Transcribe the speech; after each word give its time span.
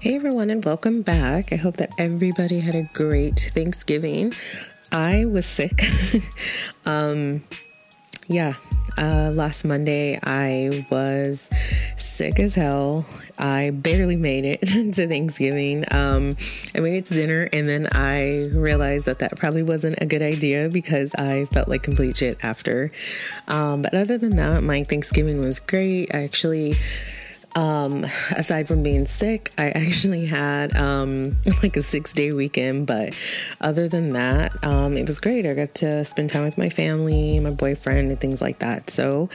Hey 0.00 0.14
everyone, 0.14 0.48
and 0.48 0.64
welcome 0.64 1.02
back. 1.02 1.52
I 1.52 1.56
hope 1.56 1.76
that 1.76 1.92
everybody 1.98 2.60
had 2.60 2.74
a 2.74 2.84
great 2.94 3.38
Thanksgiving. 3.38 4.32
I 4.90 5.26
was 5.26 5.44
sick. 5.44 5.82
um, 6.86 7.42
yeah, 8.26 8.54
uh, 8.96 9.30
last 9.34 9.66
Monday 9.66 10.18
I 10.22 10.86
was 10.90 11.50
sick 11.98 12.40
as 12.40 12.54
hell. 12.54 13.04
I 13.38 13.72
barely 13.74 14.16
made 14.16 14.46
it 14.46 14.62
to 14.94 15.06
Thanksgiving. 15.06 15.84
Um, 15.90 16.34
I 16.74 16.80
made 16.80 16.96
it 16.96 17.04
to 17.06 17.14
dinner, 17.14 17.50
and 17.52 17.66
then 17.66 17.86
I 17.92 18.46
realized 18.52 19.04
that 19.04 19.18
that 19.18 19.36
probably 19.36 19.64
wasn't 19.64 19.96
a 20.00 20.06
good 20.06 20.22
idea 20.22 20.70
because 20.70 21.14
I 21.14 21.44
felt 21.44 21.68
like 21.68 21.82
complete 21.82 22.16
shit 22.16 22.42
after. 22.42 22.90
Um, 23.48 23.82
but 23.82 23.92
other 23.92 24.16
than 24.16 24.36
that, 24.36 24.62
my 24.62 24.82
Thanksgiving 24.82 25.42
was 25.42 25.60
great. 25.60 26.14
I 26.14 26.22
actually 26.22 26.76
um, 27.56 28.04
aside 28.36 28.68
from 28.68 28.82
being 28.82 29.06
sick, 29.06 29.50
I 29.58 29.70
actually 29.70 30.26
had 30.26 30.76
um, 30.76 31.36
like 31.62 31.76
a 31.76 31.82
six 31.82 32.12
day 32.12 32.32
weekend. 32.32 32.86
But 32.86 33.14
other 33.60 33.88
than 33.88 34.12
that, 34.12 34.52
um, 34.64 34.96
it 34.96 35.06
was 35.06 35.20
great. 35.20 35.46
I 35.46 35.54
got 35.54 35.74
to 35.76 36.04
spend 36.04 36.30
time 36.30 36.44
with 36.44 36.58
my 36.58 36.68
family, 36.68 37.38
my 37.40 37.50
boyfriend, 37.50 38.10
and 38.10 38.20
things 38.20 38.40
like 38.40 38.60
that. 38.60 38.90
So 38.90 39.28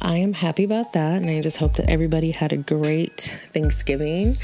I 0.00 0.16
am 0.16 0.32
happy 0.32 0.64
about 0.64 0.92
that. 0.94 1.22
And 1.22 1.30
I 1.30 1.40
just 1.40 1.58
hope 1.58 1.74
that 1.74 1.88
everybody 1.88 2.32
had 2.32 2.52
a 2.52 2.56
great 2.56 3.20
Thanksgiving. 3.20 4.34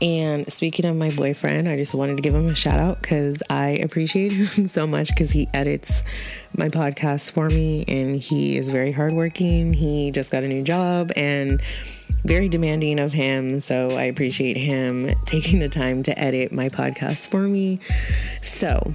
And 0.00 0.50
speaking 0.50 0.86
of 0.86 0.96
my 0.96 1.10
boyfriend, 1.10 1.68
I 1.68 1.76
just 1.76 1.94
wanted 1.94 2.16
to 2.16 2.22
give 2.22 2.34
him 2.34 2.48
a 2.48 2.54
shout 2.54 2.78
out 2.78 3.02
because 3.02 3.42
I 3.50 3.70
appreciate 3.82 4.32
him 4.32 4.66
so 4.66 4.86
much 4.86 5.08
because 5.08 5.30
he 5.30 5.48
edits 5.52 6.04
my 6.56 6.68
podcast 6.68 7.32
for 7.32 7.48
me 7.48 7.84
and 7.88 8.16
he 8.16 8.56
is 8.56 8.68
very 8.68 8.92
hardworking. 8.92 9.74
He 9.74 10.12
just 10.12 10.30
got 10.30 10.44
a 10.44 10.48
new 10.48 10.62
job 10.62 11.10
and 11.16 11.60
very 12.24 12.48
demanding 12.48 12.98
of 12.98 13.12
him. 13.12 13.60
So 13.60 13.90
I 13.96 14.04
appreciate 14.04 14.56
him 14.56 15.10
taking 15.24 15.58
the 15.60 15.68
time 15.68 16.02
to 16.04 16.18
edit 16.18 16.52
my 16.52 16.68
podcast 16.68 17.28
for 17.28 17.42
me. 17.42 17.80
So 18.42 18.92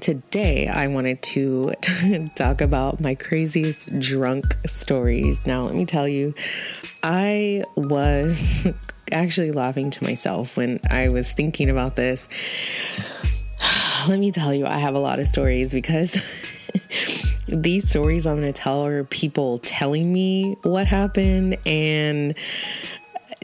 today 0.00 0.68
I 0.68 0.86
wanted 0.88 1.22
to 1.22 1.72
talk 2.34 2.60
about 2.60 3.00
my 3.00 3.14
craziest 3.14 3.98
drunk 3.98 4.44
stories. 4.66 5.46
Now, 5.46 5.62
let 5.62 5.74
me 5.74 5.84
tell 5.84 6.08
you, 6.08 6.34
I 7.02 7.62
was 7.76 8.68
actually 9.12 9.52
laughing 9.52 9.90
to 9.90 10.04
myself 10.04 10.56
when 10.56 10.80
I 10.90 11.08
was 11.08 11.32
thinking 11.32 11.70
about 11.70 11.96
this. 11.96 12.28
Let 14.08 14.18
me 14.18 14.32
tell 14.32 14.52
you, 14.52 14.66
I 14.66 14.78
have 14.78 14.94
a 14.94 14.98
lot 14.98 15.20
of 15.20 15.26
stories 15.26 15.72
because 15.72 16.14
these 17.52 17.88
stories 17.88 18.26
I'm 18.26 18.40
going 18.40 18.52
to 18.52 18.58
tell 18.58 18.86
are 18.86 19.04
people 19.04 19.58
telling 19.58 20.12
me 20.12 20.56
what 20.62 20.86
happened. 20.86 21.58
And 21.66 22.34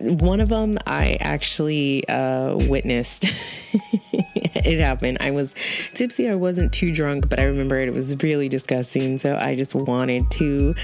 one 0.00 0.40
of 0.40 0.48
them 0.48 0.74
I 0.86 1.18
actually 1.20 2.08
uh, 2.08 2.56
witnessed. 2.56 3.24
it 4.12 4.80
happened. 4.80 5.18
I 5.20 5.30
was 5.30 5.52
tipsy. 5.94 6.28
I 6.28 6.34
wasn't 6.34 6.72
too 6.72 6.92
drunk, 6.92 7.28
but 7.28 7.38
I 7.38 7.44
remember 7.44 7.76
it, 7.76 7.88
it 7.88 7.94
was 7.94 8.22
really 8.22 8.48
disgusting. 8.48 9.18
So 9.18 9.36
I 9.40 9.54
just 9.54 9.74
wanted 9.74 10.30
to 10.32 10.74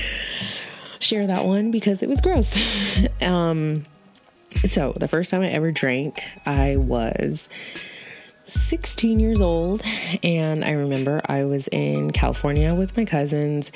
share 1.01 1.27
that 1.27 1.45
one 1.45 1.71
because 1.71 2.03
it 2.03 2.09
was 2.09 2.21
gross. 2.21 3.07
um, 3.23 3.85
so 4.65 4.93
the 4.93 5.09
first 5.09 5.31
time 5.31 5.43
I 5.43 5.49
ever 5.49 5.73
drank, 5.73 6.21
I 6.47 6.77
was 6.77 7.49
16 8.45 9.21
years 9.21 9.41
old, 9.41 9.83
and 10.23 10.65
I 10.65 10.73
remember 10.73 11.21
I 11.27 11.45
was 11.45 11.69
in 11.69 12.11
California 12.11 12.75
with 12.75 12.97
my 12.97 13.05
cousins, 13.05 13.73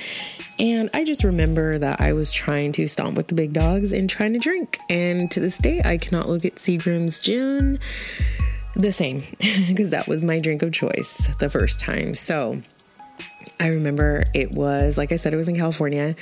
and 0.59 0.91
I 0.93 1.05
just 1.05 1.25
remember 1.25 1.79
that 1.79 2.01
I 2.01 2.13
was 2.13 2.33
trying 2.33 2.73
to 2.73 2.87
stomp 2.87 3.17
with 3.17 3.29
the 3.29 3.35
big 3.35 3.53
dogs 3.53 3.93
and 3.93 4.09
trying 4.09 4.35
to 4.35 4.39
drink. 4.39 4.79
And 4.91 5.31
to 5.31 5.41
this 5.41 5.59
day, 5.59 5.83
I 5.85 5.97
cannot 5.97 6.29
look 6.29 6.45
at 6.45 6.57
Seagram's 6.57 7.21
gin 7.21 7.79
the 8.75 8.93
same 8.93 9.19
because 9.69 9.91
that 9.91 10.07
was 10.07 10.25
my 10.25 10.39
drink 10.39 10.63
of 10.63 10.73
choice 10.73 11.35
the 11.39 11.49
first 11.49 11.81
time. 11.81 12.15
So 12.15 12.61
I 13.61 13.69
remember 13.69 14.25
it 14.35 14.53
was, 14.53 14.97
like 14.99 15.13
I 15.13 15.17
said, 15.17 15.33
it 15.33 15.37
was 15.37 15.49
in 15.49 15.57
California 15.57 16.15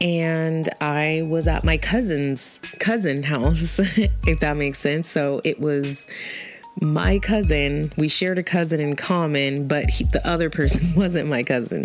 and 0.00 0.68
I 0.80 1.22
was 1.24 1.46
at 1.46 1.64
my 1.64 1.78
cousin's 1.78 2.60
cousin 2.80 3.22
house, 3.22 3.78
if 4.26 4.40
that 4.40 4.56
makes 4.56 4.78
sense. 4.78 5.08
So 5.08 5.40
it 5.44 5.60
was 5.60 6.06
my 6.80 7.18
cousin, 7.18 7.92
we 7.96 8.08
shared 8.08 8.38
a 8.38 8.42
cousin 8.42 8.80
in 8.80 8.96
common, 8.96 9.68
but 9.68 9.90
he, 9.90 10.04
the 10.04 10.26
other 10.26 10.50
person 10.50 10.80
wasn't 10.96 11.28
my 11.28 11.42
cousin. 11.42 11.84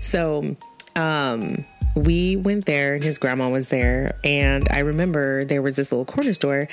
So, 0.00 0.56
um, 0.96 1.64
we 1.96 2.36
went 2.36 2.66
there 2.66 2.94
and 2.94 3.02
his 3.02 3.18
grandma 3.18 3.50
was 3.50 3.68
there. 3.70 4.16
And 4.22 4.66
i 4.70 4.80
remember 4.80 5.44
there 5.44 5.62
was 5.62 5.76
this 5.76 5.90
little 5.90 6.04
corner 6.04 6.32
store 6.32 6.68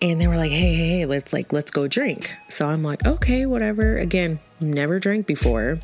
and 0.00 0.20
they 0.20 0.26
were 0.26 0.36
like 0.36 0.50
hey 0.50 0.74
hey 0.74 0.88
hey 0.88 1.06
let's 1.06 1.32
like 1.32 1.52
let's 1.52 1.70
go 1.70 1.88
drink. 1.88 2.36
So 2.48 2.68
i'm 2.68 2.82
like 2.82 3.04
okay 3.04 3.46
whatever. 3.46 3.98
Again 3.98 4.38
never 4.60 4.98
drank 4.98 5.26
before 5.26 5.80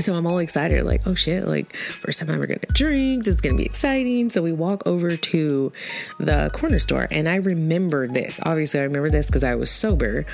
so 0.00 0.14
I'm 0.14 0.26
all 0.26 0.38
excited, 0.38 0.84
like, 0.84 1.02
oh 1.06 1.14
shit, 1.14 1.46
like, 1.46 1.74
first 1.74 2.20
time 2.20 2.28
I'm 2.28 2.36
ever 2.36 2.46
gonna 2.46 2.60
drink, 2.72 3.24
this 3.24 3.36
is 3.36 3.40
gonna 3.40 3.56
be 3.56 3.64
exciting. 3.64 4.28
So 4.28 4.42
we 4.42 4.52
walk 4.52 4.86
over 4.86 5.16
to 5.16 5.72
the 6.18 6.50
corner 6.52 6.78
store, 6.78 7.08
and 7.10 7.28
I 7.28 7.36
remember 7.36 8.06
this. 8.06 8.38
Obviously, 8.44 8.80
I 8.80 8.84
remember 8.84 9.10
this 9.10 9.26
because 9.26 9.44
I 9.44 9.54
was 9.54 9.70
sober. 9.70 10.26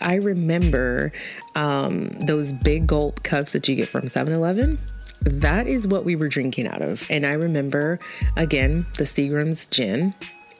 I 0.00 0.16
remember 0.16 1.12
um, 1.54 2.08
those 2.20 2.52
big 2.52 2.86
gulp 2.86 3.22
cups 3.22 3.52
that 3.52 3.68
you 3.68 3.76
get 3.76 3.88
from 3.88 4.08
7 4.08 4.32
Eleven. 4.34 4.78
That 5.22 5.66
is 5.66 5.86
what 5.86 6.04
we 6.04 6.16
were 6.16 6.28
drinking 6.28 6.66
out 6.66 6.80
of. 6.80 7.06
And 7.10 7.26
I 7.26 7.32
remember, 7.32 7.98
again, 8.36 8.86
the 8.96 9.04
Seagram's 9.04 9.66
gin 9.66 10.14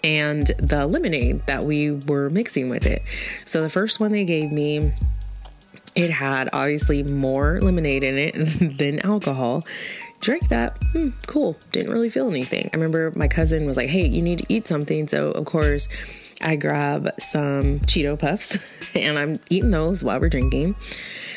and 0.05 0.47
the 0.59 0.87
lemonade 0.87 1.47
that 1.47 1.65
we 1.65 1.93
were 1.93 2.31
mixing 2.31 2.69
with 2.69 2.87
it. 2.87 3.03
So 3.45 3.63
the 3.63 3.71
first 3.71 4.01
one 4.01 4.13
they 4.13 4.25
gave 4.25 4.53
me, 4.53 4.93
it 5.95 6.11
had 6.11 6.49
obviously 6.53 7.03
more 7.03 7.61
lemonade 7.61 8.05
in 8.05 8.17
it 8.17 8.35
than 8.79 9.01
alcohol. 9.01 9.65
Drank 10.21 10.49
that, 10.49 10.79
hmm, 10.93 11.11
cool. 11.27 11.57
Didn't 11.73 11.93
really 11.93 12.09
feel 12.09 12.29
anything. 12.29 12.69
I 12.73 12.77
remember 12.77 13.13
my 13.17 13.27
cousin 13.27 13.67
was 13.67 13.77
like, 13.77 13.89
hey, 13.89 14.07
you 14.07 14.23
need 14.23 14.41
to 14.41 14.47
eat 14.49 14.67
something. 14.69 15.09
So, 15.09 15.31
of 15.31 15.47
course, 15.47 15.89
I 16.43 16.57
grab 16.57 17.11
some 17.19 17.81
Cheeto 17.81 18.19
Puffs 18.19 18.95
and 18.97 19.19
I'm 19.19 19.37
eating 19.49 19.71
those 19.71 20.05
while 20.05 20.21
we're 20.21 20.29
drinking. 20.29 20.77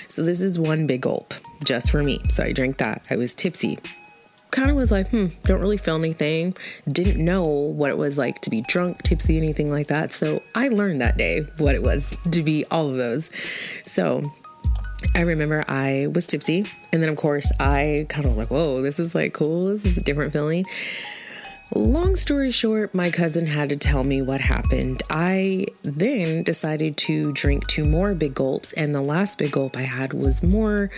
So, 0.09 0.21
this 0.21 0.41
is 0.41 0.59
one 0.59 0.85
big 0.85 1.01
gulp 1.01 1.33
just 1.63 1.91
for 1.91 2.03
me. 2.03 2.19
So, 2.29 2.43
I 2.43 2.51
drank 2.51 2.77
that. 2.77 3.07
I 3.09 3.15
was 3.15 3.33
tipsy. 3.33 3.79
Kind 4.51 4.69
of 4.69 4.75
was 4.75 4.91
like, 4.91 5.09
hmm, 5.09 5.27
don't 5.43 5.61
really 5.61 5.77
feel 5.77 5.95
anything. 5.95 6.53
Didn't 6.87 7.23
know 7.23 7.43
what 7.43 7.89
it 7.89 7.97
was 7.97 8.19
like 8.19 8.41
to 8.41 8.51
be 8.51 8.61
drunk, 8.61 9.01
tipsy, 9.01 9.37
anything 9.37 9.71
like 9.71 9.87
that. 9.87 10.11
So, 10.11 10.43
I 10.53 10.67
learned 10.67 10.99
that 10.99 11.17
day 11.17 11.47
what 11.57 11.73
it 11.73 11.81
was 11.81 12.17
to 12.29 12.43
be 12.43 12.65
all 12.69 12.89
of 12.89 12.97
those. 12.97 13.31
So, 13.83 14.21
I 15.15 15.21
remember 15.21 15.63
I 15.67 16.07
was 16.13 16.27
tipsy, 16.27 16.65
and 16.91 17.01
then 17.01 17.09
of 17.09 17.15
course 17.15 17.51
I 17.59 18.05
kind 18.09 18.25
of 18.25 18.37
like, 18.37 18.49
whoa, 18.49 18.81
this 18.81 18.99
is 18.99 19.15
like 19.15 19.33
cool. 19.33 19.67
This 19.67 19.85
is 19.85 19.97
a 19.97 20.03
different 20.03 20.33
feeling. 20.33 20.65
Long 21.75 22.15
story 22.15 22.51
short, 22.51 22.93
my 22.93 23.09
cousin 23.09 23.47
had 23.47 23.69
to 23.69 23.75
tell 23.75 24.03
me 24.03 24.21
what 24.21 24.41
happened. 24.41 25.01
I 25.09 25.65
then 25.81 26.43
decided 26.43 26.97
to 26.97 27.31
drink 27.31 27.65
two 27.65 27.85
more 27.85 28.13
big 28.13 28.35
gulps, 28.35 28.73
and 28.73 28.93
the 28.93 29.01
last 29.01 29.39
big 29.39 29.53
gulp 29.53 29.75
I 29.75 29.81
had 29.81 30.13
was 30.13 30.43
more 30.43 30.91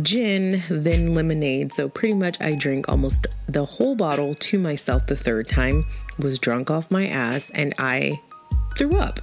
gin 0.00 0.62
than 0.70 1.14
lemonade. 1.14 1.74
So, 1.74 1.90
pretty 1.90 2.14
much, 2.14 2.40
I 2.40 2.54
drank 2.54 2.88
almost 2.88 3.26
the 3.46 3.64
whole 3.66 3.94
bottle 3.94 4.32
to 4.34 4.58
myself 4.58 5.06
the 5.06 5.16
third 5.16 5.48
time, 5.48 5.84
was 6.18 6.38
drunk 6.38 6.70
off 6.70 6.90
my 6.90 7.06
ass, 7.06 7.50
and 7.50 7.74
I 7.78 8.20
threw 8.78 8.98
up. 8.98 9.20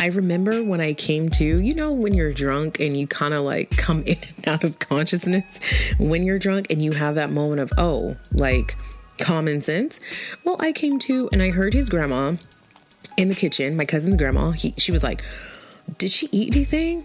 I 0.00 0.06
remember 0.06 0.62
when 0.62 0.80
I 0.80 0.94
came 0.94 1.28
to, 1.28 1.44
you 1.44 1.74
know, 1.74 1.92
when 1.92 2.14
you're 2.14 2.32
drunk 2.32 2.80
and 2.80 2.96
you 2.96 3.06
kind 3.06 3.34
of 3.34 3.44
like 3.44 3.76
come 3.76 4.02
in 4.06 4.16
and 4.36 4.48
out 4.48 4.64
of 4.64 4.78
consciousness 4.78 5.60
when 5.98 6.24
you're 6.24 6.38
drunk 6.38 6.68
and 6.70 6.82
you 6.82 6.92
have 6.92 7.16
that 7.16 7.30
moment 7.30 7.60
of, 7.60 7.70
oh, 7.76 8.16
like 8.32 8.76
common 9.20 9.60
sense. 9.60 10.00
Well, 10.42 10.56
I 10.58 10.72
came 10.72 10.98
to 11.00 11.28
and 11.34 11.42
I 11.42 11.50
heard 11.50 11.74
his 11.74 11.90
grandma 11.90 12.36
in 13.18 13.28
the 13.28 13.34
kitchen, 13.34 13.76
my 13.76 13.84
cousin's 13.84 14.16
grandma. 14.16 14.52
He, 14.52 14.72
she 14.78 14.90
was 14.90 15.04
like, 15.04 15.22
Did 15.98 16.10
she 16.10 16.28
eat 16.32 16.54
anything? 16.54 17.04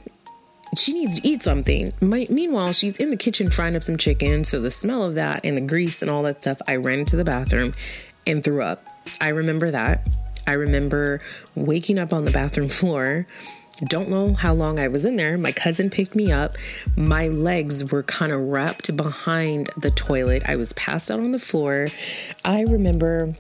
She 0.78 0.94
needs 0.94 1.20
to 1.20 1.28
eat 1.28 1.42
something. 1.42 1.92
My, 2.02 2.26
meanwhile, 2.30 2.72
she's 2.72 2.98
in 2.98 3.10
the 3.10 3.18
kitchen 3.18 3.50
frying 3.50 3.76
up 3.76 3.84
some 3.84 3.98
chicken. 3.98 4.46
So 4.46 4.62
the 4.62 4.72
smell 4.72 5.04
of 5.04 5.16
that 5.16 5.42
and 5.44 5.58
the 5.58 5.62
grease 5.62 6.02
and 6.02 6.10
all 6.10 6.24
that 6.24 6.42
stuff, 6.42 6.62
I 6.66 6.78
ran 6.78 7.00
into 7.00 7.18
the 7.18 7.26
bathroom 7.26 7.74
and 8.26 8.42
threw 8.42 8.62
up. 8.62 8.86
I 9.20 9.30
remember 9.30 9.70
that. 9.72 10.08
I 10.48 10.54
remember 10.54 11.22
waking 11.56 12.00
up 12.00 12.14
on 12.14 12.26
the 12.26 12.32
bathroom 12.32 12.68
floor. 12.68 13.26
Don't 13.84 14.10
know 14.10 14.34
how 14.34 14.54
long 14.54 14.80
I 14.80 14.88
was 14.88 15.04
in 15.04 15.18
there. 15.18 15.38
My 15.38 15.52
cousin 15.52 15.90
picked 15.90 16.16
me 16.16 16.32
up. 16.32 16.54
My 16.96 17.28
legs 17.28 17.92
were 17.92 18.04
kind 18.04 18.32
of 18.32 18.40
wrapped 18.40 18.96
behind 18.96 19.70
the 19.76 19.92
toilet. 19.92 20.44
I 20.46 20.56
was 20.56 20.72
passed 20.74 21.12
out 21.12 21.20
on 21.20 21.32
the 21.32 21.40
floor. 21.40 21.90
I 22.46 22.62
remember 22.64 23.36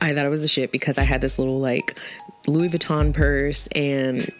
I 0.00 0.14
thought 0.14 0.26
it 0.26 0.30
was 0.30 0.44
a 0.44 0.48
shit 0.48 0.72
because 0.72 0.98
I 0.98 1.02
had 1.02 1.20
this 1.20 1.38
little 1.38 1.58
like 1.58 1.98
Louis 2.46 2.68
Vuitton 2.68 3.14
purse 3.14 3.66
and 3.68 4.30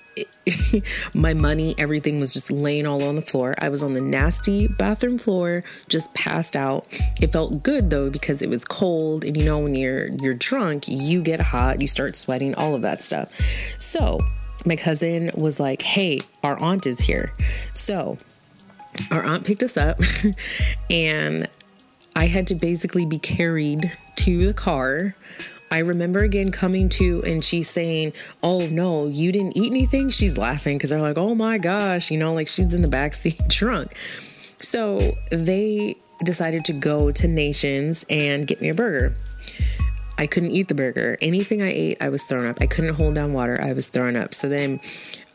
my 1.15 1.35
money, 1.35 1.75
everything 1.79 2.21
was 2.21 2.33
just 2.33 2.51
laying 2.51 2.87
all 2.87 3.03
on 3.03 3.15
the 3.15 3.23
floor. 3.23 3.55
I 3.59 3.69
was 3.69 3.83
on 3.83 3.95
the 3.95 4.01
nasty 4.01 4.69
bathroom 4.69 5.19
floor, 5.19 5.65
just 5.89 6.13
passed 6.15 6.57
out. 6.57 6.87
It 7.21 7.33
felt 7.33 7.63
good 7.63 7.91
though 7.91 8.11
because 8.11 8.43
it 8.43 8.49
was 8.49 8.65
cold, 8.65 9.25
and 9.25 9.37
you 9.37 9.45
know 9.45 9.59
when 9.59 9.75
you're 9.75 10.09
you're 10.09 10.35
drunk, 10.35 10.85
you 10.87 11.23
get 11.23 11.41
hot, 11.41 11.81
you 11.81 11.87
start 11.87 12.17
sweating, 12.17 12.55
all 12.55 12.75
of 12.75 12.83
that 12.83 13.03
stuff. 13.03 13.33
So 13.79 14.19
my 14.65 14.77
cousin 14.77 15.31
was 15.35 15.61
like, 15.61 15.83
"Hey, 15.83 16.21
our 16.43 16.59
aunt 16.59 16.87
is 16.87 17.01
here." 17.01 17.33
So 17.75 18.19
our 19.11 19.25
aunt 19.25 19.45
picked 19.47 19.63
us 19.63 19.77
up, 19.77 19.99
and 20.91 21.49
I 22.17 22.27
had 22.27 22.47
to 22.49 22.55
basically 22.55 23.07
be 23.07 23.19
carried 23.19 23.93
to 24.17 24.47
the 24.47 24.55
car. 24.55 25.15
I 25.71 25.81
remember 25.81 26.21
again 26.21 26.51
coming 26.51 26.89
to 26.91 27.23
and 27.25 27.45
she's 27.45 27.69
saying, 27.69 28.15
Oh 28.43 28.67
no, 28.67 29.07
you 29.07 29.33
didn't 29.33 29.57
eat 29.57 29.71
anything? 29.71 30.11
She's 30.11 30.39
laughing 30.39 30.79
because 30.79 30.91
they're 30.91 31.01
like, 31.01 31.19
Oh 31.19 31.35
my 31.35 31.59
gosh, 31.59 32.11
you 32.11 32.19
know, 32.19 32.33
like 32.33 32.49
she's 32.49 32.75
in 32.75 32.83
the 32.83 32.89
backseat 32.89 33.49
drunk. 33.57 33.97
So 33.97 35.17
they 35.31 35.97
decided 36.25 36.65
to 36.67 36.73
go 36.73 37.13
to 37.13 37.29
Nations 37.29 38.05
and 38.11 38.47
get 38.47 38.61
me 38.61 38.71
a 38.71 38.75
burger. 38.75 39.15
I 40.19 40.27
couldn't 40.27 40.51
eat 40.51 40.67
the 40.67 40.75
burger. 40.75 41.17
Anything 41.23 41.63
I 41.63 41.71
ate, 41.71 41.99
I 42.03 42.09
was 42.09 42.25
throwing 42.25 42.49
up. 42.49 42.57
I 42.61 42.67
couldn't 42.67 42.95
hold 42.95 43.15
down 43.15 43.33
water. 43.33 43.61
I 43.63 43.73
was 43.73 43.87
throwing 43.89 44.17
up. 44.17 44.35
So 44.35 44.49
then 44.49 44.81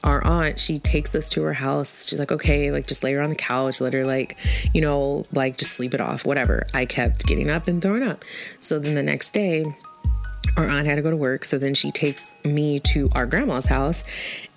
our 0.03 0.21
aunt, 0.25 0.59
she 0.59 0.77
takes 0.77 1.15
us 1.15 1.29
to 1.29 1.41
her 1.44 1.53
house. 1.53 2.07
She's 2.07 2.19
like, 2.19 2.33
okay, 2.33 2.69
like 2.71 2.86
just 2.86 3.01
lay 3.01 3.13
her 3.13 3.21
on 3.21 3.29
the 3.29 3.36
couch, 3.36 3.79
let 3.79 3.94
her 3.94 4.03
like, 4.06 4.38
you 4.74 4.81
know, 4.81 5.24
like 5.31 5.57
just 5.57 5.71
sleep 5.71 5.94
it 5.94 6.01
off, 6.01 6.25
whatever. 6.25 6.65
I 6.74 6.86
kept 6.86 7.25
getting 7.25 7.50
up 7.50 7.68
and 7.68 7.81
throwing 7.81 8.03
up. 8.03 8.24
So 8.59 8.77
then 8.77 8.95
the 8.95 9.03
next 9.03 9.31
day, 9.31 9.63
our 10.57 10.67
aunt 10.67 10.88
had 10.88 10.95
to 10.95 11.01
go 11.01 11.09
to 11.09 11.17
work. 11.17 11.45
So 11.45 11.57
then 11.57 11.73
she 11.73 11.91
takes 11.91 12.33
me 12.44 12.79
to 12.79 13.09
our 13.15 13.25
grandma's 13.25 13.65
house. 13.65 14.03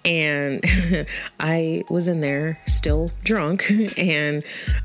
And 0.05 0.63
I 1.41 1.83
was 1.91 2.07
in 2.07 2.21
there 2.21 2.61
still 2.67 3.11
drunk. 3.25 3.65
And 3.99 4.45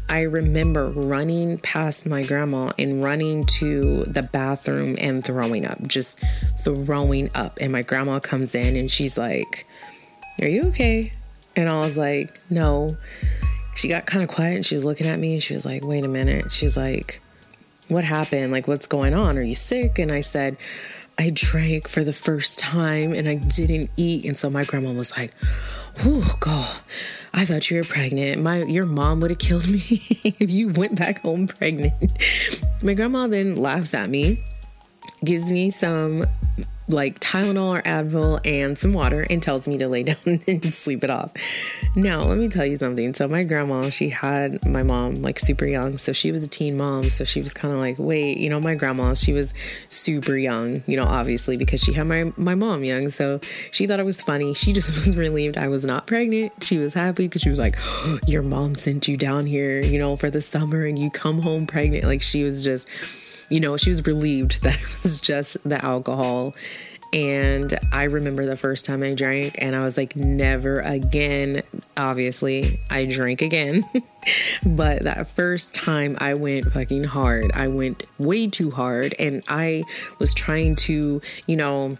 I 0.10 0.22
remember 0.22 0.90
running 0.90 1.58
past 1.58 2.08
my 2.08 2.24
grandma 2.24 2.72
and 2.80 3.04
running 3.04 3.44
to 3.44 4.04
the 4.06 4.24
bathroom 4.24 4.96
and 5.00 5.24
throwing 5.24 5.66
up, 5.66 5.86
just 5.88 6.20
throwing 6.64 7.30
up. 7.36 7.58
And 7.62 7.72
my 7.72 7.82
grandma 7.82 8.20
comes 8.20 8.56
in 8.56 8.76
and 8.76 8.90
she's 8.90 9.18
like, 9.18 9.68
are 10.42 10.48
you 10.48 10.64
okay? 10.70 11.12
And 11.56 11.70
I 11.70 11.82
was 11.82 11.98
like, 11.98 12.40
No. 12.50 12.98
She 13.76 13.88
got 13.88 14.06
kind 14.06 14.24
of 14.24 14.30
quiet 14.30 14.56
and 14.56 14.66
she 14.66 14.76
was 14.76 14.84
looking 14.84 15.08
at 15.08 15.18
me 15.18 15.34
and 15.34 15.44
she 15.44 15.54
was 15.54 15.66
like, 15.66 15.86
Wait 15.86 16.04
a 16.04 16.08
minute. 16.08 16.52
She's 16.52 16.78
like, 16.78 17.22
What 17.90 18.04
happened? 18.04 18.52
Like, 18.52 18.68
what's 18.68 18.88
going 18.88 19.14
on? 19.14 19.38
Are 19.38 19.44
you 19.44 19.56
sick? 19.56 20.00
And 20.00 20.12
I 20.12 20.22
said, 20.22 20.58
I 21.18 21.32
drank 21.34 21.88
for 21.88 22.04
the 22.04 22.14
first 22.14 22.60
time 22.60 23.14
and 23.14 23.28
I 23.28 23.36
didn't 23.36 23.90
eat. 23.98 24.26
And 24.26 24.38
so 24.38 24.50
my 24.50 24.64
grandma 24.64 24.92
was 24.92 25.18
like, 25.18 25.34
Oh 26.04 26.36
God, 26.40 26.80
I 27.34 27.46
thought 27.46 27.70
you 27.70 27.78
were 27.78 27.84
pregnant. 27.84 28.42
My 28.42 28.64
your 28.64 28.86
mom 28.86 29.20
would 29.20 29.32
have 29.32 29.40
killed 29.40 29.70
me 29.70 29.82
if 30.40 30.52
you 30.52 30.70
went 30.70 30.98
back 30.98 31.22
home 31.22 31.48
pregnant. 31.48 31.94
my 32.82 32.94
grandma 32.94 33.28
then 33.28 33.56
laughs 33.56 33.94
at 33.94 34.10
me, 34.10 34.42
gives 35.24 35.52
me 35.52 35.70
some 35.70 36.24
like 36.92 37.20
Tylenol 37.20 37.80
or 37.80 37.82
Advil 37.84 38.40
and 38.46 38.78
some 38.78 38.94
water 38.94 39.26
and 39.30 39.42
tells 39.42 39.68
me 39.68 39.78
to 39.78 39.88
lay 39.88 40.04
down 40.12 40.40
and 40.48 40.74
sleep 40.74 41.04
it 41.04 41.10
off. 41.10 41.32
Now, 41.96 42.22
let 42.22 42.38
me 42.38 42.48
tell 42.48 42.66
you 42.66 42.78
something. 42.78 43.14
So, 43.14 43.28
my 43.28 43.44
grandma, 43.44 43.90
she 43.90 44.10
had 44.10 44.66
my 44.66 44.84
mom 44.84 45.16
like 45.16 45.40
super 45.40 45.66
young. 45.66 45.98
So, 45.98 46.12
she 46.12 46.32
was 46.32 46.46
a 46.46 46.50
teen 46.50 46.78
mom. 46.78 47.10
So, 47.10 47.24
she 47.24 47.42
was 47.42 47.54
kind 47.54 47.74
of 47.74 47.80
like, 47.80 47.98
wait, 48.00 48.38
you 48.38 48.50
know, 48.50 48.60
my 48.60 48.76
grandma, 48.76 49.14
she 49.14 49.34
was 49.34 49.54
super 49.90 50.36
young, 50.36 50.84
you 50.88 50.98
know, 50.98 51.06
obviously 51.06 51.58
because 51.58 51.82
she 51.82 51.94
had 51.94 52.08
my, 52.08 52.32
my 52.38 52.56
mom 52.56 52.84
young. 52.84 53.10
So, 53.10 53.40
she 53.72 53.88
thought 53.88 54.00
it 54.00 54.06
was 54.06 54.22
funny. 54.22 54.54
She 54.54 54.74
just 54.74 54.90
was 55.08 55.18
relieved 55.18 55.58
I 55.58 55.68
was 55.68 55.86
not 55.86 56.08
pregnant. 56.08 56.64
She 56.64 56.78
was 56.78 56.94
happy 56.94 57.28
because 57.28 57.42
she 57.42 57.50
was 57.50 57.60
like, 57.60 57.76
oh, 57.80 58.20
your 58.28 58.44
mom 58.44 58.76
sent 58.76 59.08
you 59.08 59.18
down 59.18 59.46
here, 59.46 59.82
you 59.82 60.00
know, 60.00 60.16
for 60.16 60.30
the 60.30 60.42
summer 60.42 60.86
and 60.86 60.98
you 60.98 61.10
come 61.10 61.42
home 61.42 61.68
pregnant. 61.68 62.04
Like, 62.04 62.22
she 62.22 62.44
was 62.44 62.64
just 62.64 62.88
you 63.52 63.60
know, 63.60 63.78
she 63.78 63.90
was 63.90 64.06
relieved 64.08 64.64
that 64.64 64.76
it 64.82 64.82
was 65.04 65.22
just 65.22 65.62
the 65.68 65.84
alcohol. 65.84 66.56
And 67.14 67.78
I 67.92 68.06
remember 68.06 68.46
the 68.46 68.56
first 68.56 68.86
time 68.86 69.04
I 69.04 69.14
drank, 69.14 69.56
and 69.62 69.76
I 69.76 69.84
was 69.84 69.98
like, 69.98 70.16
never 70.16 70.80
again. 70.80 71.62
Obviously, 71.98 72.80
I 72.90 73.06
drank 73.06 73.42
again. 73.42 73.84
but 74.66 75.04
that 75.04 75.28
first 75.28 75.76
time 75.76 76.16
I 76.22 76.36
went 76.36 76.72
fucking 76.72 77.04
hard. 77.04 77.52
I 77.54 77.68
went 77.68 78.06
way 78.18 78.48
too 78.48 78.72
hard, 78.72 79.14
and 79.20 79.44
I 79.50 79.84
was 80.20 80.34
trying 80.34 80.76
to, 80.88 81.22
you 81.48 81.56
know, 81.58 81.98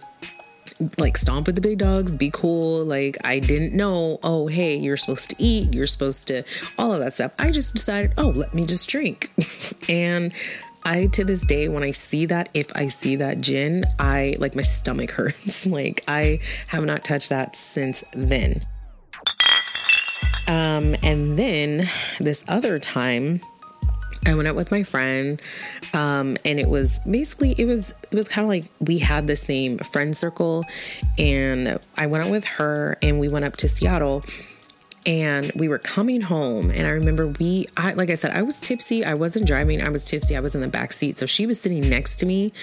like 0.98 1.18
stomp 1.18 1.48
with 1.48 1.56
the 1.56 1.62
big 1.62 1.80
dogs, 1.80 2.16
be 2.16 2.32
cool. 2.32 2.86
Like 2.86 3.18
I 3.24 3.40
didn't 3.40 3.76
know, 3.76 4.18
oh, 4.24 4.48
hey, 4.48 4.78
you're 4.78 4.98
supposed 4.98 5.30
to 5.32 5.36
eat, 5.38 5.74
you're 5.74 5.88
supposed 5.88 6.28
to, 6.30 6.44
all 6.78 6.94
of 6.94 7.00
that 7.02 7.14
stuff. 7.14 7.36
I 7.38 7.52
just 7.52 7.76
decided, 7.76 8.14
oh, 8.18 8.30
let 8.30 8.54
me 8.54 8.66
just 8.66 8.90
drink. 8.90 9.32
and 9.90 10.34
I 10.84 11.08
to 11.08 11.24
this 11.24 11.42
day 11.42 11.68
when 11.68 11.84
I 11.84 11.92
see 11.92 12.26
that 12.28 12.50
if 12.54 12.68
I 12.76 12.88
see 12.88 13.16
that 13.18 13.42
gin, 13.42 13.84
I 14.00 14.36
like 14.40 14.56
my 14.56 14.62
stomach 14.62 15.12
hurts. 15.18 15.66
like 15.66 16.04
I 16.08 16.40
have 16.68 16.86
not 16.86 17.04
touched 17.04 17.30
that 17.30 17.56
since 17.56 18.04
then. 18.14 18.62
Um 20.48 20.96
and 21.04 21.38
then 21.38 21.88
this 22.20 22.44
other 22.48 22.80
time 22.80 23.42
I 24.26 24.36
went 24.36 24.48
out 24.48 24.56
with 24.56 24.72
my 24.72 24.84
friend, 24.84 25.42
um, 25.94 26.38
and 26.46 26.60
it 26.60 26.70
was 26.70 27.00
basically 27.10 27.56
it 27.58 27.66
was 27.66 27.96
it 28.12 28.16
was 28.16 28.28
kind 28.28 28.46
of 28.46 28.50
like 28.50 28.66
we 28.80 29.00
had 29.00 29.26
the 29.26 29.36
same 29.36 29.80
friend 29.80 30.16
circle, 30.16 30.64
and 31.18 31.80
I 31.98 32.06
went 32.06 32.26
out 32.26 32.32
with 32.32 32.46
her, 32.46 32.98
and 33.02 33.20
we 33.20 33.30
went 33.30 33.46
up 33.46 33.56
to 33.58 33.68
Seattle, 33.68 34.22
and 35.06 35.52
we 35.56 35.68
were 35.68 35.80
coming 35.80 36.22
home 36.22 36.70
and 36.70 36.86
i 36.86 36.90
remember 36.90 37.28
we 37.40 37.66
i 37.78 37.94
like 37.94 38.10
i 38.10 38.16
said 38.16 38.32
i 38.32 38.42
was 38.42 38.60
tipsy. 38.60 39.04
I 39.04 39.16
wasn't 39.16 39.48
driving. 39.48 39.82
I 39.82 39.90
was 39.90 40.10
tipsy. 40.10 40.36
I 40.36 40.40
was 40.40 40.56
in 40.56 40.62
the 40.62 40.68
back 40.68 40.94
seat. 40.94 41.18
So 41.18 41.26
she 41.26 41.46
was 41.46 41.60
sitting 41.60 41.88
next 41.90 42.18
to 42.18 42.26
me 42.26 42.54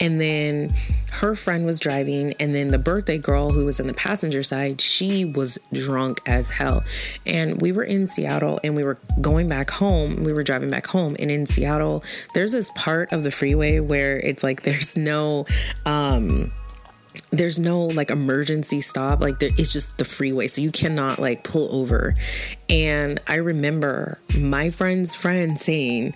and 0.00 0.20
then 0.20 0.70
her 1.14 1.34
friend 1.34 1.66
was 1.66 1.80
driving 1.80 2.34
and 2.38 2.54
then 2.54 2.68
the 2.68 2.78
birthday 2.78 3.18
girl 3.18 3.50
who 3.50 3.64
was 3.64 3.80
in 3.80 3.88
the 3.88 3.94
passenger 3.94 4.44
side 4.44 4.80
she 4.80 5.24
was 5.24 5.58
drunk 5.72 6.20
as 6.26 6.50
hell. 6.50 6.84
And 7.26 7.60
we 7.60 7.72
were 7.72 7.84
in 7.84 8.06
seattle 8.06 8.60
and 8.62 8.76
we 8.76 8.84
were 8.84 8.98
going 9.20 9.48
back 9.48 9.70
home. 9.70 10.22
We 10.24 10.32
were 10.32 10.42
driving 10.42 10.70
back 10.70 10.86
home 10.86 11.16
and 11.18 11.30
in 11.30 11.46
seattle 11.46 12.04
there's 12.34 12.52
this 12.52 12.70
part 12.76 13.12
of 13.12 13.24
the 13.24 13.30
freeway 13.30 13.80
where 13.80 14.18
it's 14.18 14.42
like 14.44 14.62
there's 14.62 14.96
no 14.96 15.46
um 15.86 16.52
there's 17.30 17.58
no 17.58 17.86
like 17.86 18.10
emergency 18.10 18.80
stop. 18.80 19.20
Like 19.20 19.38
there, 19.38 19.50
it's 19.56 19.72
just 19.72 19.98
the 19.98 20.04
freeway 20.04 20.46
so 20.46 20.62
you 20.62 20.70
cannot 20.70 21.18
like 21.18 21.44
pull 21.44 21.68
over. 21.70 22.14
And 22.70 23.20
i 23.26 23.36
remember 23.36 24.18
my 24.36 24.70
friend's 24.70 25.14
friend 25.14 25.58
saying 25.58 26.14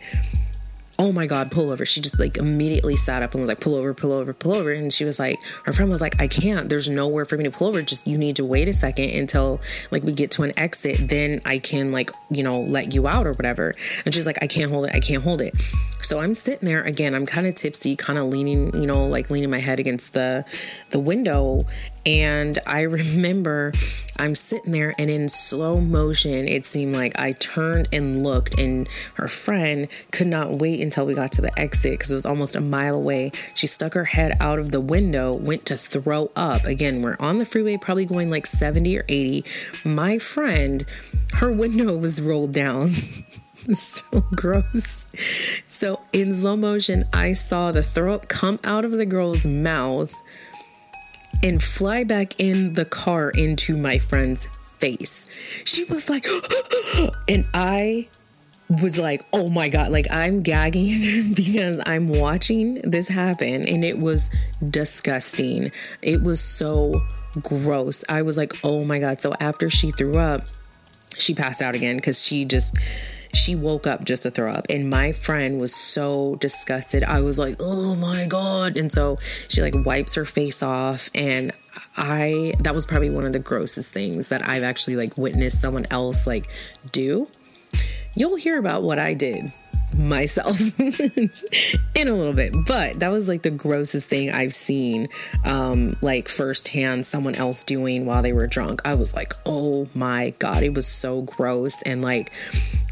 oh 0.98 1.12
my 1.12 1.26
god 1.26 1.50
pull 1.50 1.70
over. 1.70 1.84
She 1.84 2.00
just 2.00 2.18
like 2.18 2.36
immediately 2.36 2.96
sat 2.96 3.22
up 3.22 3.32
and 3.32 3.40
was 3.40 3.48
like 3.48 3.60
pull 3.60 3.74
over 3.74 3.94
pull 3.94 4.12
over 4.12 4.32
pull 4.32 4.52
over. 4.52 4.70
And 4.72 4.92
she 4.92 5.04
was 5.04 5.18
like 5.18 5.38
her 5.64 5.72
friend 5.72 5.90
was 5.90 6.00
like 6.00 6.20
i 6.20 6.28
can't. 6.28 6.68
There's 6.68 6.88
nowhere 6.88 7.24
for 7.24 7.36
me 7.36 7.44
to 7.44 7.50
pull 7.50 7.68
over. 7.68 7.82
Just 7.82 8.06
you 8.06 8.18
need 8.18 8.36
to 8.36 8.44
wait 8.44 8.68
a 8.68 8.72
second 8.72 9.10
until 9.10 9.60
like 9.90 10.02
we 10.02 10.12
get 10.12 10.30
to 10.32 10.42
an 10.42 10.58
exit. 10.58 11.08
Then 11.08 11.40
i 11.44 11.58
can 11.58 11.92
like 11.92 12.10
you 12.30 12.42
know 12.42 12.60
let 12.60 12.94
you 12.94 13.08
out 13.08 13.26
or 13.26 13.32
whatever. 13.32 13.74
And 14.04 14.14
she's 14.14 14.26
like 14.26 14.38
i 14.42 14.46
can't 14.46 14.70
hold 14.70 14.86
it. 14.86 14.94
I 14.94 15.00
can't 15.00 15.22
hold 15.22 15.42
it. 15.42 15.60
So 16.00 16.20
i'm 16.20 16.34
sitting 16.34 16.66
there 16.66 16.82
again. 16.82 17.14
I'm 17.14 17.26
kind 17.26 17.46
of 17.46 17.54
tipsy 17.54 17.96
kind 17.96 18.18
of 18.18 18.26
leaning 18.26 18.74
you 18.74 18.86
know 18.86 19.06
like 19.06 19.30
leaning 19.30 19.50
my 19.50 19.58
head 19.58 19.78
against 19.78 20.14
the 20.14 20.44
the 20.90 21.00
window 21.00 21.60
and 22.06 22.58
I 22.66 22.82
remember 22.82 23.72
I'm 24.18 24.34
sitting 24.34 24.72
there, 24.72 24.94
and 24.98 25.10
in 25.10 25.28
slow 25.28 25.80
motion, 25.80 26.46
it 26.46 26.64
seemed 26.64 26.94
like 26.94 27.18
I 27.18 27.32
turned 27.32 27.88
and 27.92 28.22
looked, 28.22 28.60
and 28.60 28.88
her 29.14 29.26
friend 29.26 29.88
could 30.12 30.28
not 30.28 30.60
wait 30.60 30.80
until 30.80 31.06
we 31.06 31.14
got 31.14 31.32
to 31.32 31.42
the 31.42 31.58
exit 31.58 31.92
because 31.92 32.12
it 32.12 32.14
was 32.14 32.26
almost 32.26 32.54
a 32.54 32.60
mile 32.60 32.94
away. 32.94 33.32
She 33.54 33.66
stuck 33.66 33.94
her 33.94 34.04
head 34.04 34.36
out 34.38 34.58
of 34.58 34.70
the 34.70 34.80
window, 34.80 35.36
went 35.36 35.66
to 35.66 35.76
throw 35.76 36.30
up. 36.36 36.64
Again, 36.64 37.02
we're 37.02 37.16
on 37.18 37.38
the 37.38 37.44
freeway, 37.44 37.78
probably 37.78 38.04
going 38.04 38.30
like 38.30 38.46
70 38.46 38.96
or 38.98 39.04
80. 39.08 39.44
My 39.84 40.18
friend, 40.18 40.84
her 41.34 41.50
window 41.50 41.96
was 41.98 42.20
rolled 42.20 42.52
down. 42.52 42.90
so 43.72 44.20
gross. 44.36 45.06
So 45.66 46.00
in 46.12 46.32
slow 46.34 46.56
motion, 46.56 47.04
I 47.12 47.32
saw 47.32 47.72
the 47.72 47.82
throw 47.82 48.14
up 48.14 48.28
come 48.28 48.60
out 48.62 48.84
of 48.84 48.92
the 48.92 49.06
girl's 49.06 49.46
mouth 49.46 50.14
and 51.42 51.62
fly 51.62 52.04
back 52.04 52.38
in 52.40 52.74
the 52.74 52.84
car 52.84 53.30
into 53.30 53.76
my 53.76 53.98
friend's 53.98 54.46
face. 54.78 55.28
She 55.64 55.84
was 55.84 56.10
like, 56.10 56.26
and 57.28 57.46
I 57.54 58.08
was 58.68 58.98
like, 58.98 59.24
oh 59.32 59.50
my 59.50 59.68
God, 59.68 59.92
like 59.92 60.06
I'm 60.10 60.42
gagging 60.42 61.32
because 61.36 61.80
I'm 61.86 62.06
watching 62.06 62.74
this 62.82 63.08
happen 63.08 63.66
and 63.66 63.84
it 63.84 63.98
was 63.98 64.30
disgusting. 64.68 65.72
It 66.00 66.22
was 66.22 66.40
so 66.40 67.02
gross. 67.42 68.04
I 68.08 68.22
was 68.22 68.36
like, 68.36 68.54
oh 68.64 68.84
my 68.84 68.98
God. 68.98 69.20
So 69.20 69.34
after 69.40 69.68
she 69.68 69.90
threw 69.90 70.18
up, 70.18 70.44
she 71.18 71.34
passed 71.34 71.60
out 71.60 71.74
again 71.74 71.96
because 71.96 72.24
she 72.24 72.44
just 72.44 72.76
she 73.32 73.54
woke 73.54 73.86
up 73.86 74.04
just 74.04 74.22
to 74.24 74.30
throw 74.30 74.52
up. 74.52 74.66
And 74.68 74.90
my 74.90 75.12
friend 75.12 75.60
was 75.60 75.74
so 75.74 76.36
disgusted. 76.36 77.02
I 77.04 77.20
was 77.20 77.38
like, 77.38 77.56
oh 77.60 77.94
my 77.94 78.26
God. 78.26 78.76
And 78.76 78.90
so 78.92 79.18
she 79.48 79.62
like 79.62 79.74
wipes 79.74 80.14
her 80.14 80.24
face 80.24 80.62
off. 80.62 81.10
And 81.14 81.52
I, 81.96 82.52
that 82.60 82.74
was 82.74 82.86
probably 82.86 83.10
one 83.10 83.24
of 83.24 83.32
the 83.32 83.38
grossest 83.38 83.92
things 83.92 84.28
that 84.28 84.46
I've 84.48 84.62
actually 84.62 84.96
like 84.96 85.16
witnessed 85.16 85.60
someone 85.60 85.86
else 85.90 86.26
like 86.26 86.50
do. 86.92 87.28
You'll 88.14 88.36
hear 88.36 88.58
about 88.58 88.82
what 88.82 88.98
I 88.98 89.14
did 89.14 89.52
myself 89.94 90.78
in 90.80 92.08
a 92.08 92.14
little 92.14 92.34
bit. 92.34 92.54
But 92.66 93.00
that 93.00 93.08
was 93.08 93.28
like 93.28 93.42
the 93.42 93.50
grossest 93.50 94.08
thing 94.08 94.30
i've 94.30 94.54
seen 94.54 95.08
um 95.44 95.96
like 96.00 96.28
firsthand 96.28 97.06
someone 97.06 97.34
else 97.34 97.64
doing 97.64 98.06
while 98.06 98.22
they 98.22 98.32
were 98.32 98.46
drunk. 98.46 98.82
I 98.84 98.94
was 98.94 99.14
like 99.14 99.34
oh 99.46 99.86
my 99.94 100.34
god 100.38 100.62
it 100.62 100.74
was 100.74 100.86
so 100.86 101.22
gross. 101.22 101.82
And 101.82 102.02
like 102.02 102.32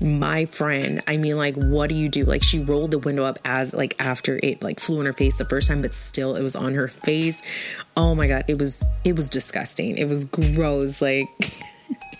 my 0.02 0.46
friend 0.46 1.02
i 1.06 1.16
mean 1.18 1.36
like 1.36 1.56
what 1.56 1.88
do 1.88 1.94
you 1.94 2.08
do? 2.08 2.24
Like 2.24 2.42
she 2.42 2.58
rolled 2.60 2.90
the 2.90 2.98
window 2.98 3.24
up 3.24 3.38
as 3.44 3.74
like 3.74 3.94
after 3.98 4.38
it 4.42 4.62
like 4.62 4.80
flew 4.80 5.00
in 5.00 5.06
her 5.06 5.12
face 5.12 5.38
the 5.38 5.44
first 5.44 5.68
time 5.68 5.82
but 5.82 5.94
still 5.94 6.36
it 6.36 6.42
was 6.42 6.56
on 6.56 6.74
her 6.74 6.88
face. 6.88 7.82
Oh 7.96 8.14
my 8.14 8.26
god 8.26 8.44
it 8.48 8.58
was 8.58 8.84
it 9.04 9.16
was 9.16 9.28
disgusting. 9.28 9.96
It 9.96 10.08
was 10.08 10.24
gross. 10.24 11.02
Like 11.02 11.28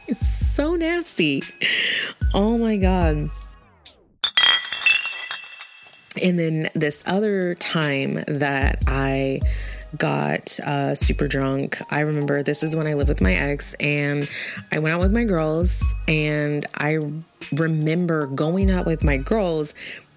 it 0.09 0.19
was 0.19 0.31
so 0.31 0.75
nasty. 0.75 1.43
Oh 2.35 2.59
my 2.59 2.77
god 2.77 3.31
and 6.23 6.39
then 6.39 6.69
this 6.75 7.05
other 7.07 7.55
time 7.55 8.15
that 8.27 8.83
I 8.87 9.41
got 9.97 10.59
uh, 10.61 10.95
super 10.95 11.27
drunk, 11.27 11.79
I 11.91 12.01
remember 12.01 12.43
this 12.43 12.63
is 12.63 12.75
when 12.75 12.87
I 12.87 12.95
lived 12.95 13.09
with 13.09 13.21
my 13.21 13.33
ex, 13.33 13.75
and 13.75 14.29
I 14.73 14.79
went 14.79 14.95
out 14.95 15.01
with 15.01 15.13
my 15.13 15.25
girls, 15.25 15.95
and 16.09 16.67
I 16.77 16.99
remember 17.53 18.27
going 18.27 18.71
out 18.71 18.87
with 18.87 19.05
my 19.05 19.17
girls. 19.17 19.75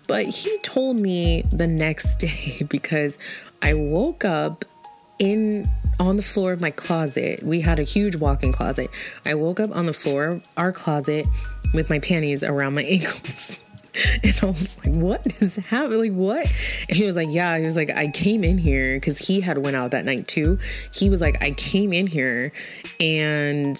But 0.08 0.26
he 0.26 0.58
told 0.60 1.00
me 1.00 1.42
the 1.52 1.68
next 1.68 2.18
day 2.20 2.66
because 2.70 3.18
I 3.62 3.74
woke 3.74 4.26
up 4.26 4.66
in 5.20 5.66
on 6.00 6.18
the 6.18 6.24
floor 6.24 6.54
of 6.54 6.62
my 6.62 6.72
closet. 6.72 7.44
We 7.44 7.62
had 7.62 7.80
a 7.80 7.84
huge 7.84 8.16
walk-in 8.16 8.52
closet. 8.52 8.90
I 9.26 9.36
woke 9.36 9.60
up 9.60 9.76
on 9.76 9.86
the 9.86 9.94
floor 9.94 10.26
of 10.26 10.48
our 10.58 10.72
closet 10.72 11.28
with 11.74 11.90
my 11.90 12.00
panties 12.00 12.44
around 12.44 12.74
my 12.74 12.84
ankles. 12.90 13.64
And 14.24 14.40
I 14.42 14.46
was 14.48 14.86
like, 14.86 14.96
what 14.96 15.26
is 15.42 15.56
happening? 15.68 16.00
Like, 16.00 16.14
what? 16.14 16.48
And 16.90 16.98
he 16.98 17.06
was 17.06 17.16
like, 17.16 17.28
yeah. 17.30 17.58
He 17.58 17.66
was 17.66 17.78
like, 17.78 17.92
I 17.92 18.08
came 18.08 18.44
in 18.44 18.58
here 18.58 18.96
because 18.96 19.20
he 19.20 19.42
had 19.42 19.58
went 19.60 19.76
out 19.76 19.92
that 19.92 20.06
night 20.06 20.28
too. 20.28 20.58
He 20.94 21.10
was 21.10 21.22
like, 21.22 21.42
I 21.44 21.52
came 21.52 21.94
in 21.94 22.08
here 22.08 22.52
and 23.00 23.78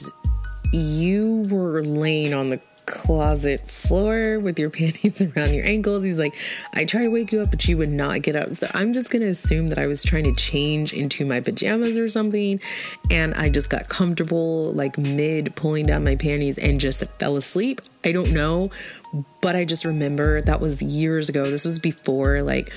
you 0.72 1.44
were 1.50 1.84
laying 1.84 2.34
on 2.34 2.50
the 2.50 2.60
closet 2.94 3.60
floor 3.62 4.40
with 4.40 4.60
your 4.60 4.70
panties 4.80 5.22
around 5.22 5.54
your 5.54 5.66
ankles. 5.66 6.04
He's 6.04 6.20
like, 6.20 6.36
I 6.74 6.86
tried 6.86 7.06
to 7.06 7.10
wake 7.10 7.32
you 7.32 7.42
up, 7.42 7.50
but 7.50 7.68
you 7.68 7.78
would 7.78 7.90
not 7.90 8.22
get 8.22 8.36
up. 8.36 8.54
So 8.54 8.68
I'm 8.74 8.94
just 8.94 9.12
going 9.12 9.24
to 9.24 9.30
assume 9.30 9.70
that 9.70 9.80
I 9.80 9.88
was 9.88 10.04
trying 10.04 10.26
to 10.26 10.34
change 10.34 10.94
into 10.94 11.26
my 11.26 11.40
pajamas 11.40 11.98
or 11.98 12.08
something. 12.08 12.62
And 13.10 13.34
I 13.34 13.50
just 13.50 13.70
got 13.70 13.90
comfortable, 13.90 14.72
like 14.74 14.98
mid 14.98 15.56
pulling 15.56 15.88
down 15.88 16.04
my 16.04 16.16
panties 16.16 16.60
and 16.60 16.80
just 16.80 17.04
fell 17.20 17.36
asleep. 17.36 17.82
I 18.06 18.12
don't 18.12 18.32
know, 18.32 18.70
but 19.42 19.56
I 19.56 19.66
just 19.66 19.86
remember 19.86 20.42
that 20.42 20.62
was 20.62 20.84
years 20.84 21.30
ago. 21.30 21.50
This 21.50 21.66
was 21.66 21.80
before 21.80 22.40
like 22.40 22.70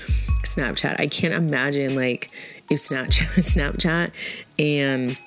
Snapchat. 0.43 0.99
I 0.99 1.07
can't 1.07 1.33
imagine 1.33 1.95
like 1.95 2.31
if 2.71 2.79
Snapchat, 2.79 3.37
Snapchat 3.37 4.11
and 4.57 5.17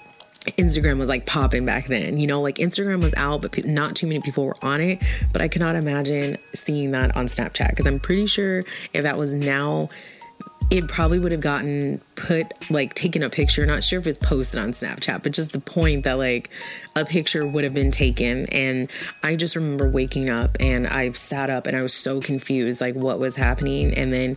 Instagram 0.47 0.99
was 0.99 1.09
like 1.09 1.27
popping 1.27 1.67
back 1.67 1.87
then. 1.87 2.17
You 2.17 2.27
know, 2.27 2.41
like 2.41 2.57
Instagram 2.57 3.03
was 3.03 3.15
out, 3.15 3.43
but 3.43 3.53
pe- 3.53 3.63
not 3.63 3.95
too 3.95 4.07
many 4.07 4.21
people 4.21 4.47
were 4.47 4.57
on 4.63 4.81
it. 4.81 5.03
But 5.33 5.43
I 5.43 5.49
cannot 5.49 5.77
imagine 5.77 6.39
seeing 6.55 6.93
that 6.93 7.17
on 7.17 7.27
Snapchat 7.27 7.71
because 7.71 7.87
I'm 7.87 8.01
pretty 8.01 8.27
sure 8.27 8.59
if 8.93 9.03
that 9.03 9.19
was 9.19 9.35
now, 9.35 9.91
it 10.71 10.89
probably 10.89 11.19
would 11.19 11.33
have 11.33 11.41
gotten 11.41 12.01
put 12.15 12.53
like 12.71 12.95
taken 12.95 13.23
a 13.23 13.29
picture. 13.29 13.67
Not 13.67 13.83
sure 13.83 14.01
if 14.01 14.07
it's 14.07 14.17
posted 14.17 14.63
on 14.63 14.71
Snapchat, 14.71 15.23
but 15.23 15.33
just 15.33 15.53
the 15.53 15.61
point 15.61 16.05
that 16.05 16.15
like 16.15 16.49
a 16.97 17.05
picture 17.05 17.47
would 17.47 17.65
have 17.65 17.75
been 17.75 17.91
taken. 17.91 18.47
And 18.47 18.91
I 19.23 19.37
just 19.37 19.57
remember 19.57 19.91
waking 19.91 20.31
up 20.31 20.57
and 20.59 20.87
I 20.87 21.11
sat 21.13 21.51
up 21.51 21.67
and 21.67 21.77
I 21.77 21.83
was 21.83 21.93
so 21.93 22.21
confused, 22.21 22.81
like 22.81 22.95
what 22.95 23.19
was 23.19 23.37
happening. 23.37 23.93
And 23.95 24.13
then 24.13 24.37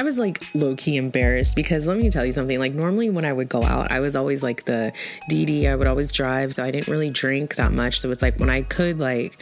I 0.00 0.02
was 0.02 0.18
like 0.18 0.42
low 0.54 0.74
key 0.74 0.96
embarrassed 0.96 1.54
because 1.54 1.86
let 1.86 1.98
me 1.98 2.08
tell 2.08 2.24
you 2.24 2.32
something. 2.32 2.58
Like, 2.58 2.72
normally 2.72 3.10
when 3.10 3.26
I 3.26 3.34
would 3.34 3.50
go 3.50 3.62
out, 3.62 3.92
I 3.92 4.00
was 4.00 4.16
always 4.16 4.42
like 4.42 4.64
the 4.64 4.92
DD, 5.30 5.70
I 5.70 5.76
would 5.76 5.86
always 5.86 6.10
drive. 6.10 6.54
So 6.54 6.64
I 6.64 6.70
didn't 6.70 6.88
really 6.88 7.10
drink 7.10 7.56
that 7.56 7.70
much. 7.70 8.00
So 8.00 8.10
it's 8.10 8.22
like 8.22 8.40
when 8.40 8.48
I 8.48 8.62
could, 8.62 8.98
like, 8.98 9.36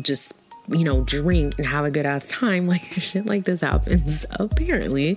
just 0.00 0.36
you 0.68 0.82
know, 0.82 1.02
drink 1.02 1.54
and 1.56 1.66
have 1.66 1.84
a 1.84 1.90
good 1.92 2.04
ass 2.04 2.26
time, 2.26 2.66
like 2.74 2.82
shit 2.82 3.26
like 3.26 3.44
this 3.44 3.60
happens 3.60 4.26
apparently. 4.40 5.16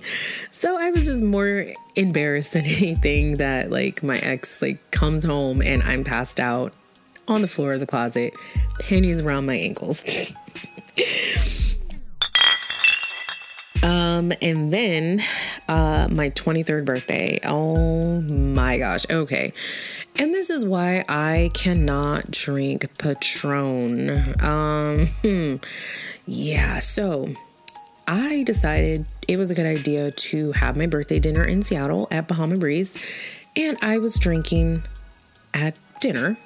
So 0.52 0.78
I 0.78 0.92
was 0.92 1.06
just 1.06 1.24
more 1.24 1.66
embarrassed 1.96 2.52
than 2.52 2.64
anything 2.64 3.38
that 3.38 3.72
like 3.72 4.04
my 4.04 4.18
ex 4.18 4.62
like 4.62 4.88
comes 4.92 5.24
home 5.24 5.62
and 5.62 5.82
I'm 5.82 6.04
passed 6.04 6.38
out 6.38 6.72
on 7.26 7.42
the 7.42 7.48
floor 7.48 7.72
of 7.72 7.80
the 7.80 7.86
closet, 7.86 8.34
panties 8.78 9.20
around 9.20 9.46
my 9.46 9.56
ankles. 9.56 10.04
Um, 13.84 14.32
and 14.40 14.72
then 14.72 15.20
uh, 15.68 16.08
my 16.10 16.30
23rd 16.30 16.84
birthday. 16.86 17.38
Oh 17.44 18.22
my 18.22 18.78
gosh. 18.78 19.04
Okay. 19.10 19.52
And 20.18 20.32
this 20.32 20.48
is 20.48 20.64
why 20.64 21.04
I 21.08 21.50
cannot 21.52 22.30
drink 22.30 22.98
Patron. 22.98 24.10
Um, 24.42 25.06
hmm. 25.22 25.56
Yeah. 26.24 26.78
So 26.78 27.28
I 28.08 28.42
decided 28.44 29.06
it 29.28 29.38
was 29.38 29.50
a 29.50 29.54
good 29.54 29.66
idea 29.66 30.10
to 30.10 30.52
have 30.52 30.76
my 30.76 30.86
birthday 30.86 31.18
dinner 31.18 31.44
in 31.44 31.62
Seattle 31.62 32.08
at 32.10 32.26
Bahama 32.26 32.56
Breeze. 32.56 32.96
And 33.56 33.76
I 33.82 33.98
was 33.98 34.18
drinking 34.18 34.82
at 35.52 35.78
dinner 36.00 36.38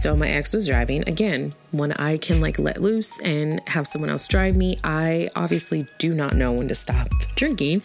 so 0.00 0.16
my 0.16 0.28
ex 0.28 0.54
was 0.54 0.66
driving. 0.66 1.06
Again, 1.08 1.52
when 1.72 1.92
I 1.92 2.16
can 2.16 2.40
like 2.40 2.58
let 2.58 2.80
loose 2.80 3.20
and 3.20 3.60
have 3.68 3.86
someone 3.86 4.10
else 4.10 4.26
drive 4.26 4.56
me, 4.56 4.78
I 4.82 5.28
obviously 5.36 5.86
do 5.98 6.14
not 6.14 6.34
know 6.34 6.52
when 6.52 6.68
to 6.68 6.74
stop 6.74 7.08
drinking. 7.34 7.82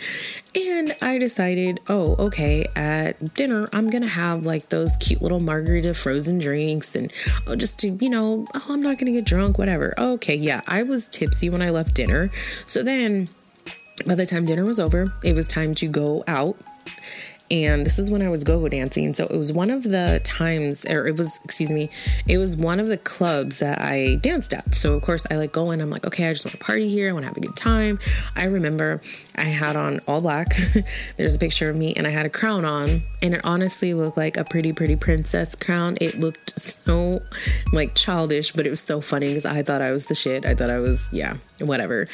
And 0.55 0.95
I 1.01 1.17
decided, 1.17 1.81
oh, 1.89 2.15
okay, 2.17 2.67
at 2.75 3.33
dinner, 3.33 3.67
I'm 3.73 3.89
gonna 3.89 4.07
have 4.07 4.45
like 4.45 4.69
those 4.69 4.95
cute 4.97 5.21
little 5.21 5.41
margarita 5.41 5.93
frozen 5.93 6.39
drinks 6.39 6.95
and 6.95 7.11
oh, 7.47 7.55
just 7.55 7.79
to, 7.79 7.89
you 7.89 8.09
know, 8.09 8.45
oh, 8.53 8.65
I'm 8.69 8.81
not 8.81 8.97
gonna 8.97 9.11
get 9.11 9.25
drunk, 9.25 9.57
whatever. 9.57 9.93
Okay, 9.97 10.35
yeah, 10.35 10.61
I 10.67 10.83
was 10.83 11.09
tipsy 11.09 11.49
when 11.49 11.61
I 11.61 11.69
left 11.69 11.95
dinner. 11.95 12.31
So 12.65 12.81
then 12.81 13.27
by 14.05 14.15
the 14.15 14.25
time 14.25 14.45
dinner 14.45 14.65
was 14.65 14.79
over, 14.79 15.13
it 15.23 15.33
was 15.33 15.47
time 15.47 15.75
to 15.75 15.87
go 15.87 16.23
out 16.27 16.57
and 17.51 17.85
this 17.85 17.99
is 17.99 18.09
when 18.09 18.23
I 18.23 18.29
was 18.29 18.43
go-go 18.43 18.67
dancing. 18.67 19.13
So 19.13 19.25
it 19.25 19.37
was 19.37 19.53
one 19.53 19.69
of 19.69 19.83
the 19.83 20.19
times, 20.23 20.85
or 20.85 21.07
it 21.07 21.17
was, 21.17 21.39
excuse 21.43 21.71
me, 21.71 21.89
it 22.27 22.37
was 22.37 22.57
one 22.57 22.79
of 22.79 22.87
the 22.87 22.97
clubs 22.97 23.59
that 23.59 23.81
I 23.81 24.15
danced 24.15 24.53
at. 24.53 24.73
So 24.73 24.95
of 24.95 25.03
course 25.03 25.27
I 25.29 25.35
like 25.35 25.51
go 25.51 25.71
in. 25.71 25.81
I'm 25.81 25.89
like, 25.89 26.05
okay, 26.07 26.27
I 26.27 26.33
just 26.33 26.45
want 26.45 26.59
to 26.59 26.65
party 26.65 26.89
here. 26.89 27.09
I 27.09 27.13
want 27.13 27.23
to 27.23 27.27
have 27.27 27.37
a 27.37 27.41
good 27.41 27.55
time. 27.55 27.99
I 28.35 28.45
remember 28.45 29.01
I 29.35 29.43
had 29.43 29.75
on 29.75 29.99
all 30.07 30.21
black. 30.21 30.47
There's 31.17 31.35
a 31.35 31.39
picture 31.39 31.69
of 31.69 31.75
me, 31.75 31.93
and 31.93 32.07
I 32.07 32.09
had 32.09 32.25
a 32.25 32.29
crown 32.29 32.65
on, 32.65 33.03
and 33.21 33.33
it 33.33 33.41
honestly 33.43 33.93
looked 33.93 34.17
like 34.17 34.37
a 34.37 34.43
pretty, 34.43 34.73
pretty 34.73 34.95
princess 34.95 35.55
crown. 35.55 35.97
It 36.01 36.19
looked 36.19 36.59
so 36.59 37.21
like 37.71 37.95
childish, 37.95 38.51
but 38.51 38.65
it 38.65 38.69
was 38.69 38.81
so 38.81 39.01
funny 39.01 39.27
because 39.27 39.45
I 39.45 39.61
thought 39.61 39.81
I 39.81 39.91
was 39.91 40.07
the 40.07 40.15
shit. 40.15 40.45
I 40.45 40.55
thought 40.55 40.69
I 40.69 40.79
was, 40.79 41.09
yeah, 41.11 41.35
whatever. 41.59 42.05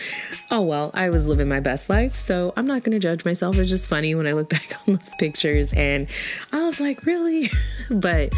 Oh 0.49 0.61
well, 0.61 0.91
I 0.93 1.09
was 1.09 1.27
living 1.27 1.47
my 1.47 1.59
best 1.59 1.89
life, 1.89 2.13
so 2.13 2.53
I'm 2.55 2.65
not 2.65 2.83
gonna 2.83 2.99
judge 2.99 3.25
myself. 3.25 3.55
It's 3.57 3.69
just 3.69 3.87
funny 3.87 4.15
when 4.15 4.27
I 4.27 4.31
look 4.31 4.49
back 4.49 4.69
on 4.87 4.95
those 4.95 5.15
pictures 5.15 5.73
and 5.73 6.07
I 6.51 6.63
was 6.63 6.79
like, 6.79 7.05
really? 7.05 7.45
but 7.91 8.33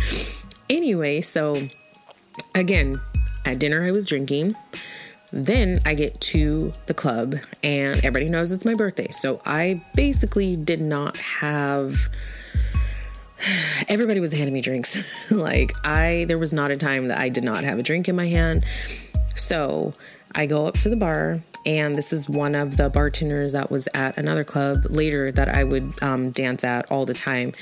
anyway, 0.70 1.22
so 1.22 1.68
again, 2.56 3.00
at 3.46 3.60
dinner 3.60 3.84
I 3.84 3.92
was 3.92 4.06
drinking. 4.06 4.56
Then 5.32 5.80
I 5.84 5.96
get 5.96 6.22
to 6.22 6.74
the 6.86 6.94
club 6.94 7.36
and 7.64 7.98
everybody 7.98 8.30
knows 8.30 8.52
it's 8.52 8.66
my 8.66 8.76
birthday. 8.76 9.08
So 9.10 9.42
I 9.46 9.82
basically 9.96 10.56
did 10.56 10.80
not 10.80 11.18
have 11.18 12.08
everybody 13.90 14.20
was 14.20 14.34
handing 14.34 14.54
me 14.54 14.62
drinks. 14.62 15.32
like 15.32 15.74
I 15.84 16.26
there 16.28 16.40
was 16.40 16.54
not 16.54 16.72
a 16.72 16.76
time 16.76 17.08
that 17.08 17.20
I 17.20 17.30
did 17.30 17.44
not 17.44 17.64
have 17.64 17.80
a 17.80 17.84
drink 17.84 18.08
in 18.08 18.16
my 18.16 18.28
hand. 18.28 18.64
So 19.36 19.94
I 20.36 20.46
go 20.46 20.68
up 20.68 20.78
to 20.80 20.90
the 20.90 20.96
bar 20.96 21.42
and 21.66 21.96
this 21.96 22.12
is 22.12 22.30
one 22.30 22.56
of 22.56 22.78
the 22.78 22.90
bartenders 22.90 23.54
that 23.54 23.72
was 23.72 23.88
at 23.94 24.18
another 24.18 24.44
club 24.44 24.86
later 24.90 25.32
that 25.32 25.48
I 25.50 25.64
would 25.64 26.02
um, 26.04 26.32
dance 26.32 26.64
at 26.64 26.92
all 26.92 27.06
the 27.06 27.14
time. 27.14 27.54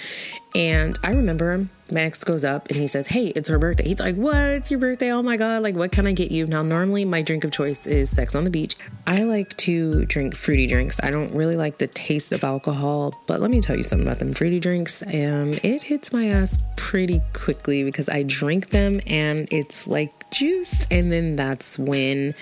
And 0.56 0.98
I 1.04 1.12
remember 1.12 1.68
Max 1.92 2.24
goes 2.24 2.44
up 2.44 2.70
and 2.70 2.78
he 2.78 2.88
says, 2.88 3.08
Hey, 3.08 3.28
it's 3.28 3.48
her 3.48 3.60
birthday. 3.60 3.88
He's 3.88 4.00
like, 4.00 4.16
What? 4.16 4.36
It's 4.36 4.72
your 4.72 4.80
birthday. 4.80 5.12
Oh 5.12 5.22
my 5.22 5.38
God. 5.38 5.62
Like, 5.64 5.76
what 5.76 5.92
can 5.92 6.08
I 6.08 6.14
get 6.14 6.32
you? 6.32 6.48
Now, 6.48 6.64
normally 6.64 7.06
my 7.06 7.22
drink 7.22 7.44
of 7.44 7.52
choice 7.52 7.86
is 7.86 8.10
sex 8.10 8.36
on 8.36 8.44
the 8.44 8.50
beach. 8.50 8.76
I 9.08 9.24
like 9.24 9.56
to 9.58 10.06
drink 10.06 10.36
fruity 10.36 10.68
drinks. 10.68 11.00
I 11.04 11.12
don't 11.12 11.34
really 11.34 11.56
like 11.56 11.78
the 11.78 11.88
taste 11.88 12.32
of 12.32 12.44
alcohol, 12.44 13.14
but 13.28 13.40
let 13.40 13.52
me 13.52 13.62
tell 13.62 13.76
you 13.76 13.84
something 13.84 14.08
about 14.08 14.20
them 14.20 14.34
fruity 14.34 14.60
drinks. 14.60 15.04
Um, 15.04 15.54
it 15.64 15.84
hits 15.84 16.12
my 16.12 16.28
ass 16.28 16.64
pretty 16.76 17.22
quickly 17.34 17.84
because 17.84 18.10
I 18.10 18.24
drink 18.24 18.70
them 18.70 19.00
and 19.08 19.48
it's 19.52 19.88
like 19.88 20.12
juice. 20.32 20.88
And 20.90 21.12
then 21.12 21.36
that's 21.36 21.78
when 21.78 22.34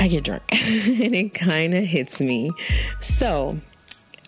I 0.00 0.08
get 0.08 0.24
drunk 0.24 0.42
and 0.50 1.14
it 1.14 1.34
kind 1.34 1.74
of 1.74 1.84
hits 1.84 2.20
me. 2.20 2.52
So 3.00 3.58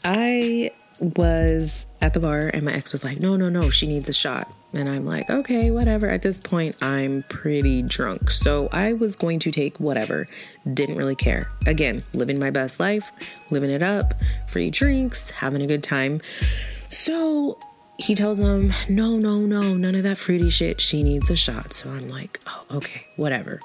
I 0.04 0.72
was 1.00 1.86
at 2.00 2.12
the 2.14 2.20
bar 2.20 2.50
and 2.52 2.64
my 2.64 2.72
ex 2.72 2.92
was 2.92 3.04
like, 3.04 3.20
no, 3.20 3.36
no, 3.36 3.48
no, 3.48 3.70
she 3.70 3.86
needs 3.86 4.08
a 4.08 4.12
shot. 4.12 4.52
And 4.72 4.88
I'm 4.88 5.04
like, 5.04 5.28
okay, 5.28 5.70
whatever. 5.70 6.08
At 6.08 6.22
this 6.22 6.38
point, 6.38 6.76
I'm 6.80 7.24
pretty 7.28 7.82
drunk. 7.82 8.30
So 8.30 8.68
I 8.70 8.92
was 8.92 9.16
going 9.16 9.40
to 9.40 9.50
take 9.50 9.80
whatever. 9.80 10.28
Didn't 10.72 10.96
really 10.96 11.16
care. 11.16 11.50
Again, 11.66 12.02
living 12.14 12.38
my 12.38 12.50
best 12.50 12.78
life, 12.78 13.10
living 13.50 13.70
it 13.70 13.82
up, 13.82 14.14
free 14.46 14.70
drinks, 14.70 15.32
having 15.32 15.62
a 15.62 15.66
good 15.66 15.82
time. 15.82 16.20
So 16.22 17.58
he 18.00 18.14
tells 18.14 18.40
him, 18.40 18.72
no, 18.88 19.18
no, 19.18 19.40
no, 19.40 19.74
none 19.74 19.94
of 19.94 20.02
that 20.04 20.16
fruity 20.16 20.48
shit. 20.48 20.80
She 20.80 21.02
needs 21.02 21.30
a 21.30 21.36
shot. 21.36 21.72
So 21.72 21.90
I'm 21.90 22.08
like, 22.08 22.40
oh, 22.46 22.64
okay, 22.76 23.06
whatever. 23.16 23.60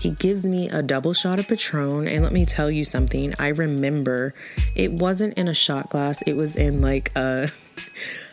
He 0.00 0.10
gives 0.10 0.46
me 0.46 0.68
a 0.68 0.82
double 0.82 1.12
shot 1.12 1.38
of 1.38 1.48
Patron. 1.48 2.08
And 2.08 2.22
let 2.22 2.32
me 2.32 2.44
tell 2.44 2.70
you 2.70 2.84
something. 2.84 3.34
I 3.38 3.48
remember 3.48 4.34
it 4.74 4.92
wasn't 4.92 5.38
in 5.38 5.48
a 5.48 5.54
shot 5.54 5.90
glass, 5.90 6.22
it 6.22 6.34
was 6.34 6.56
in 6.56 6.80
like 6.80 7.12
a. 7.16 7.48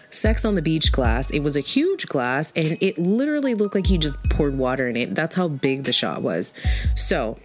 Sex 0.09 0.45
on 0.45 0.53
the 0.53 0.61
Beach 0.61 0.91
glass. 0.91 1.31
It 1.31 1.39
was 1.39 1.55
a 1.55 1.59
huge 1.59 2.05
glass 2.05 2.53
and 2.55 2.77
it 2.81 2.99
literally 2.99 3.55
looked 3.55 3.73
like 3.73 3.87
he 3.87 3.97
just 3.97 4.29
poured 4.29 4.55
water 4.55 4.87
in 4.87 4.95
it. 4.95 5.15
That's 5.15 5.35
how 5.35 5.47
big 5.47 5.85
the 5.85 5.91
shot 5.91 6.21
was. 6.21 6.53
So, 6.95 7.39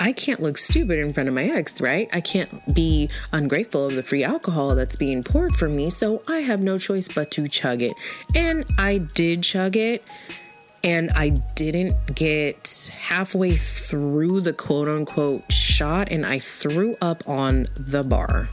I 0.00 0.12
can't 0.12 0.40
look 0.40 0.58
stupid 0.58 0.98
in 0.98 1.12
front 1.12 1.28
of 1.28 1.34
my 1.34 1.44
ex, 1.44 1.80
right? 1.80 2.08
I 2.12 2.20
can't 2.20 2.74
be 2.74 3.10
ungrateful 3.32 3.86
of 3.86 3.96
the 3.96 4.02
free 4.02 4.22
alcohol 4.22 4.74
that's 4.74 4.96
being 4.96 5.24
poured 5.24 5.54
for 5.54 5.68
me, 5.68 5.90
so 5.90 6.22
I 6.28 6.38
have 6.38 6.62
no 6.62 6.78
choice 6.78 7.08
but 7.08 7.32
to 7.32 7.48
chug 7.48 7.82
it. 7.82 7.94
And 8.34 8.64
I 8.78 8.98
did 8.98 9.42
chug 9.42 9.76
it, 9.76 10.04
and 10.84 11.10
I 11.16 11.30
didn't 11.56 11.94
get 12.14 12.92
halfway 12.96 13.56
through 13.56 14.42
the 14.42 14.52
quote 14.52 14.88
unquote 14.88 15.50
shot, 15.50 16.12
and 16.12 16.24
I 16.24 16.38
threw 16.38 16.96
up 17.02 17.28
on 17.28 17.66
the 17.74 18.04
bar. 18.04 18.50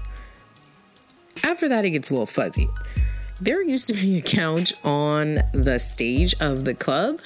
After 1.43 1.69
that, 1.69 1.85
it 1.85 1.91
gets 1.91 2.09
a 2.09 2.13
little 2.13 2.25
fuzzy 2.25 2.67
there 3.41 3.61
used 3.61 3.87
to 3.87 3.93
be 3.93 4.17
a 4.17 4.21
couch 4.21 4.73
on 4.83 5.39
the 5.51 5.77
stage 5.77 6.35
of 6.39 6.65
the 6.65 6.73
club. 6.73 7.19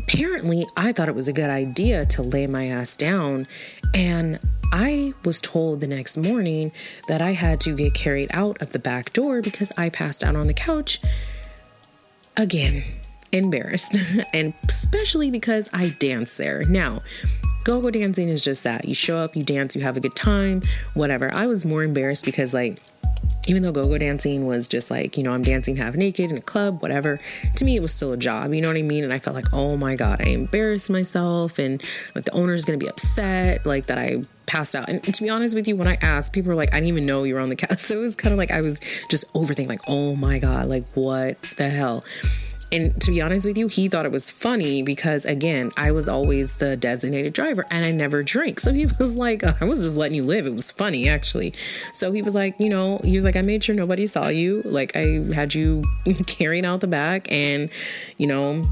Apparently, 0.00 0.66
I 0.76 0.92
thought 0.92 1.08
it 1.08 1.14
was 1.14 1.28
a 1.28 1.32
good 1.32 1.50
idea 1.50 2.04
to 2.06 2.22
lay 2.22 2.46
my 2.46 2.66
ass 2.66 2.96
down, 2.96 3.46
and 3.94 4.38
I 4.72 5.14
was 5.24 5.40
told 5.40 5.80
the 5.80 5.86
next 5.86 6.16
morning 6.16 6.72
that 7.08 7.22
I 7.22 7.32
had 7.32 7.60
to 7.62 7.76
get 7.76 7.94
carried 7.94 8.30
out 8.32 8.60
of 8.62 8.72
the 8.72 8.78
back 8.78 9.12
door 9.12 9.42
because 9.42 9.72
I 9.76 9.90
passed 9.90 10.24
out 10.24 10.34
on 10.34 10.46
the 10.46 10.54
couch. 10.54 11.00
Again, 12.36 12.82
embarrassed, 13.32 13.96
and 14.34 14.54
especially 14.68 15.30
because 15.30 15.68
I 15.72 15.90
dance 15.98 16.36
there. 16.36 16.64
Now, 16.64 17.02
go 17.64 17.80
go 17.80 17.90
dancing 17.90 18.28
is 18.28 18.42
just 18.42 18.64
that. 18.64 18.88
You 18.88 18.94
show 18.94 19.18
up, 19.18 19.36
you 19.36 19.44
dance, 19.44 19.76
you 19.76 19.82
have 19.82 19.96
a 19.96 20.00
good 20.00 20.14
time, 20.14 20.62
whatever. 20.94 21.32
I 21.32 21.46
was 21.46 21.66
more 21.66 21.82
embarrassed 21.82 22.24
because, 22.24 22.54
like, 22.54 22.78
even 23.48 23.62
though 23.62 23.72
go-go 23.72 23.98
dancing 23.98 24.46
was 24.46 24.68
just 24.68 24.90
like 24.90 25.16
you 25.16 25.22
know 25.22 25.32
i'm 25.32 25.42
dancing 25.42 25.76
half 25.76 25.94
naked 25.94 26.30
in 26.30 26.38
a 26.38 26.42
club 26.42 26.80
whatever 26.82 27.18
to 27.56 27.64
me 27.64 27.76
it 27.76 27.82
was 27.82 27.92
still 27.92 28.12
a 28.12 28.16
job 28.16 28.52
you 28.52 28.60
know 28.60 28.68
what 28.68 28.76
i 28.76 28.82
mean? 28.82 29.04
And 29.04 29.12
i 29.12 29.18
felt 29.18 29.34
like 29.34 29.52
oh 29.52 29.76
my 29.76 29.96
god 29.96 30.20
i 30.24 30.30
embarrassed 30.30 30.90
myself 30.90 31.58
and 31.58 31.82
like 32.14 32.24
the 32.24 32.32
owner's 32.32 32.64
gonna 32.64 32.78
be 32.78 32.88
upset 32.88 33.64
like 33.66 33.86
that 33.86 33.98
i 33.98 34.22
passed 34.44 34.74
out. 34.74 34.88
And 34.88 35.02
to 35.14 35.22
be 35.22 35.30
honest 35.30 35.54
with 35.54 35.66
you 35.66 35.76
when 35.76 35.88
i 35.88 35.96
asked 36.02 36.34
people 36.34 36.50
were 36.50 36.56
like 36.56 36.72
i 36.72 36.76
didn't 36.76 36.88
even 36.88 37.06
know 37.06 37.24
you 37.24 37.34
were 37.34 37.40
on 37.40 37.48
the 37.48 37.56
cast. 37.56 37.86
So 37.92 37.98
it 37.98 38.00
was 38.00 38.14
kind 38.16 38.32
of 38.32 38.38
like 38.38 38.50
i 38.50 38.60
was 38.60 38.80
just 39.08 39.32
overthinking 39.34 39.68
like 39.68 39.80
oh 39.88 40.14
my 40.14 40.38
god 40.38 40.66
like 40.66 40.84
what 40.94 41.40
the 41.56 41.68
hell 41.68 42.04
and 42.72 42.98
to 43.02 43.10
be 43.10 43.20
honest 43.20 43.44
with 43.46 43.58
you, 43.58 43.68
he 43.68 43.88
thought 43.88 44.06
it 44.06 44.12
was 44.12 44.30
funny 44.30 44.82
because, 44.82 45.26
again, 45.26 45.70
I 45.76 45.92
was 45.92 46.08
always 46.08 46.54
the 46.54 46.76
designated 46.76 47.34
driver 47.34 47.66
and 47.70 47.84
I 47.84 47.90
never 47.90 48.22
drink. 48.22 48.58
So 48.58 48.72
he 48.72 48.86
was 48.98 49.16
like, 49.16 49.44
I 49.44 49.64
was 49.66 49.82
just 49.82 49.96
letting 49.96 50.16
you 50.16 50.24
live. 50.24 50.46
It 50.46 50.52
was 50.52 50.72
funny, 50.72 51.08
actually. 51.08 51.52
So 51.92 52.12
he 52.12 52.22
was 52.22 52.34
like, 52.34 52.58
you 52.58 52.70
know, 52.70 52.98
he 53.04 53.14
was 53.14 53.24
like, 53.24 53.36
I 53.36 53.42
made 53.42 53.62
sure 53.62 53.74
nobody 53.74 54.06
saw 54.06 54.28
you. 54.28 54.62
Like, 54.64 54.96
I 54.96 55.22
had 55.34 55.54
you 55.54 55.82
carrying 56.26 56.64
out 56.64 56.80
the 56.80 56.86
back 56.86 57.30
and, 57.30 57.70
you 58.16 58.26
know, 58.26 58.62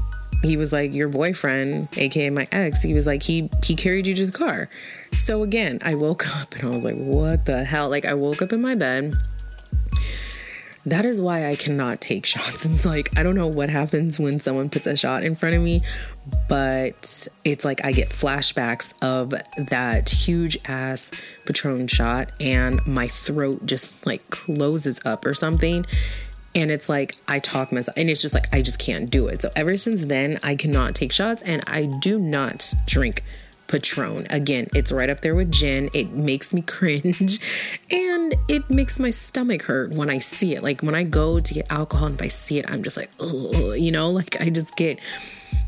he 0.43 0.57
was 0.57 0.73
like 0.73 0.93
your 0.95 1.07
boyfriend 1.07 1.87
aka 1.97 2.29
my 2.31 2.47
ex 2.51 2.81
he 2.81 2.93
was 2.93 3.05
like 3.05 3.21
he 3.21 3.49
he 3.63 3.75
carried 3.75 4.07
you 4.07 4.15
to 4.15 4.25
the 4.25 4.31
car 4.31 4.69
so 5.17 5.43
again 5.43 5.77
i 5.83 5.93
woke 5.93 6.25
up 6.41 6.55
and 6.55 6.63
i 6.63 6.67
was 6.67 6.83
like 6.83 6.95
what 6.95 7.45
the 7.45 7.63
hell 7.63 7.89
like 7.89 8.05
i 8.05 8.13
woke 8.15 8.41
up 8.41 8.51
in 8.51 8.59
my 8.59 8.73
bed 8.73 9.13
that 10.85 11.05
is 11.05 11.21
why 11.21 11.47
I 11.47 11.55
cannot 11.55 12.01
take 12.01 12.25
shots. 12.31 12.65
It's 12.65 12.85
like, 12.85 13.17
I 13.17 13.23
don't 13.23 13.35
know 13.35 13.47
what 13.47 13.69
happens 13.69 14.19
when 14.19 14.39
someone 14.39 14.69
puts 14.69 14.87
a 14.87 14.95
shot 14.95 15.23
in 15.23 15.35
front 15.35 15.55
of 15.55 15.61
me, 15.61 15.81
but 16.47 17.27
it's 17.43 17.65
like 17.65 17.83
I 17.83 17.91
get 17.91 18.09
flashbacks 18.09 18.93
of 19.01 19.31
that 19.69 20.09
huge 20.09 20.57
ass 20.67 21.11
Patron 21.45 21.87
shot 21.87 22.31
and 22.39 22.85
my 22.87 23.07
throat 23.07 23.65
just 23.65 24.05
like 24.05 24.29
closes 24.29 25.01
up 25.05 25.25
or 25.25 25.33
something. 25.33 25.85
And 26.53 26.69
it's 26.69 26.89
like 26.89 27.15
I 27.29 27.39
talk 27.39 27.71
myself, 27.71 27.97
and 27.97 28.09
it's 28.09 28.21
just 28.21 28.33
like 28.33 28.53
I 28.53 28.61
just 28.61 28.77
can't 28.77 29.09
do 29.09 29.27
it. 29.27 29.41
So 29.41 29.49
ever 29.55 29.77
since 29.77 30.03
then, 30.03 30.37
I 30.43 30.55
cannot 30.55 30.95
take 30.95 31.13
shots 31.13 31.41
and 31.41 31.63
I 31.65 31.85
do 32.01 32.19
not 32.19 32.73
drink 32.85 33.23
Patron. 33.71 34.27
Again, 34.29 34.67
it's 34.75 34.91
right 34.91 35.09
up 35.09 35.21
there 35.21 35.33
with 35.33 35.51
gin. 35.51 35.89
It 35.93 36.11
makes 36.11 36.53
me 36.53 36.61
cringe 36.67 37.79
and 37.89 38.35
it 38.47 38.69
makes 38.69 38.99
my 38.99 39.09
stomach 39.09 39.63
hurt 39.63 39.95
when 39.95 40.09
I 40.09 40.17
see 40.17 40.55
it. 40.55 40.61
Like 40.61 40.81
when 40.81 40.93
I 40.93 41.03
go 41.03 41.39
to 41.39 41.53
get 41.53 41.71
alcohol 41.71 42.07
and 42.07 42.15
if 42.15 42.25
I 42.25 42.27
see 42.27 42.59
it, 42.59 42.69
I'm 42.69 42.83
just 42.83 42.97
like, 42.97 43.09
oh, 43.19 43.73
you 43.73 43.91
know, 43.91 44.11
like 44.11 44.39
I 44.41 44.49
just 44.49 44.75
get 44.75 44.99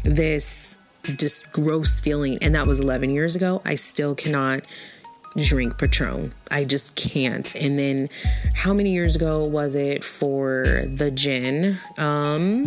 this 0.03 0.79
just 1.17 1.51
gross 1.51 1.99
feeling. 1.99 2.37
And 2.41 2.53
that 2.55 2.67
was 2.67 2.79
11 2.79 3.11
years 3.11 3.35
ago. 3.35 3.61
I 3.65 3.75
still 3.75 4.15
cannot 4.15 4.67
drink 5.37 5.77
Patron. 5.77 6.33
I 6.51 6.65
just 6.65 6.95
can't. 6.95 7.53
And 7.55 7.79
then 7.79 8.09
how 8.53 8.73
many 8.73 8.91
years 8.91 9.15
ago 9.15 9.47
was 9.47 9.75
it 9.75 10.03
for 10.03 10.65
the 10.85 11.09
gin? 11.09 11.77
Um, 11.97 12.65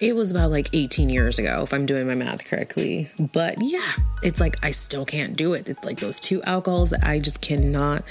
it 0.00 0.14
was 0.14 0.30
about 0.30 0.50
like 0.50 0.68
18 0.72 1.08
years 1.08 1.38
ago, 1.38 1.62
if 1.62 1.72
I'm 1.72 1.86
doing 1.86 2.06
my 2.06 2.14
math 2.14 2.48
correctly. 2.48 3.08
But 3.32 3.56
yeah, 3.60 3.92
it's 4.22 4.40
like 4.40 4.64
I 4.64 4.70
still 4.70 5.04
can't 5.04 5.36
do 5.36 5.54
it. 5.54 5.68
It's 5.68 5.84
like 5.84 6.00
those 6.00 6.20
two 6.20 6.42
alcohols 6.42 6.90
that 6.90 7.04
I 7.04 7.18
just 7.18 7.40
cannot, 7.40 8.02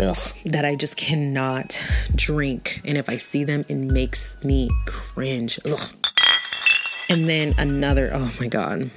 ugh, 0.00 0.16
that 0.46 0.64
I 0.64 0.74
just 0.74 0.96
cannot 0.96 1.82
drink. 2.14 2.80
And 2.84 2.98
if 2.98 3.08
I 3.08 3.16
see 3.16 3.44
them, 3.44 3.62
it 3.68 3.74
makes 3.74 4.42
me 4.44 4.70
cringe. 4.86 5.58
Ugh. 5.64 5.78
And 7.10 7.28
then 7.28 7.54
another, 7.58 8.10
oh 8.12 8.30
my 8.38 8.48
God. 8.48 8.90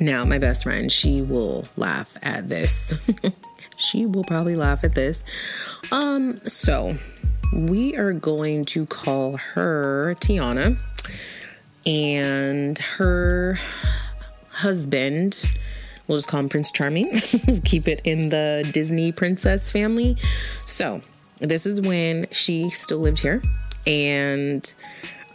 Now, 0.00 0.24
my 0.24 0.38
best 0.38 0.64
friend, 0.64 0.90
she 0.90 1.20
will 1.20 1.64
laugh 1.76 2.16
at 2.22 2.48
this. 2.48 3.10
she 3.76 4.06
will 4.06 4.24
probably 4.24 4.54
laugh 4.54 4.84
at 4.84 4.94
this. 4.94 5.24
Um, 5.90 6.36
so 6.38 6.92
we 7.52 7.96
are 7.96 8.12
going 8.12 8.64
to 8.64 8.86
call 8.86 9.36
her 9.36 10.16
Tiana 10.20 10.76
and 11.86 12.78
her 12.78 13.56
husband. 14.50 15.44
We'll 16.08 16.18
just 16.18 16.28
call 16.28 16.40
him 16.40 16.48
Prince 16.48 16.70
Charming. 16.70 17.10
Keep 17.64 17.88
it 17.88 18.00
in 18.04 18.28
the 18.28 18.68
Disney 18.72 19.12
princess 19.12 19.70
family. 19.70 20.16
So, 20.66 21.02
this 21.38 21.66
is 21.66 21.80
when 21.80 22.26
she 22.30 22.70
still 22.70 22.98
lived 22.98 23.20
here. 23.20 23.42
And 23.86 24.72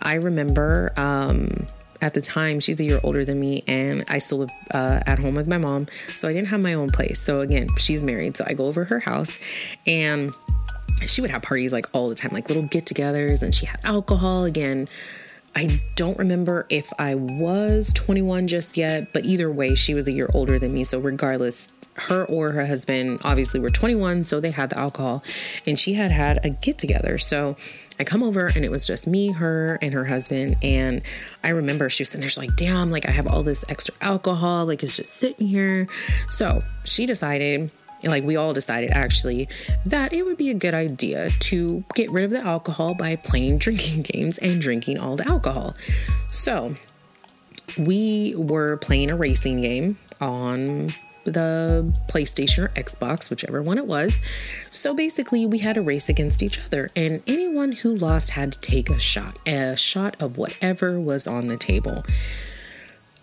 I 0.01 0.15
remember 0.15 0.93
um, 0.97 1.67
at 2.01 2.13
the 2.13 2.21
time, 2.21 2.59
she's 2.59 2.79
a 2.79 2.83
year 2.83 2.99
older 3.03 3.25
than 3.25 3.39
me, 3.39 3.63
and 3.67 4.05
I 4.07 4.17
still 4.17 4.39
live 4.39 4.51
uh, 4.73 5.01
at 5.05 5.19
home 5.19 5.35
with 5.35 5.47
my 5.47 5.57
mom. 5.57 5.87
So, 6.15 6.27
I 6.27 6.33
didn't 6.33 6.47
have 6.47 6.63
my 6.63 6.73
own 6.73 6.89
place. 6.89 7.19
So, 7.19 7.41
again, 7.41 7.67
she's 7.77 8.03
married. 8.03 8.37
So, 8.37 8.45
I 8.47 8.53
go 8.53 8.65
over 8.65 8.85
her 8.85 8.99
house 8.99 9.39
and 9.85 10.33
she 11.05 11.21
would 11.21 11.31
have 11.31 11.41
parties 11.41 11.73
like 11.73 11.85
all 11.93 12.09
the 12.09 12.15
time, 12.15 12.31
like 12.33 12.47
little 12.47 12.63
get 12.63 12.85
togethers, 12.85 13.43
and 13.43 13.53
she 13.53 13.65
had 13.65 13.79
alcohol. 13.83 14.45
Again, 14.45 14.87
I 15.55 15.81
don't 15.95 16.19
remember 16.19 16.67
if 16.69 16.91
I 16.99 17.15
was 17.15 17.91
21 17.93 18.47
just 18.47 18.77
yet, 18.77 19.11
but 19.11 19.25
either 19.25 19.51
way, 19.51 19.73
she 19.73 19.95
was 19.95 20.07
a 20.07 20.11
year 20.11 20.29
older 20.33 20.59
than 20.59 20.71
me. 20.71 20.83
So, 20.83 20.99
regardless, 20.99 21.73
her 21.95 22.25
or 22.25 22.51
her 22.51 22.67
husband 22.67 23.21
obviously 23.23 23.59
were 23.59 23.71
21, 23.71 24.23
so 24.23 24.39
they 24.39 24.51
had 24.51 24.69
the 24.69 24.77
alcohol, 24.77 25.23
and 25.65 25.79
she 25.79 25.93
had 25.93 26.11
had 26.11 26.45
a 26.45 26.51
get 26.51 26.77
together. 26.77 27.17
So, 27.17 27.55
I 27.99 28.03
come 28.03 28.21
over 28.21 28.45
and 28.45 28.63
it 28.63 28.69
was 28.69 28.85
just 28.85 29.07
me, 29.07 29.31
her, 29.31 29.79
and 29.81 29.95
her 29.95 30.05
husband. 30.05 30.57
And 30.61 31.01
I 31.43 31.49
remember 31.49 31.89
she 31.89 32.03
was 32.03 32.09
sitting 32.09 32.21
there, 32.21 32.29
she's 32.29 32.37
like, 32.37 32.55
damn, 32.55 32.91
like 32.91 33.07
I 33.07 33.11
have 33.11 33.25
all 33.25 33.41
this 33.41 33.65
extra 33.67 33.95
alcohol, 33.99 34.65
like 34.65 34.83
it's 34.83 34.97
just 34.97 35.13
sitting 35.13 35.47
here. 35.47 35.87
So, 36.29 36.61
she 36.83 37.07
decided 37.07 37.71
like 38.03 38.23
we 38.23 38.35
all 38.35 38.53
decided 38.53 38.91
actually 38.91 39.47
that 39.85 40.13
it 40.13 40.25
would 40.25 40.37
be 40.37 40.49
a 40.49 40.53
good 40.53 40.73
idea 40.73 41.29
to 41.39 41.83
get 41.95 42.11
rid 42.11 42.23
of 42.23 42.31
the 42.31 42.39
alcohol 42.39 42.93
by 42.93 43.15
playing 43.15 43.57
drinking 43.59 44.03
games 44.03 44.37
and 44.37 44.61
drinking 44.61 44.99
all 44.99 45.15
the 45.15 45.27
alcohol. 45.27 45.75
So 46.29 46.75
we 47.77 48.33
were 48.35 48.77
playing 48.77 49.09
a 49.09 49.15
racing 49.15 49.61
game 49.61 49.97
on 50.19 50.93
the 51.27 51.93
PlayStation 52.09 52.65
or 52.65 52.69
Xbox, 52.69 53.29
whichever 53.29 53.61
one 53.61 53.77
it 53.77 53.85
was. 53.85 54.19
So 54.71 54.95
basically, 54.95 55.45
we 55.45 55.59
had 55.59 55.77
a 55.77 55.81
race 55.81 56.09
against 56.09 56.41
each 56.41 56.59
other, 56.65 56.89
and 56.95 57.21
anyone 57.27 57.73
who 57.73 57.95
lost 57.95 58.31
had 58.31 58.53
to 58.53 58.59
take 58.59 58.89
a 58.89 58.99
shot, 58.99 59.37
a 59.45 59.75
shot 59.75 60.15
of 60.21 60.37
whatever 60.37 60.99
was 60.99 61.27
on 61.27 61.47
the 61.47 61.57
table. 61.57 62.03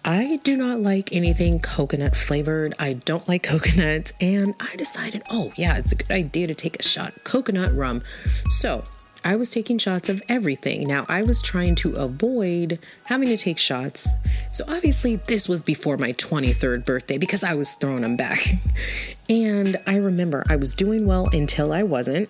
I 0.06 0.38
do 0.44 0.54
not 0.56 0.80
like 0.80 1.14
anything 1.14 1.60
coconut 1.60 2.14
flavored. 2.14 2.74
I 2.78 2.92
don't 2.92 3.26
like 3.26 3.42
coconuts. 3.42 4.12
And 4.20 4.54
I 4.60 4.76
decided, 4.76 5.22
oh, 5.30 5.52
yeah, 5.56 5.78
it's 5.78 5.92
a 5.92 5.96
good 5.96 6.10
idea 6.10 6.46
to 6.46 6.54
take 6.54 6.78
a 6.78 6.82
shot. 6.82 7.24
Coconut 7.24 7.74
rum. 7.74 8.02
So 8.50 8.84
I 9.24 9.36
was 9.36 9.50
taking 9.50 9.78
shots 9.78 10.10
of 10.10 10.22
everything. 10.28 10.86
Now, 10.86 11.06
I 11.08 11.22
was 11.22 11.40
trying 11.40 11.74
to 11.76 11.94
avoid 11.94 12.78
having 13.04 13.30
to 13.30 13.38
take 13.38 13.58
shots. 13.58 14.10
So, 14.52 14.64
obviously, 14.68 15.16
this 15.16 15.48
was 15.48 15.62
before 15.62 15.96
my 15.96 16.12
23rd 16.12 16.84
birthday 16.84 17.16
because 17.16 17.42
I 17.42 17.54
was 17.54 17.72
throwing 17.72 18.02
them 18.02 18.16
back. 18.16 18.38
and 19.30 19.78
I 19.86 19.96
remember 19.96 20.44
I 20.50 20.56
was 20.56 20.74
doing 20.74 21.06
well 21.06 21.30
until 21.32 21.72
I 21.72 21.82
wasn't. 21.82 22.28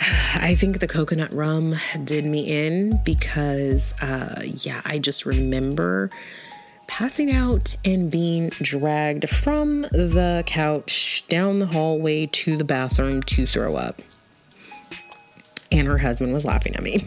I 0.34 0.54
think 0.54 0.80
the 0.80 0.86
coconut 0.86 1.34
rum 1.34 1.74
did 2.04 2.24
me 2.24 2.66
in 2.66 3.00
because, 3.04 3.94
uh, 4.00 4.42
yeah, 4.44 4.80
I 4.84 4.98
just 4.98 5.26
remember 5.26 6.10
passing 6.86 7.32
out 7.32 7.76
and 7.84 8.10
being 8.10 8.48
dragged 8.50 9.28
from 9.28 9.82
the 9.82 10.42
couch 10.46 11.26
down 11.28 11.58
the 11.60 11.66
hallway 11.66 12.26
to 12.26 12.56
the 12.56 12.64
bathroom 12.64 13.22
to 13.22 13.46
throw 13.46 13.76
up 13.76 14.02
and 15.72 15.86
her 15.86 15.98
husband 15.98 16.32
was 16.32 16.44
laughing 16.44 16.74
at 16.76 16.82
me. 16.82 16.98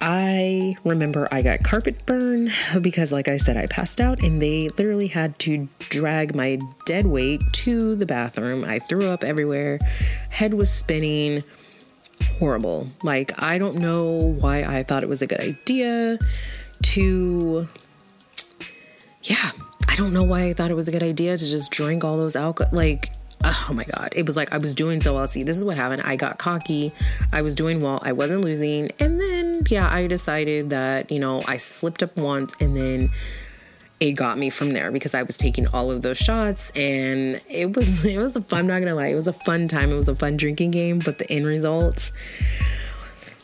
I 0.00 0.76
remember 0.82 1.28
I 1.30 1.42
got 1.42 1.62
carpet 1.62 2.06
burn 2.06 2.50
because, 2.80 3.12
like 3.12 3.28
I 3.28 3.36
said, 3.36 3.56
I 3.56 3.66
passed 3.66 4.00
out 4.00 4.22
and 4.22 4.40
they 4.40 4.68
literally 4.68 5.08
had 5.08 5.38
to 5.40 5.68
drag 5.78 6.34
my 6.34 6.58
dead 6.86 7.06
weight 7.06 7.42
to 7.52 7.96
the 7.96 8.06
bathroom. 8.06 8.64
I 8.64 8.78
threw 8.78 9.08
up 9.08 9.22
everywhere, 9.22 9.78
head 10.30 10.54
was 10.54 10.72
spinning. 10.72 11.42
Horrible. 12.38 12.88
Like, 13.02 13.42
I 13.42 13.58
don't 13.58 13.76
know 13.76 14.12
why 14.16 14.62
I 14.62 14.82
thought 14.82 15.02
it 15.02 15.08
was 15.08 15.20
a 15.20 15.26
good 15.26 15.40
idea 15.40 16.18
to. 16.82 17.68
Yeah, 19.22 19.50
I 19.88 19.96
don't 19.96 20.14
know 20.14 20.24
why 20.24 20.44
I 20.44 20.54
thought 20.54 20.70
it 20.70 20.74
was 20.74 20.88
a 20.88 20.92
good 20.92 21.02
idea 21.02 21.36
to 21.36 21.44
just 21.44 21.70
drink 21.70 22.04
all 22.04 22.16
those 22.16 22.36
alcohol. 22.36 22.74
Like, 22.74 23.10
oh 23.42 23.70
my 23.72 23.84
god 23.84 24.10
it 24.14 24.26
was 24.26 24.36
like 24.36 24.52
i 24.52 24.58
was 24.58 24.74
doing 24.74 25.00
so 25.00 25.14
well 25.14 25.26
see 25.26 25.42
this 25.42 25.56
is 25.56 25.64
what 25.64 25.76
happened 25.76 26.02
i 26.04 26.14
got 26.14 26.36
cocky 26.38 26.92
i 27.32 27.40
was 27.40 27.54
doing 27.54 27.80
well 27.80 27.98
i 28.02 28.12
wasn't 28.12 28.44
losing 28.44 28.90
and 29.00 29.18
then 29.18 29.39
yeah 29.68 29.88
i 29.92 30.06
decided 30.06 30.70
that 30.70 31.10
you 31.10 31.18
know 31.18 31.42
i 31.46 31.56
slipped 31.56 32.02
up 32.02 32.16
once 32.16 32.60
and 32.60 32.76
then 32.76 33.10
it 33.98 34.12
got 34.12 34.38
me 34.38 34.48
from 34.48 34.70
there 34.70 34.90
because 34.90 35.14
i 35.14 35.22
was 35.22 35.36
taking 35.36 35.66
all 35.74 35.90
of 35.90 36.02
those 36.02 36.18
shots 36.18 36.70
and 36.76 37.42
it 37.48 37.76
was 37.76 38.04
it 38.06 38.16
was 38.16 38.36
a 38.36 38.40
fun 38.40 38.60
i'm 38.60 38.66
not 38.66 38.78
gonna 38.80 38.94
lie 38.94 39.08
it 39.08 39.14
was 39.14 39.28
a 39.28 39.32
fun 39.32 39.68
time 39.68 39.90
it 39.90 39.96
was 39.96 40.08
a 40.08 40.14
fun 40.14 40.36
drinking 40.36 40.70
game 40.70 40.98
but 40.98 41.18
the 41.18 41.30
end 41.30 41.46
results 41.46 42.12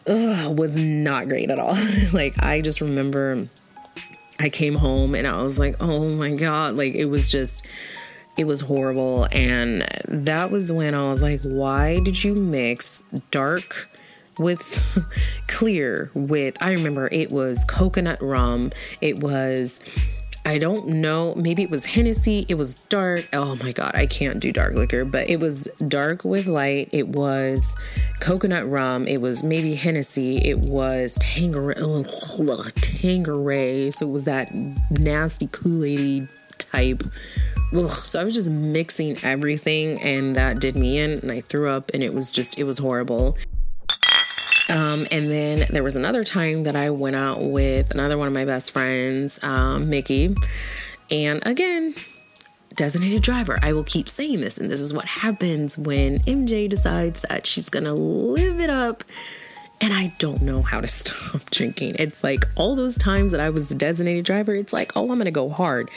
ugh, 0.09 0.57
was 0.57 0.77
not 0.77 1.29
great 1.29 1.51
at 1.51 1.59
all 1.59 1.75
like 2.13 2.35
i 2.43 2.61
just 2.61 2.81
remember 2.81 3.49
i 4.39 4.49
came 4.49 4.75
home 4.75 5.15
and 5.15 5.27
i 5.27 5.43
was 5.43 5.59
like 5.59 5.75
oh 5.81 6.09
my 6.11 6.35
god 6.35 6.77
like 6.77 6.95
it 6.95 7.07
was 7.07 7.29
just 7.29 7.67
it 8.37 8.47
was 8.47 8.61
horrible. 8.61 9.27
And 9.33 9.87
that 10.09 10.51
was 10.51 10.73
when 10.73 10.95
I 10.95 11.11
was 11.11 11.23
like, 11.23 11.41
why 11.43 12.01
did 12.01 12.23
you 12.23 12.35
mix 12.35 13.03
dark 13.31 13.89
with 14.39 14.99
clear 15.49 16.11
with 16.15 16.61
I 16.63 16.73
remember 16.73 17.09
it 17.11 17.31
was 17.31 17.65
coconut 17.65 18.23
rum. 18.23 18.71
It 19.01 19.23
was 19.23 19.81
I 20.47 20.59
don't 20.59 20.87
know, 20.87 21.35
maybe 21.35 21.65
it 21.65 21.71
was 21.71 21.85
Hennessy, 21.85 22.47
it 22.49 22.55
was 22.55 22.77
dark. 22.77 23.25
Oh 23.33 23.57
my 23.57 23.73
god, 23.73 23.97
I 23.97 24.07
can't 24.07 24.39
do 24.39 24.53
dark 24.53 24.75
liquor, 24.75 25.05
but 25.05 25.29
it 25.29 25.41
was 25.41 25.69
dark 25.89 26.25
with 26.25 26.47
light. 26.47 26.89
It 26.93 27.09
was 27.09 27.77
coconut 28.21 28.69
rum, 28.69 29.09
it 29.09 29.21
was 29.21 29.43
maybe 29.43 29.75
Hennessy, 29.75 30.37
it 30.37 30.59
was 30.59 31.19
Tanqueray, 31.21 31.75
oh, 31.79 32.05
Tanqueray. 32.81 33.91
So 33.91 34.07
it 34.07 34.13
was 34.13 34.25
that 34.25 34.55
nasty 34.91 35.49
Kool-Aid 35.49 36.29
type 36.59 37.03
ugh, 37.75 37.89
so 37.89 38.21
I 38.21 38.25
was 38.25 38.35
just 38.35 38.51
mixing 38.51 39.19
everything, 39.23 40.01
and 40.03 40.37
that 40.37 40.61
did 40.61 40.77
me 40.77 40.99
in, 40.99 41.13
and 41.19 41.31
I 41.31 41.41
threw 41.41 41.69
up, 41.71 41.91
and 41.95 42.03
it 42.03 42.15
was 42.15 42.31
just, 42.31 42.59
it 42.59 42.65
was 42.65 42.79
horrible. 42.79 43.37
Um, 44.69 45.07
and 45.13 45.31
then 45.31 45.67
there 45.71 45.83
was 45.83 45.97
another 45.97 46.25
time 46.25 46.65
that 46.65 46.75
I 46.75 46.91
went 46.91 47.17
out 47.17 47.43
with 47.43 47.93
another 47.95 48.19
one 48.19 48.27
of 48.27 48.35
my 48.35 48.45
best 48.45 48.73
friends, 48.73 49.43
um, 49.43 49.89
Mickey. 49.89 50.35
And 51.11 51.47
again, 51.47 51.95
designated 52.75 53.23
driver. 53.23 53.59
I 53.63 53.73
will 53.73 53.85
keep 53.85 54.09
saying 54.09 54.41
this, 54.41 54.59
and 54.59 54.71
this 54.71 54.81
is 54.81 54.93
what 54.93 55.05
happens 55.05 55.79
when 55.79 56.19
MJ 56.21 56.69
decides 56.69 57.23
that 57.23 57.47
she's 57.47 57.71
gonna 57.71 57.95
live 57.95 58.61
it 58.61 58.71
up. 58.71 59.05
And 59.81 59.93
I 59.93 60.13
don't 60.19 60.43
know 60.43 60.63
how 60.63 60.81
to 60.81 60.87
stop 60.89 61.49
drinking. 61.51 61.97
It's 61.99 62.25
like 62.25 62.45
all 62.57 62.75
those 62.75 62.99
times 62.99 63.33
that 63.33 63.41
I 63.41 63.51
was 63.51 63.69
the 63.69 63.75
designated 63.75 64.25
driver, 64.25 64.55
it's 64.55 64.73
like, 64.73 64.97
oh, 64.97 65.11
I'm 65.11 65.19
gonna 65.19 65.31
go 65.31 65.49
hard 65.49 65.91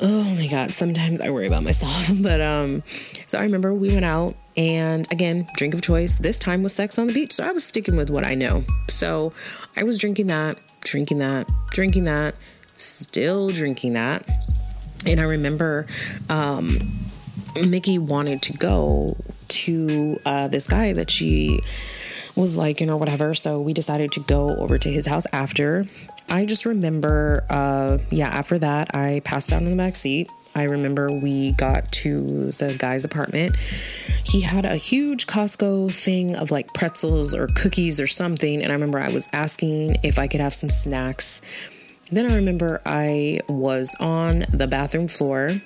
oh 0.00 0.34
my 0.36 0.46
god 0.46 0.72
sometimes 0.72 1.20
i 1.20 1.30
worry 1.30 1.46
about 1.46 1.62
myself 1.62 2.08
but 2.22 2.40
um 2.40 2.82
so 2.86 3.38
i 3.38 3.42
remember 3.42 3.74
we 3.74 3.92
went 3.92 4.04
out 4.04 4.34
and 4.58 5.10
again 5.10 5.46
drink 5.56 5.72
of 5.72 5.80
choice 5.80 6.18
this 6.18 6.38
time 6.38 6.62
was 6.62 6.74
sex 6.74 6.98
on 6.98 7.06
the 7.06 7.12
beach 7.12 7.32
so 7.32 7.44
i 7.44 7.52
was 7.52 7.64
sticking 7.64 7.96
with 7.96 8.10
what 8.10 8.26
i 8.26 8.34
know 8.34 8.64
so 8.88 9.32
i 9.76 9.82
was 9.82 9.96
drinking 9.96 10.26
that 10.26 10.58
drinking 10.82 11.18
that 11.18 11.50
drinking 11.70 12.04
that 12.04 12.34
still 12.66 13.50
drinking 13.50 13.94
that 13.94 14.28
and 15.06 15.20
i 15.20 15.24
remember 15.24 15.86
um 16.28 16.78
mickey 17.66 17.98
wanted 17.98 18.42
to 18.42 18.52
go 18.54 19.16
to 19.48 20.20
uh, 20.24 20.48
this 20.48 20.68
guy 20.68 20.92
that 20.92 21.10
she 21.10 21.60
was 22.36 22.56
like, 22.56 22.80
you 22.80 22.86
know, 22.86 22.96
whatever. 22.96 23.34
So 23.34 23.60
we 23.60 23.72
decided 23.74 24.12
to 24.12 24.20
go 24.20 24.56
over 24.56 24.78
to 24.78 24.88
his 24.88 25.06
house 25.06 25.26
after. 25.32 25.84
I 26.28 26.44
just 26.44 26.66
remember, 26.66 27.44
uh, 27.50 27.98
yeah, 28.10 28.28
after 28.28 28.58
that, 28.58 28.94
I 28.94 29.20
passed 29.24 29.52
out 29.52 29.62
in 29.62 29.70
the 29.70 29.76
back 29.76 29.96
seat. 29.96 30.30
I 30.58 30.64
remember 30.64 31.10
we 31.12 31.52
got 31.52 31.90
to 31.92 32.50
the 32.52 32.74
guy's 32.78 33.04
apartment. 33.04 33.56
He 33.56 34.40
had 34.40 34.64
a 34.64 34.76
huge 34.76 35.26
Costco 35.26 35.94
thing 35.94 36.36
of 36.36 36.50
like 36.50 36.74
pretzels 36.74 37.34
or 37.34 37.46
cookies 37.46 38.00
or 38.00 38.06
something. 38.06 38.62
And 38.62 38.70
I 38.70 38.74
remember 38.74 38.98
I 38.98 39.08
was 39.10 39.28
asking 39.32 39.98
if 40.02 40.18
I 40.18 40.26
could 40.26 40.40
have 40.40 40.52
some 40.52 40.68
snacks. 40.70 41.70
Then 42.10 42.30
I 42.30 42.34
remember 42.34 42.80
I 42.84 43.40
was 43.48 43.94
on 44.00 44.44
the 44.52 44.66
bathroom 44.66 45.08
floor 45.08 45.60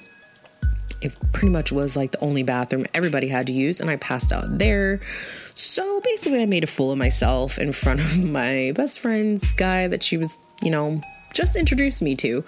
it 1.03 1.19
pretty 1.33 1.51
much 1.51 1.73
was 1.73 1.97
like 1.97 2.13
the 2.13 2.21
only 2.21 2.43
bathroom 2.43 2.87
everybody 2.95 3.29
had 3.29 3.49
to 3.49 3.53
use, 3.53 3.81
and 3.81 3.91
I 3.91 3.97
passed 3.97 4.33
out 4.33 4.59
there. 4.59 5.01
So 5.03 6.01
basically, 6.01 6.41
I 6.41 6.47
made 6.47 6.65
a 6.65 6.69
fool 6.69 6.93
of 6.93 6.99
myself 6.99 7.59
in 7.59 7.73
front 7.73 8.01
of 8.01 8.25
my 8.31 8.73
best 8.75 9.01
friend's 9.01 9.53
guy 9.53 9.89
that 9.89 10.03
she 10.03 10.17
was, 10.17 10.39
you 10.63 10.71
know, 10.71 11.01
just 11.33 11.57
introduced 11.57 12.03
me 12.03 12.15
to. 12.17 12.43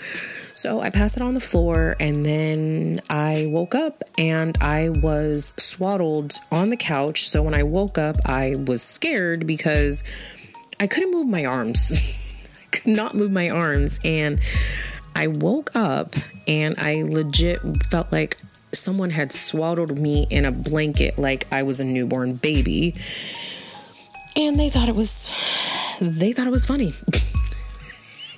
So 0.55 0.81
I 0.81 0.91
passed 0.91 1.17
it 1.17 1.23
on 1.23 1.35
the 1.35 1.41
floor, 1.41 1.97
and 1.99 2.25
then 2.25 3.01
I 3.11 3.47
woke 3.49 3.75
up 3.75 4.03
and 4.19 4.57
I 4.61 4.91
was 4.91 5.55
swaddled 5.59 6.35
on 6.51 6.71
the 6.71 6.77
couch. 6.77 7.29
So 7.29 7.43
when 7.43 7.55
I 7.55 7.63
woke 7.63 7.99
up, 7.99 8.17
I 8.25 8.55
was 8.67 8.83
scared 8.83 9.47
because 9.47 10.05
I 10.81 10.87
couldn't 10.87 11.13
move 11.13 11.29
my 11.29 11.45
arms. 11.45 12.21
I 12.63 12.77
could 12.77 12.87
not 12.89 13.15
move 13.15 13.31
my 13.31 13.49
arms. 13.49 14.01
And 14.05 14.41
I 15.17 15.29
woke 15.29 15.75
up 15.75 16.13
and 16.47 16.75
I 16.79 17.03
legit 17.03 17.61
felt 17.85 18.11
like 18.13 18.39
someone 18.73 19.11
had 19.11 19.33
swaddled 19.33 20.01
me 20.01 20.27
in 20.31 20.45
a 20.45 20.51
blanket 20.51 21.19
like 21.19 21.47
I 21.53 21.63
was 21.63 21.81
a 21.81 21.85
newborn 21.85 22.35
baby. 22.35 22.95
And 24.37 24.59
they 24.59 24.69
thought 24.69 24.89
it 24.89 24.97
was 24.97 25.33
they 26.01 26.33
thought 26.33 26.47
it 26.47 26.51
was 26.51 26.67
funny. 26.67 26.93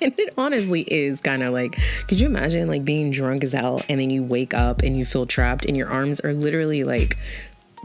and 0.01 0.19
it 0.19 0.33
honestly 0.37 0.81
is 0.81 1.21
kind 1.21 1.43
of 1.43 1.53
like 1.53 1.75
could 2.07 2.19
you 2.19 2.27
imagine 2.27 2.67
like 2.67 2.85
being 2.85 3.11
drunk 3.11 3.43
as 3.43 3.53
hell 3.53 3.81
and 3.89 3.99
then 3.99 4.09
you 4.09 4.23
wake 4.23 4.53
up 4.53 4.81
and 4.81 4.97
you 4.97 5.05
feel 5.05 5.25
trapped 5.25 5.65
and 5.65 5.77
your 5.77 5.89
arms 5.89 6.19
are 6.21 6.33
literally 6.33 6.83
like 6.83 7.17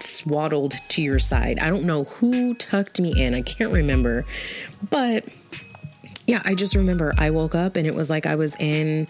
swaddled 0.02 0.72
to 0.88 1.02
your 1.02 1.18
side. 1.18 1.58
I 1.58 1.70
don't 1.70 1.84
know 1.84 2.04
who 2.04 2.54
tucked 2.54 3.00
me 3.00 3.22
in. 3.22 3.34
I 3.34 3.42
can't 3.42 3.72
remember. 3.72 4.24
But 4.90 5.26
yeah, 6.26 6.42
I 6.44 6.54
just 6.54 6.76
remember 6.76 7.12
I 7.18 7.30
woke 7.30 7.54
up 7.54 7.76
and 7.76 7.86
it 7.86 7.94
was 7.94 8.10
like 8.10 8.26
I 8.26 8.36
was 8.36 8.56
in 8.60 9.08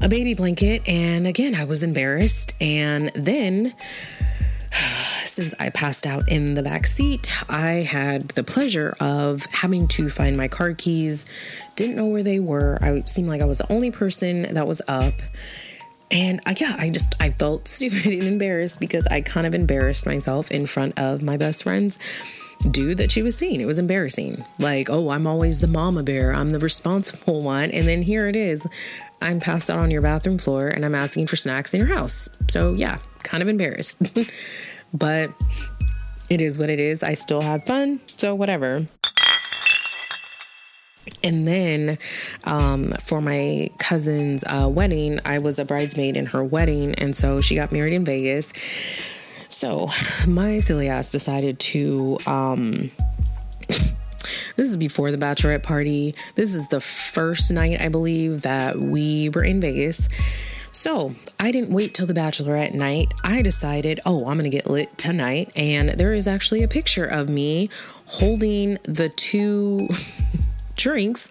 a 0.00 0.08
baby 0.08 0.34
blanket. 0.34 0.88
And 0.88 1.26
again, 1.26 1.54
I 1.54 1.64
was 1.64 1.82
embarrassed. 1.82 2.54
And 2.60 3.08
then, 3.14 3.74
since 5.24 5.54
I 5.58 5.70
passed 5.70 6.06
out 6.06 6.28
in 6.28 6.54
the 6.54 6.62
back 6.62 6.86
seat, 6.86 7.30
I 7.48 7.82
had 7.82 8.22
the 8.30 8.44
pleasure 8.44 8.94
of 9.00 9.46
having 9.46 9.88
to 9.88 10.08
find 10.08 10.36
my 10.36 10.48
car 10.48 10.74
keys. 10.74 11.66
Didn't 11.76 11.96
know 11.96 12.06
where 12.06 12.22
they 12.22 12.40
were. 12.40 12.78
I 12.80 13.00
seemed 13.02 13.28
like 13.28 13.40
I 13.42 13.46
was 13.46 13.58
the 13.58 13.72
only 13.72 13.90
person 13.90 14.42
that 14.54 14.66
was 14.66 14.82
up. 14.88 15.14
And 16.10 16.40
uh, 16.46 16.54
yeah, 16.60 16.76
I 16.78 16.90
just 16.90 17.20
I 17.22 17.30
felt 17.30 17.68
stupid 17.76 18.06
and 18.06 18.24
embarrassed 18.24 18.80
because 18.80 19.06
I 19.06 19.20
kind 19.20 19.46
of 19.46 19.54
embarrassed 19.54 20.06
myself 20.06 20.50
in 20.50 20.66
front 20.66 20.98
of 20.98 21.22
my 21.22 21.36
best 21.36 21.62
friends 21.62 21.98
dude 22.70 22.98
that 22.98 23.10
she 23.10 23.22
was 23.22 23.36
seeing. 23.36 23.60
It 23.60 23.66
was 23.66 23.78
embarrassing. 23.78 24.44
Like, 24.58 24.90
oh, 24.90 25.10
I'm 25.10 25.26
always 25.26 25.60
the 25.60 25.66
mama 25.66 26.02
bear. 26.02 26.32
I'm 26.32 26.50
the 26.50 26.58
responsible 26.58 27.40
one. 27.44 27.70
And 27.70 27.88
then 27.88 28.02
here 28.02 28.28
it 28.28 28.36
is. 28.36 28.66
I'm 29.22 29.40
passed 29.40 29.70
out 29.70 29.78
on 29.78 29.90
your 29.90 30.02
bathroom 30.02 30.38
floor 30.38 30.68
and 30.68 30.84
I'm 30.84 30.94
asking 30.94 31.26
for 31.26 31.36
snacks 31.36 31.72
in 31.74 31.80
your 31.80 31.94
house. 31.96 32.28
So, 32.48 32.74
yeah, 32.74 32.98
kind 33.22 33.42
of 33.42 33.48
embarrassed. 33.48 34.18
but 34.92 35.30
it 36.28 36.40
is 36.40 36.58
what 36.58 36.70
it 36.70 36.78
is. 36.78 37.02
I 37.02 37.14
still 37.14 37.40
had 37.40 37.66
fun. 37.66 38.00
So, 38.16 38.34
whatever. 38.34 38.86
And 41.22 41.46
then 41.46 41.98
um, 42.44 42.92
for 43.02 43.20
my 43.20 43.70
cousin's 43.78 44.44
uh, 44.44 44.68
wedding, 44.70 45.20
I 45.24 45.38
was 45.38 45.58
a 45.58 45.64
bridesmaid 45.64 46.16
in 46.16 46.26
her 46.26 46.44
wedding. 46.44 46.94
And 46.96 47.14
so 47.14 47.40
she 47.40 47.54
got 47.54 47.72
married 47.72 47.92
in 47.92 48.04
Vegas. 48.04 48.52
So 49.48 49.88
my 50.26 50.58
silly 50.60 50.88
ass 50.88 51.12
decided 51.12 51.58
to. 51.60 52.18
Um, 52.26 52.90
this 53.68 54.68
is 54.68 54.76
before 54.76 55.10
the 55.10 55.18
bachelorette 55.18 55.62
party. 55.62 56.14
This 56.34 56.54
is 56.54 56.68
the 56.68 56.80
first 56.80 57.50
night, 57.50 57.80
I 57.80 57.88
believe, 57.88 58.42
that 58.42 58.78
we 58.78 59.28
were 59.30 59.44
in 59.44 59.60
Vegas. 59.60 60.08
So 60.80 61.12
I 61.38 61.52
didn't 61.52 61.74
wait 61.74 61.92
till 61.92 62.06
the 62.06 62.14
bachelorette 62.14 62.72
night. 62.72 63.12
I 63.22 63.42
decided, 63.42 64.00
oh, 64.06 64.20
I'm 64.20 64.38
going 64.38 64.50
to 64.50 64.56
get 64.56 64.66
lit 64.66 64.96
tonight. 64.96 65.52
And 65.54 65.90
there 65.90 66.14
is 66.14 66.26
actually 66.26 66.62
a 66.62 66.68
picture 66.68 67.04
of 67.04 67.28
me 67.28 67.68
holding 68.06 68.78
the 68.84 69.10
two 69.10 69.90
drinks 70.76 71.28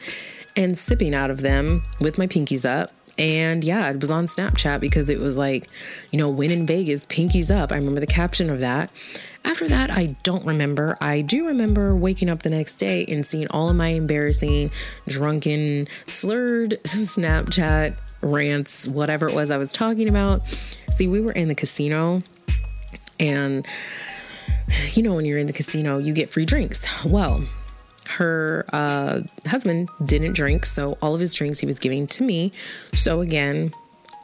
and 0.55 0.77
sipping 0.77 1.15
out 1.15 1.31
of 1.31 1.41
them 1.41 1.81
with 1.99 2.19
my 2.19 2.27
pinkies 2.27 2.63
up. 2.63 2.91
And 3.17 3.63
yeah, 3.63 3.89
it 3.89 3.99
was 3.99 4.11
on 4.11 4.25
Snapchat 4.25 4.81
because 4.81 5.09
it 5.09 5.19
was 5.19 5.35
like, 5.35 5.65
you 6.11 6.19
know, 6.19 6.29
when 6.29 6.51
in 6.51 6.67
Vegas, 6.67 7.07
pinkies 7.07 7.49
up. 7.49 7.71
I 7.71 7.77
remember 7.77 8.01
the 8.01 8.05
caption 8.05 8.51
of 8.51 8.59
that. 8.59 8.91
After 9.43 9.67
that, 9.67 9.89
I 9.89 10.15
don't 10.21 10.45
remember. 10.45 10.95
I 11.01 11.21
do 11.21 11.47
remember 11.47 11.95
waking 11.95 12.29
up 12.29 12.43
the 12.43 12.51
next 12.51 12.75
day 12.75 13.03
and 13.07 13.25
seeing 13.25 13.47
all 13.47 13.67
of 13.67 13.75
my 13.75 13.87
embarrassing, 13.87 14.69
drunken, 15.07 15.87
slurred 16.05 16.77
Snapchat 16.83 17.95
rants, 18.21 18.87
whatever 18.87 19.29
it 19.29 19.35
was 19.35 19.51
I 19.51 19.57
was 19.57 19.71
talking 19.73 20.09
about. 20.09 20.47
See, 20.47 21.07
we 21.07 21.21
were 21.21 21.31
in 21.31 21.47
the 21.47 21.55
casino 21.55 22.23
and 23.19 23.65
you 24.93 25.03
know, 25.03 25.15
when 25.15 25.25
you're 25.25 25.37
in 25.37 25.47
the 25.47 25.53
casino, 25.53 25.97
you 25.97 26.13
get 26.13 26.29
free 26.29 26.45
drinks. 26.45 27.05
Well, 27.05 27.43
her 28.09 28.65
uh, 28.73 29.21
husband 29.47 29.89
didn't 30.05 30.33
drink, 30.33 30.65
so 30.65 30.97
all 31.01 31.15
of 31.15 31.21
his 31.21 31.33
drinks 31.33 31.59
he 31.59 31.65
was 31.65 31.79
giving 31.79 32.07
to 32.07 32.23
me. 32.23 32.51
So 32.93 33.21
again, 33.21 33.71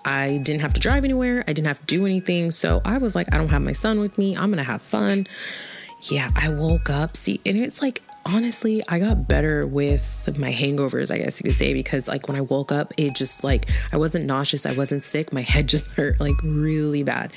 I 0.06 0.40
didn't 0.44 0.62
have 0.62 0.74
to 0.74 0.80
drive 0.80 1.04
anywhere. 1.04 1.44
I 1.48 1.54
didn't 1.54 1.68
have 1.68 1.80
to 1.80 1.86
do 1.86 2.06
anything. 2.06 2.52
So 2.52 2.82
I 2.86 2.98
was 2.98 3.16
like, 3.16 3.34
I 3.34 3.38
don't 3.38 3.50
have 3.50 3.62
my 3.62 3.72
son 3.72 4.00
with 4.00 4.18
me. 4.18 4.36
I'm 4.36 4.52
going 4.52 4.58
to 4.58 4.64
have 4.64 4.82
fun. 4.82 5.28
Yeah, 6.12 6.30
I 6.36 6.50
woke 6.50 6.90
up. 6.90 7.18
See, 7.18 7.42
and 7.46 7.58
it's 7.58 7.82
like, 7.82 8.02
honestly, 8.26 8.82
I 8.88 9.00
got 9.00 9.28
better 9.28 9.68
with 9.68 10.38
my 10.38 10.52
hangovers, 10.52 11.14
I 11.14 11.18
guess 11.20 11.42
you 11.42 11.50
could 11.50 11.58
say, 11.58 11.74
because 11.74 12.08
like 12.08 12.28
when 12.28 12.36
I 12.36 12.42
woke 12.42 12.72
up, 12.72 12.94
it 12.98 13.16
just 13.16 13.44
like, 13.44 13.70
I 13.94 13.98
wasn't 13.98 14.26
nauseous. 14.26 14.66
I 14.66 14.74
wasn't 14.74 15.04
sick. 15.04 15.32
My 15.32 15.42
head 15.42 15.68
just 15.76 15.94
hurt 15.94 16.20
like 16.20 16.36
really 16.44 17.04
bad. 17.04 17.32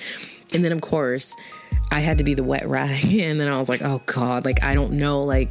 And 0.54 0.64
then, 0.64 0.72
of 0.72 0.80
course, 0.80 1.36
I 1.90 2.00
had 2.00 2.18
to 2.18 2.24
be 2.24 2.34
the 2.34 2.44
wet 2.44 2.66
rag. 2.66 3.04
And 3.18 3.38
then 3.38 3.48
I 3.48 3.58
was 3.58 3.68
like, 3.68 3.82
oh 3.82 4.00
God, 4.06 4.44
like, 4.44 4.62
I 4.62 4.74
don't 4.74 4.92
know. 4.92 5.24
Like, 5.24 5.50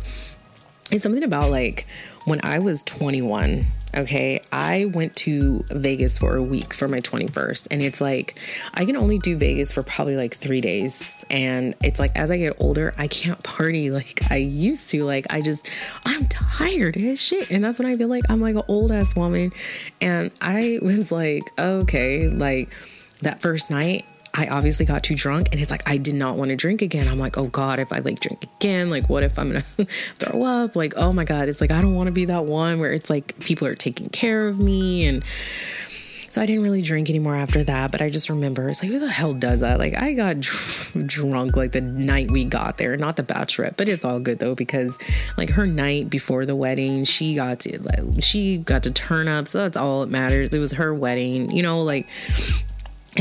it's 0.90 1.04
something 1.04 1.24
about 1.24 1.52
like 1.52 1.86
when 2.26 2.40
I 2.44 2.60
was 2.60 2.82
21, 2.84 3.66
okay, 3.96 4.42
I 4.52 4.86
went 4.94 5.16
to 5.18 5.64
Vegas 5.70 6.20
for 6.20 6.36
a 6.36 6.44
week 6.44 6.74
for 6.74 6.88
my 6.88 7.00
21st. 7.00 7.68
And 7.72 7.82
it's 7.82 8.02
like, 8.02 8.38
I 8.74 8.86
can 8.86 8.96
only 8.96 9.18
do 9.18 9.38
Vegas 9.38 9.74
for 9.74 9.84
probably 9.84 10.16
like 10.16 10.34
three 10.34 10.62
days. 10.62 11.24
And 11.30 11.76
it's 11.84 12.00
like, 12.00 12.12
as 12.16 12.32
I 12.32 12.38
get 12.38 12.56
older, 12.60 12.94
I 12.98 13.08
can't 13.08 13.42
party 13.44 13.92
like 13.92 14.22
I 14.32 14.38
used 14.38 14.90
to. 14.92 15.04
Like, 15.04 15.32
I 15.34 15.42
just, 15.42 15.68
I'm 16.06 16.26
tired 16.28 16.98
as 16.98 17.22
shit. 17.22 17.52
And 17.52 17.64
that's 17.64 17.80
when 17.80 17.88
I 17.88 17.96
feel 17.96 18.10
like 18.10 18.24
I'm 18.30 18.42
like 18.42 18.56
an 18.56 18.64
old 18.68 18.92
ass 18.92 19.16
woman. 19.16 19.52
And 20.02 20.32
I 20.42 20.80
was 20.82 21.12
like, 21.12 21.44
okay, 21.60 22.28
like 22.28 22.70
that 23.22 23.42
first 23.42 23.72
night, 23.72 24.06
I 24.38 24.48
obviously 24.48 24.86
got 24.86 25.04
too 25.04 25.16
drunk 25.16 25.50
and 25.52 25.60
it's 25.60 25.72
like 25.72 25.88
I 25.90 25.98
did 25.98 26.16
not 26.16 26.38
want 26.38 26.50
to 26.50 26.56
drink 26.56 26.82
again. 26.82 27.08
I'm 27.08 27.18
like, 27.18 27.38
oh 27.38 27.48
God, 27.48 27.80
if 27.80 27.92
I 27.92 28.00
like 28.00 28.20
drink 28.20 28.44
again, 28.60 28.90
like 28.90 29.10
what 29.10 29.24
if 29.24 29.40
I'm 29.40 29.48
gonna 29.48 29.62
throw 29.62 30.44
up? 30.44 30.76
Like, 30.76 30.94
oh 30.96 31.12
my 31.12 31.24
God, 31.24 31.50
it's 31.50 31.60
like 31.60 31.72
I 31.72 31.82
don't 31.82 31.96
want 31.96 32.08
to 32.08 32.12
be 32.12 32.26
that 32.26 32.46
one 32.46 32.80
where 32.80 32.94
it's 32.94 33.10
like 33.10 33.40
people 33.40 33.68
are 33.68 33.76
taking 33.76 34.10
care 34.10 34.48
of 34.48 34.62
me 34.62 35.08
and 35.08 35.24
so 36.30 36.42
I 36.42 36.46
didn't 36.46 36.64
really 36.64 36.82
drink 36.82 37.10
anymore 37.10 37.36
after 37.36 37.64
that, 37.64 37.92
but 37.92 38.02
I 38.02 38.10
just 38.10 38.30
remember 38.30 38.68
it's 38.68 38.84
like, 38.84 38.92
who 38.92 39.00
the 39.00 39.10
hell 39.10 39.34
does 39.34 39.62
that? 39.62 39.80
Like, 39.80 40.00
I 40.00 40.14
got 40.14 40.42
dr- 40.42 41.08
drunk 41.08 41.56
like 41.56 41.72
the 41.72 41.82
night 41.82 42.30
we 42.30 42.44
got 42.44 42.78
there, 42.78 42.98
not 42.98 43.16
the 43.16 43.24
bachelorette, 43.24 43.78
but 43.78 43.88
it's 43.88 44.04
all 44.04 44.20
good 44.20 44.40
though 44.40 44.54
because 44.54 45.00
like 45.38 45.52
her 45.52 45.66
night 45.66 46.10
before 46.10 46.46
the 46.46 46.56
wedding, 46.56 47.06
she 47.06 47.34
got 47.34 47.62
to 47.62 47.82
like 47.82 48.22
she 48.22 48.58
got 48.58 48.84
to 48.84 48.92
turn 48.92 49.28
up, 49.28 49.48
so 49.48 49.60
that's 49.60 49.78
all 49.78 50.02
that 50.02 50.12
matters. 50.12 50.54
It 50.54 50.60
was 50.60 50.74
her 50.74 50.94
wedding, 50.94 51.50
you 51.50 51.64
know, 51.64 51.82
like 51.82 52.08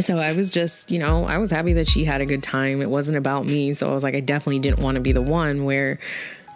so 0.01 0.19
I 0.19 0.33
was 0.33 0.51
just, 0.51 0.91
you 0.91 0.99
know, 0.99 1.25
I 1.25 1.39
was 1.39 1.51
happy 1.51 1.73
that 1.75 1.87
she 1.87 2.05
had 2.05 2.21
a 2.21 2.27
good 2.27 2.43
time. 2.43 2.83
It 2.83 2.91
wasn't 2.91 3.19
about 3.19 3.47
me. 3.47 3.73
So 3.73 3.89
I 3.89 3.93
was 3.93 4.03
like, 4.03 4.15
I 4.15 4.21
definitely 4.21 4.59
didn't 4.59 4.81
want 4.81 4.97
to 4.97 5.01
be 5.01 5.13
the 5.13 5.23
one 5.23 5.65
where, 5.65 5.99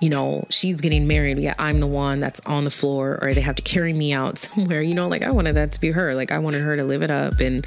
you 0.01 0.11
know, 0.11 0.45
she's 0.51 0.81
getting 0.81 1.07
married. 1.07 1.39
Yeah, 1.39 1.55
I'm 1.59 1.81
the 1.81 1.87
one 1.87 2.21
that's 2.21 2.41
on 2.47 2.65
the 2.65 2.71
floor, 2.71 3.19
or 3.23 3.35
they 3.35 3.41
have 3.41 3.57
to 3.57 3.63
carry 3.63 3.93
me 3.93 4.13
out 4.13 4.39
somewhere. 4.39 4.83
You 4.83 4.95
know, 4.95 5.09
like 5.09 5.23
I 5.23 5.31
wanted 5.31 5.55
that 5.55 5.73
to 5.73 5.81
be 5.81 5.91
her. 5.91 6.15
Like 6.15 6.33
I 6.33 6.39
wanted 6.39 6.63
her 6.63 6.77
to 6.77 6.85
live 6.85 7.03
it 7.03 7.11
up. 7.11 7.41
And 7.41 7.67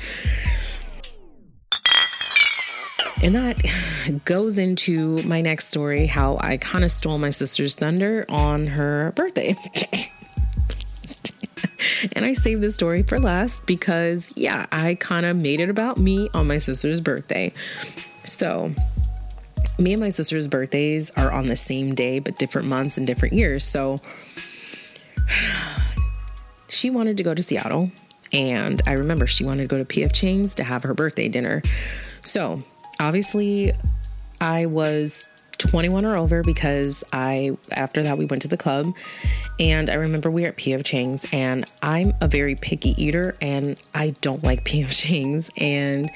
and 3.23 3.36
that 3.36 4.21
goes 4.25 4.57
into 4.57 5.23
my 5.23 5.41
next 5.41 5.69
story 5.69 6.07
how 6.07 6.38
I 6.41 6.57
kind 6.57 6.83
of 6.83 6.91
stole 6.91 7.17
my 7.17 7.29
sister's 7.29 7.75
thunder 7.75 8.25
on 8.29 8.67
her 8.67 9.13
birthday. 9.15 9.55
And 12.15 12.26
I 12.26 12.34
saved 12.34 12.62
this 12.62 12.76
story 12.76 13.04
for 13.04 13.19
last 13.19 13.65
because, 13.65 14.34
yeah, 14.36 14.65
I 14.72 14.96
kind 14.96 15.26
of 15.26 15.36
made 15.36 15.60
it 15.60 15.69
about 15.69 15.98
me 15.98 16.30
on 16.34 16.48
my 16.48 16.58
sister's 16.58 17.02
birthday. 17.02 17.52
So, 18.24 18.72
me 19.80 19.93
and 19.93 20.02
my 20.02 20.10
sister's 20.10 20.48
birthdays 20.48 21.12
are 21.12 21.32
on 21.32 21.46
the 21.46 21.56
same 21.56 21.93
day, 21.96 22.19
but 22.19 22.38
different 22.38 22.67
months 22.67 22.98
and 22.98 23.08
different 23.08 23.34
years. 23.34 23.63
So, 23.63 23.98
she 26.67 26.89
wanted 26.89 27.17
to 27.17 27.24
go 27.24 27.34
to 27.34 27.43
Seattle. 27.43 27.91
And 28.32 28.82
I 28.88 28.93
remember 28.93 29.28
she 29.28 29.43
wanted 29.43 29.63
to 29.63 29.67
go 29.67 29.78
to 29.78 29.86
PF 29.86 30.12
Chang's 30.12 30.56
to 30.56 30.63
have 30.63 30.84
her 30.84 30.93
birthday 30.93 31.30
dinner. 31.30 31.62
So, 32.22 32.63
obviously, 33.00 33.74
I 34.41 34.65
was 34.65 35.28
21 35.63 36.06
or 36.06 36.17
over 36.17 36.43
because 36.43 37.04
I, 37.12 37.58
after 37.71 38.04
that, 38.04 38.17
we 38.17 38.26
went 38.26 38.41
to 38.43 38.47
the 38.47 38.58
club. 38.58 38.95
And 39.60 39.89
I 39.89 39.95
remember 39.95 40.30
we 40.32 40.43
were 40.43 40.49
at 40.49 40.58
P.F. 40.58 40.84
Chang's, 40.84 41.26
and 41.32 41.65
I'm 41.82 42.13
a 42.21 42.28
very 42.28 42.56
picky 42.56 42.89
eater, 43.02 43.36
and 43.41 43.78
I 43.93 44.12
don't 44.21 44.43
like 44.43 44.63
P.F. 44.65 44.91
Chang's. 44.91 45.52
And 45.60 46.10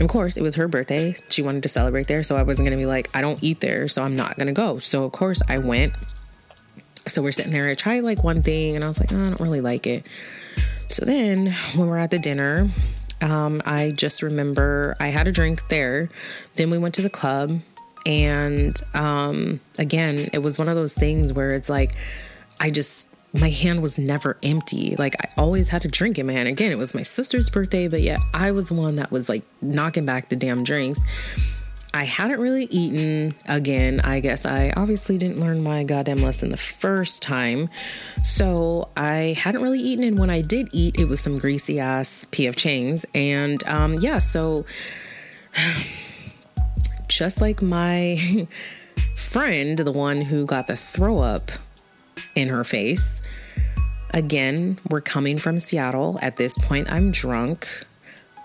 of 0.00 0.08
course, 0.08 0.36
it 0.36 0.42
was 0.42 0.56
her 0.56 0.68
birthday. 0.68 1.14
She 1.28 1.42
wanted 1.42 1.62
to 1.64 1.68
celebrate 1.68 2.06
there. 2.06 2.22
So 2.22 2.36
I 2.36 2.42
wasn't 2.42 2.68
to 2.68 2.76
be 2.76 2.86
like, 2.86 3.08
I 3.14 3.20
don't 3.20 3.42
eat 3.42 3.60
there, 3.60 3.88
so 3.88 4.02
I'm 4.02 4.16
not 4.16 4.38
to 4.38 4.52
go. 4.52 4.78
So, 4.78 5.04
of 5.04 5.12
course, 5.12 5.42
I 5.48 5.58
went. 5.58 5.94
So 7.06 7.22
we're 7.22 7.32
sitting 7.32 7.52
there. 7.52 7.68
I 7.68 7.74
tried 7.74 8.00
like 8.00 8.24
one 8.24 8.42
thing, 8.42 8.74
and 8.74 8.84
I 8.84 8.88
was 8.88 9.00
like, 9.00 9.12
oh, 9.12 9.16
I 9.16 9.28
don't 9.28 9.40
really 9.40 9.60
like 9.60 9.86
it. 9.86 10.06
So 10.88 11.04
then 11.04 11.52
when 11.74 11.88
we're 11.88 11.98
at 11.98 12.10
the 12.10 12.18
dinner, 12.18 12.68
um, 13.20 13.60
I 13.64 13.92
just 13.92 14.22
remember 14.22 14.96
I 15.00 15.08
had 15.08 15.26
a 15.26 15.32
drink 15.32 15.68
there. 15.68 16.08
Then 16.56 16.70
we 16.70 16.78
went 16.78 16.94
to 16.96 17.02
the 17.02 17.10
club. 17.10 17.60
And 18.06 18.80
um, 18.94 19.60
again, 19.78 20.30
it 20.32 20.38
was 20.38 20.58
one 20.58 20.68
of 20.68 20.76
those 20.76 20.94
things 20.94 21.32
where 21.32 21.50
it's 21.50 21.68
like, 21.68 21.92
I 22.60 22.70
just, 22.70 23.08
my 23.34 23.50
hand 23.50 23.82
was 23.82 23.98
never 23.98 24.38
empty. 24.42 24.94
Like 24.96 25.14
I 25.20 25.40
always 25.40 25.68
had 25.68 25.84
a 25.84 25.88
drink 25.88 26.18
in 26.18 26.26
my 26.26 26.32
hand. 26.32 26.48
Again, 26.48 26.72
it 26.72 26.78
was 26.78 26.94
my 26.94 27.02
sister's 27.02 27.50
birthday, 27.50 27.88
but 27.88 28.00
yet 28.00 28.20
I 28.32 28.52
was 28.52 28.68
the 28.68 28.76
one 28.76 28.94
that 28.96 29.10
was 29.10 29.28
like 29.28 29.42
knocking 29.60 30.06
back 30.06 30.28
the 30.28 30.36
damn 30.36 30.64
drinks. 30.64 31.52
I 31.92 32.04
hadn't 32.04 32.40
really 32.40 32.64
eaten 32.66 33.34
again. 33.48 34.00
I 34.04 34.20
guess 34.20 34.44
I 34.44 34.72
obviously 34.76 35.16
didn't 35.16 35.40
learn 35.40 35.62
my 35.62 35.82
goddamn 35.82 36.18
lesson 36.18 36.50
the 36.50 36.56
first 36.58 37.22
time. 37.22 37.70
So 38.22 38.90
I 38.96 39.34
hadn't 39.38 39.62
really 39.62 39.80
eaten. 39.80 40.04
And 40.04 40.18
when 40.18 40.28
I 40.28 40.42
did 40.42 40.68
eat, 40.72 41.00
it 41.00 41.08
was 41.08 41.20
some 41.20 41.38
greasy 41.38 41.80
ass 41.80 42.26
PF 42.30 42.54
Chang's. 42.54 43.06
And 43.14 43.66
um, 43.66 43.94
yeah, 43.94 44.18
so 44.18 44.66
just 47.16 47.40
like 47.40 47.62
my 47.62 48.18
friend, 49.16 49.78
the 49.78 49.92
one 49.92 50.20
who 50.20 50.44
got 50.44 50.66
the 50.66 50.76
throw 50.76 51.20
up 51.20 51.50
in 52.34 52.48
her 52.48 52.62
face. 52.62 53.22
Again, 54.10 54.78
we're 54.90 55.00
coming 55.00 55.38
from 55.38 55.58
Seattle. 55.58 56.18
At 56.20 56.36
this 56.36 56.58
point, 56.58 56.92
I'm 56.92 57.10
drunk. 57.10 57.85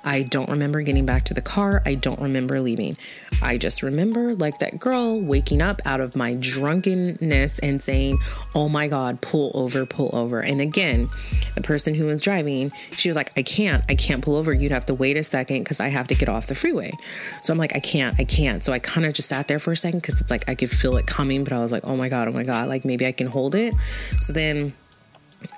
I 0.03 0.23
don't 0.23 0.49
remember 0.49 0.81
getting 0.81 1.05
back 1.05 1.23
to 1.25 1.33
the 1.33 1.41
car. 1.41 1.81
I 1.85 1.95
don't 1.95 2.19
remember 2.19 2.59
leaving. 2.59 2.97
I 3.41 3.57
just 3.57 3.83
remember, 3.83 4.33
like 4.35 4.59
that 4.59 4.79
girl, 4.79 5.19
waking 5.19 5.61
up 5.61 5.81
out 5.85 5.99
of 5.99 6.15
my 6.15 6.35
drunkenness 6.35 7.59
and 7.59 7.81
saying, 7.81 8.19
Oh 8.55 8.69
my 8.69 8.87
God, 8.87 9.21
pull 9.21 9.51
over, 9.53 9.85
pull 9.85 10.09
over. 10.13 10.41
And 10.41 10.61
again, 10.61 11.09
the 11.55 11.61
person 11.61 11.93
who 11.93 12.05
was 12.05 12.21
driving, 12.21 12.71
she 12.95 13.09
was 13.09 13.15
like, 13.15 13.31
I 13.37 13.43
can't, 13.43 13.83
I 13.89 13.95
can't 13.95 14.23
pull 14.23 14.35
over. 14.35 14.53
You'd 14.53 14.71
have 14.71 14.85
to 14.87 14.93
wait 14.93 15.17
a 15.17 15.23
second 15.23 15.63
because 15.63 15.79
I 15.79 15.87
have 15.87 16.07
to 16.07 16.15
get 16.15 16.29
off 16.29 16.47
the 16.47 16.55
freeway. 16.55 16.91
So 17.41 17.53
I'm 17.53 17.59
like, 17.59 17.75
I 17.75 17.79
can't, 17.79 18.19
I 18.19 18.23
can't. 18.23 18.63
So 18.63 18.73
I 18.73 18.79
kind 18.79 19.05
of 19.05 19.13
just 19.13 19.29
sat 19.29 19.47
there 19.47 19.59
for 19.59 19.71
a 19.71 19.77
second 19.77 20.01
because 20.01 20.21
it's 20.21 20.31
like 20.31 20.49
I 20.49 20.55
could 20.55 20.69
feel 20.69 20.97
it 20.97 21.07
coming, 21.07 21.43
but 21.43 21.53
I 21.53 21.59
was 21.59 21.71
like, 21.71 21.85
Oh 21.85 21.95
my 21.95 22.09
God, 22.09 22.27
oh 22.27 22.31
my 22.31 22.43
God, 22.43 22.69
like 22.69 22.85
maybe 22.85 23.05
I 23.05 23.11
can 23.11 23.27
hold 23.27 23.55
it. 23.55 23.73
So 23.75 24.33
then 24.33 24.73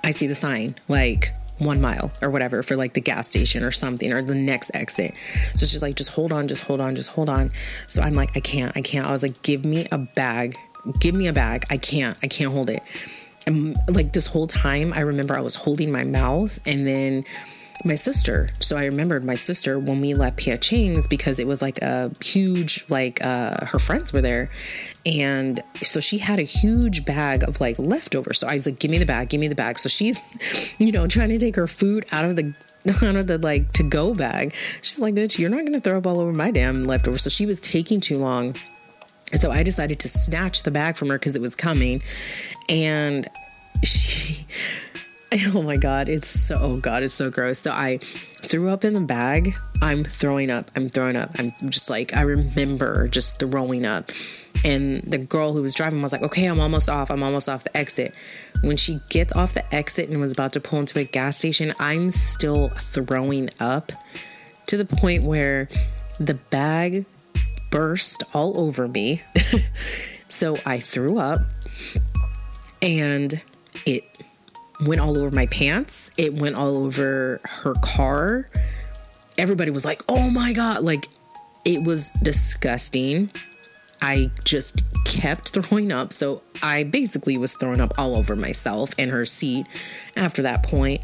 I 0.02 0.10
see 0.10 0.26
the 0.26 0.34
sign, 0.34 0.74
like, 0.88 1.30
one 1.64 1.80
mile 1.80 2.12
or 2.22 2.30
whatever 2.30 2.62
for 2.62 2.76
like 2.76 2.94
the 2.94 3.00
gas 3.00 3.28
station 3.28 3.62
or 3.62 3.70
something 3.70 4.12
or 4.12 4.22
the 4.22 4.34
next 4.34 4.74
exit. 4.74 5.16
So 5.16 5.66
she's 5.66 5.82
like, 5.82 5.96
just 5.96 6.14
hold 6.14 6.32
on, 6.32 6.48
just 6.48 6.64
hold 6.64 6.80
on, 6.80 6.94
just 6.94 7.10
hold 7.10 7.28
on. 7.28 7.52
So 7.86 8.02
I'm 8.02 8.14
like, 8.14 8.36
I 8.36 8.40
can't, 8.40 8.76
I 8.76 8.82
can't. 8.82 9.06
I 9.06 9.10
was 9.10 9.22
like, 9.22 9.42
give 9.42 9.64
me 9.64 9.86
a 9.90 9.98
bag, 9.98 10.56
give 11.00 11.14
me 11.14 11.26
a 11.26 11.32
bag. 11.32 11.64
I 11.70 11.76
can't, 11.76 12.18
I 12.22 12.28
can't 12.28 12.52
hold 12.52 12.70
it. 12.70 12.82
And 13.46 13.76
like 13.92 14.12
this 14.12 14.26
whole 14.26 14.46
time, 14.46 14.92
I 14.92 15.00
remember 15.00 15.36
I 15.36 15.40
was 15.40 15.54
holding 15.54 15.90
my 15.90 16.04
mouth 16.04 16.58
and 16.66 16.86
then 16.86 17.24
my 17.84 17.94
sister. 17.94 18.48
So 18.60 18.76
I 18.76 18.86
remembered 18.86 19.24
my 19.24 19.34
sister 19.34 19.78
when 19.78 20.00
we 20.00 20.14
left 20.14 20.36
P.F. 20.36 20.60
Chang's 20.60 21.06
because 21.06 21.38
it 21.38 21.46
was 21.46 21.62
like 21.62 21.78
a 21.82 22.10
huge, 22.22 22.84
like 22.88 23.24
uh, 23.24 23.66
her 23.66 23.78
friends 23.78 24.12
were 24.12 24.20
there. 24.20 24.50
And 25.04 25.60
so 25.82 26.00
she 26.00 26.18
had 26.18 26.38
a 26.38 26.42
huge 26.42 27.04
bag 27.04 27.42
of 27.42 27.60
like 27.60 27.78
leftovers. 27.78 28.38
So 28.38 28.48
I 28.48 28.54
was 28.54 28.66
like, 28.66 28.78
give 28.78 28.90
me 28.90 28.98
the 28.98 29.06
bag, 29.06 29.28
give 29.28 29.40
me 29.40 29.48
the 29.48 29.54
bag. 29.54 29.78
So 29.78 29.88
she's, 29.88 30.74
you 30.78 30.92
know, 30.92 31.06
trying 31.06 31.30
to 31.30 31.38
take 31.38 31.56
her 31.56 31.66
food 31.66 32.06
out 32.12 32.24
of 32.24 32.36
the 32.36 32.54
out 33.02 33.16
of 33.16 33.26
the 33.26 33.38
like 33.38 33.72
to 33.72 33.82
go 33.82 34.14
bag. 34.14 34.54
She's 34.54 35.00
like, 35.00 35.14
bitch, 35.14 35.38
you're 35.38 35.50
not 35.50 35.64
gonna 35.64 35.80
throw 35.80 35.98
up 35.98 36.06
all 36.06 36.20
over 36.20 36.32
my 36.32 36.50
damn 36.50 36.84
leftovers. 36.84 37.22
So 37.22 37.30
she 37.30 37.46
was 37.46 37.60
taking 37.60 38.00
too 38.00 38.18
long. 38.18 38.56
So 39.32 39.50
I 39.50 39.62
decided 39.62 39.98
to 40.00 40.08
snatch 40.08 40.62
the 40.62 40.70
bag 40.70 40.96
from 40.96 41.08
her 41.08 41.18
because 41.18 41.34
it 41.34 41.42
was 41.42 41.56
coming. 41.56 42.02
And 42.68 43.28
she 43.84 44.44
oh 45.54 45.62
my 45.62 45.76
god 45.76 46.08
it's 46.08 46.28
so 46.28 46.58
oh 46.60 46.76
god 46.76 47.02
it's 47.02 47.12
so 47.12 47.30
gross. 47.30 47.60
So 47.60 47.72
i 47.72 47.98
threw 47.98 48.68
up 48.68 48.84
in 48.84 48.92
the 48.92 49.00
bag. 49.00 49.54
I'm 49.82 50.04
throwing 50.04 50.50
up 50.50 50.70
i'm 50.76 50.88
throwing 50.88 51.16
up. 51.16 51.30
I'm 51.38 51.52
just 51.70 51.90
like 51.90 52.14
i 52.14 52.22
remember 52.22 53.08
just 53.08 53.40
throwing 53.40 53.84
up. 53.84 54.10
And 54.64 54.96
the 54.98 55.18
girl 55.18 55.52
who 55.52 55.60
was 55.60 55.74
driving 55.74 56.02
was 56.02 56.12
like 56.12 56.22
okay 56.22 56.46
i'm 56.46 56.60
almost 56.60 56.88
off 56.88 57.10
i'm 57.10 57.22
almost 57.22 57.48
off 57.48 57.64
the 57.64 57.76
exit. 57.76 58.14
When 58.62 58.76
she 58.76 59.00
gets 59.10 59.34
off 59.34 59.54
the 59.54 59.74
exit 59.74 60.08
and 60.08 60.20
was 60.20 60.32
about 60.32 60.52
to 60.52 60.60
pull 60.60 60.80
into 60.80 60.98
a 60.98 61.04
gas 61.04 61.38
station 61.38 61.72
i'm 61.80 62.10
still 62.10 62.68
throwing 62.68 63.50
up 63.58 63.92
to 64.66 64.76
the 64.76 64.84
point 64.84 65.24
where 65.24 65.68
the 66.20 66.34
bag 66.34 67.06
burst 67.70 68.22
all 68.34 68.60
over 68.60 68.86
me. 68.86 69.22
So 70.26 70.58
i 70.66 70.80
threw 70.80 71.18
up 71.18 71.38
and 72.82 73.40
it 73.86 74.04
went 74.80 75.00
all 75.00 75.18
over 75.18 75.30
my 75.34 75.46
pants. 75.46 76.10
It 76.16 76.34
went 76.34 76.56
all 76.56 76.76
over 76.76 77.40
her 77.44 77.74
car. 77.82 78.48
Everybody 79.38 79.70
was 79.70 79.84
like, 79.84 80.02
oh 80.08 80.30
my 80.30 80.52
God. 80.52 80.84
Like, 80.84 81.06
it 81.64 81.82
was 81.82 82.10
disgusting. 82.22 83.30
I 84.00 84.30
just 84.44 84.84
kept 85.04 85.48
throwing 85.54 85.92
up. 85.92 86.12
So 86.12 86.42
I 86.62 86.84
basically 86.84 87.38
was 87.38 87.54
throwing 87.56 87.80
up 87.80 87.92
all 87.98 88.16
over 88.16 88.36
myself 88.36 88.90
and 88.98 89.10
her 89.10 89.24
seat 89.24 89.66
after 90.16 90.42
that 90.42 90.62
point. 90.64 91.00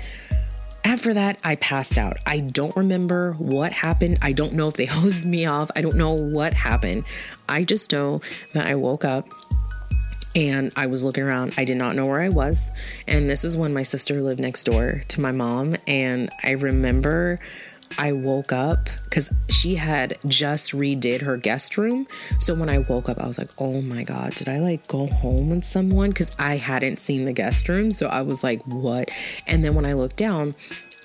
After 0.82 1.12
that, 1.14 1.38
I 1.44 1.56
passed 1.56 1.98
out. 1.98 2.16
I 2.26 2.40
don't 2.40 2.74
remember 2.74 3.34
what 3.34 3.72
happened. 3.72 4.18
I 4.22 4.32
don't 4.32 4.54
know 4.54 4.68
if 4.68 4.74
they 4.74 4.86
hosed 4.90 5.26
me 5.26 5.46
off. 5.46 5.70
I 5.76 5.82
don't 5.82 5.96
know 5.96 6.12
what 6.12 6.54
happened. 6.54 7.04
I 7.48 7.64
just 7.64 7.92
know 7.92 8.20
that 8.54 8.66
I 8.66 8.74
woke 8.74 9.04
up 9.04 9.28
and 10.34 10.72
I 10.76 10.86
was 10.86 11.04
looking 11.04 11.24
around. 11.24 11.54
I 11.56 11.64
did 11.64 11.76
not 11.76 11.96
know 11.96 12.06
where 12.06 12.20
I 12.20 12.28
was. 12.28 12.70
And 13.06 13.28
this 13.28 13.44
is 13.44 13.56
when 13.56 13.72
my 13.72 13.82
sister 13.82 14.20
lived 14.20 14.40
next 14.40 14.64
door 14.64 15.02
to 15.08 15.20
my 15.20 15.32
mom. 15.32 15.76
And 15.86 16.30
I 16.44 16.52
remember 16.52 17.40
I 17.98 18.12
woke 18.12 18.52
up 18.52 18.88
because 19.04 19.32
she 19.48 19.74
had 19.74 20.16
just 20.26 20.72
redid 20.72 21.22
her 21.22 21.36
guest 21.36 21.76
room. 21.76 22.06
So 22.38 22.54
when 22.54 22.68
I 22.68 22.78
woke 22.78 23.08
up, 23.08 23.18
I 23.18 23.26
was 23.26 23.38
like, 23.38 23.50
oh 23.58 23.82
my 23.82 24.04
God, 24.04 24.34
did 24.34 24.48
I 24.48 24.60
like 24.60 24.86
go 24.86 25.06
home 25.06 25.50
with 25.50 25.64
someone? 25.64 26.10
Because 26.10 26.34
I 26.38 26.56
hadn't 26.56 26.98
seen 26.98 27.24
the 27.24 27.32
guest 27.32 27.68
room. 27.68 27.90
So 27.90 28.06
I 28.06 28.22
was 28.22 28.44
like, 28.44 28.62
what? 28.66 29.10
And 29.46 29.64
then 29.64 29.74
when 29.74 29.84
I 29.84 29.94
looked 29.94 30.16
down, 30.16 30.54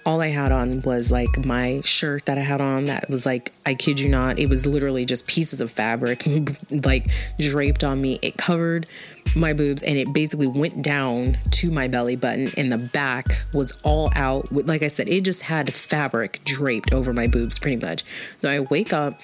all 0.06 0.22
I 0.22 0.28
had 0.28 0.52
on 0.52 0.82
was 0.82 1.12
like 1.12 1.46
my 1.46 1.82
shirt 1.84 2.26
that 2.26 2.38
I 2.38 2.42
had 2.42 2.62
on 2.62 2.86
that 2.86 3.10
was 3.10 3.26
like, 3.26 3.52
I 3.66 3.74
kid 3.74 4.00
you 4.00 4.10
not, 4.10 4.38
it 4.38 4.50
was 4.50 4.68
literally 4.68 5.04
just 5.04 5.28
pieces 5.28 5.62
of 5.62 5.72
fabric 5.72 6.24
like 6.86 7.08
draped 7.40 7.84
on 7.84 8.02
me. 8.02 8.20
It 8.22 8.38
covered 8.38 8.88
my 9.36 9.54
boobs 9.54 9.82
and 9.82 9.98
it 9.98 10.14
basically 10.14 10.48
went 10.48 10.84
down 10.84 11.38
to 11.52 11.72
my 11.72 11.88
belly 11.88 12.16
button 12.16 12.52
and 12.56 12.72
the 12.72 12.78
back 12.78 13.26
was 13.54 13.82
all 13.84 14.12
out. 14.16 14.52
Like 14.52 14.84
I 14.84 14.90
said, 14.90 15.10
it 15.10 15.22
just 15.22 15.42
had 15.42 15.74
fabric 15.74 16.40
draped 16.46 16.94
over 16.94 17.12
my 17.12 17.26
boobs 17.26 17.58
pretty 17.58 17.84
much. 17.84 18.04
So 18.40 18.50
I 18.50 18.60
wake 18.60 18.94
up 18.94 19.20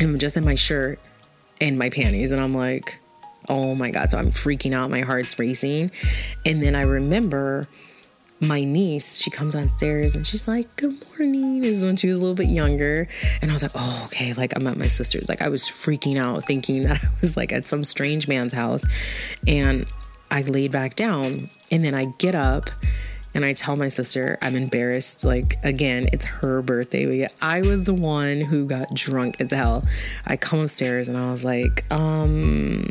and 0.00 0.10
I'm 0.10 0.18
just 0.18 0.36
in 0.36 0.44
my 0.44 0.56
shirt 0.56 0.98
and 1.60 1.78
my 1.78 1.90
panties 1.90 2.32
and 2.32 2.40
I'm 2.40 2.54
like, 2.54 2.98
oh 3.48 3.76
my 3.76 3.90
God. 3.90 4.10
So 4.10 4.18
I'm 4.18 4.26
freaking 4.26 4.72
out. 4.72 4.90
My 4.90 5.00
heart's 5.00 5.38
racing. 5.38 5.92
And 6.44 6.60
then 6.60 6.74
I 6.74 6.82
remember 6.82 7.66
my 8.42 8.64
niece, 8.64 9.22
she 9.22 9.30
comes 9.30 9.54
downstairs 9.54 10.16
and 10.16 10.26
she's 10.26 10.48
like, 10.48 10.74
Good 10.76 10.94
morning. 11.08 11.60
This 11.60 11.76
is 11.76 11.84
when 11.84 11.96
she 11.96 12.08
was 12.08 12.16
a 12.16 12.20
little 12.20 12.34
bit 12.34 12.48
younger. 12.48 13.06
And 13.40 13.50
I 13.50 13.54
was 13.54 13.62
like, 13.62 13.72
Oh, 13.74 14.02
okay. 14.06 14.32
Like, 14.32 14.52
I'm 14.56 14.66
at 14.66 14.76
my 14.76 14.88
sister's. 14.88 15.28
Like, 15.28 15.40
I 15.40 15.48
was 15.48 15.62
freaking 15.64 16.18
out 16.18 16.44
thinking 16.44 16.82
that 16.86 17.02
I 17.02 17.08
was 17.20 17.36
like 17.36 17.52
at 17.52 17.64
some 17.64 17.84
strange 17.84 18.26
man's 18.28 18.52
house. 18.52 19.36
And 19.46 19.86
I 20.30 20.42
laid 20.42 20.72
back 20.72 20.96
down 20.96 21.50
and 21.70 21.84
then 21.84 21.94
I 21.94 22.06
get 22.18 22.34
up 22.34 22.70
and 23.34 23.44
I 23.44 23.52
tell 23.52 23.76
my 23.76 23.88
sister 23.88 24.38
I'm 24.42 24.56
embarrassed. 24.56 25.24
Like, 25.24 25.58
again, 25.62 26.08
it's 26.12 26.24
her 26.24 26.62
birthday. 26.62 27.22
But 27.22 27.34
I 27.40 27.62
was 27.62 27.84
the 27.84 27.94
one 27.94 28.40
who 28.40 28.66
got 28.66 28.92
drunk 28.92 29.40
as 29.40 29.52
hell. 29.52 29.84
I 30.26 30.36
come 30.36 30.60
upstairs 30.60 31.08
and 31.08 31.16
I 31.16 31.30
was 31.30 31.44
like, 31.44 31.90
um, 31.92 32.82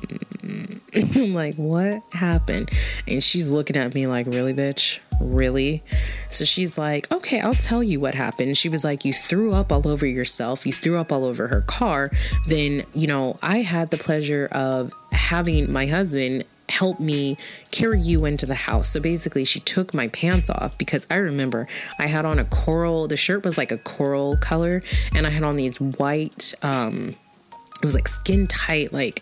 I'm 1.15 1.33
like, 1.33 1.55
what 1.55 2.01
happened? 2.11 2.69
And 3.07 3.21
she's 3.21 3.49
looking 3.49 3.75
at 3.75 3.93
me 3.93 4.07
like, 4.07 4.27
really, 4.27 4.53
bitch? 4.53 4.99
Really? 5.21 5.84
So 6.29 6.45
she's 6.45 6.77
like, 6.77 7.12
okay, 7.12 7.39
I'll 7.39 7.53
tell 7.53 7.84
you 7.84 7.99
what 7.99 8.15
happened. 8.15 8.57
She 8.57 8.69
was 8.69 8.84
like, 8.84 9.05
you 9.05 9.13
threw 9.13 9.53
up 9.53 9.71
all 9.71 9.88
over 9.88 10.05
yourself. 10.05 10.65
You 10.65 10.73
threw 10.73 10.97
up 10.97 11.12
all 11.12 11.25
over 11.25 11.47
her 11.47 11.62
car. 11.62 12.10
Then, 12.47 12.84
you 12.93 13.07
know, 13.07 13.38
I 13.41 13.57
had 13.60 13.89
the 13.89 13.97
pleasure 13.97 14.47
of 14.51 14.93
having 15.12 15.71
my 15.71 15.86
husband 15.86 16.45
help 16.69 16.99
me 16.99 17.38
carry 17.71 17.99
you 17.99 18.25
into 18.25 18.45
the 18.45 18.55
house. 18.55 18.89
So 18.89 18.99
basically, 18.99 19.43
she 19.45 19.60
took 19.60 19.93
my 19.93 20.07
pants 20.07 20.49
off 20.49 20.77
because 20.77 21.05
I 21.12 21.15
remember 21.15 21.67
I 21.99 22.07
had 22.07 22.25
on 22.25 22.39
a 22.39 22.45
coral, 22.45 23.07
the 23.07 23.17
shirt 23.17 23.43
was 23.43 23.57
like 23.57 23.71
a 23.71 23.77
coral 23.77 24.38
color, 24.38 24.81
and 25.13 25.27
I 25.27 25.29
had 25.29 25.43
on 25.43 25.57
these 25.57 25.79
white, 25.79 26.53
um, 26.63 27.10
it 27.10 27.84
was 27.84 27.95
like 27.95 28.07
skin 28.07 28.47
tight, 28.47 28.93
like 28.93 29.21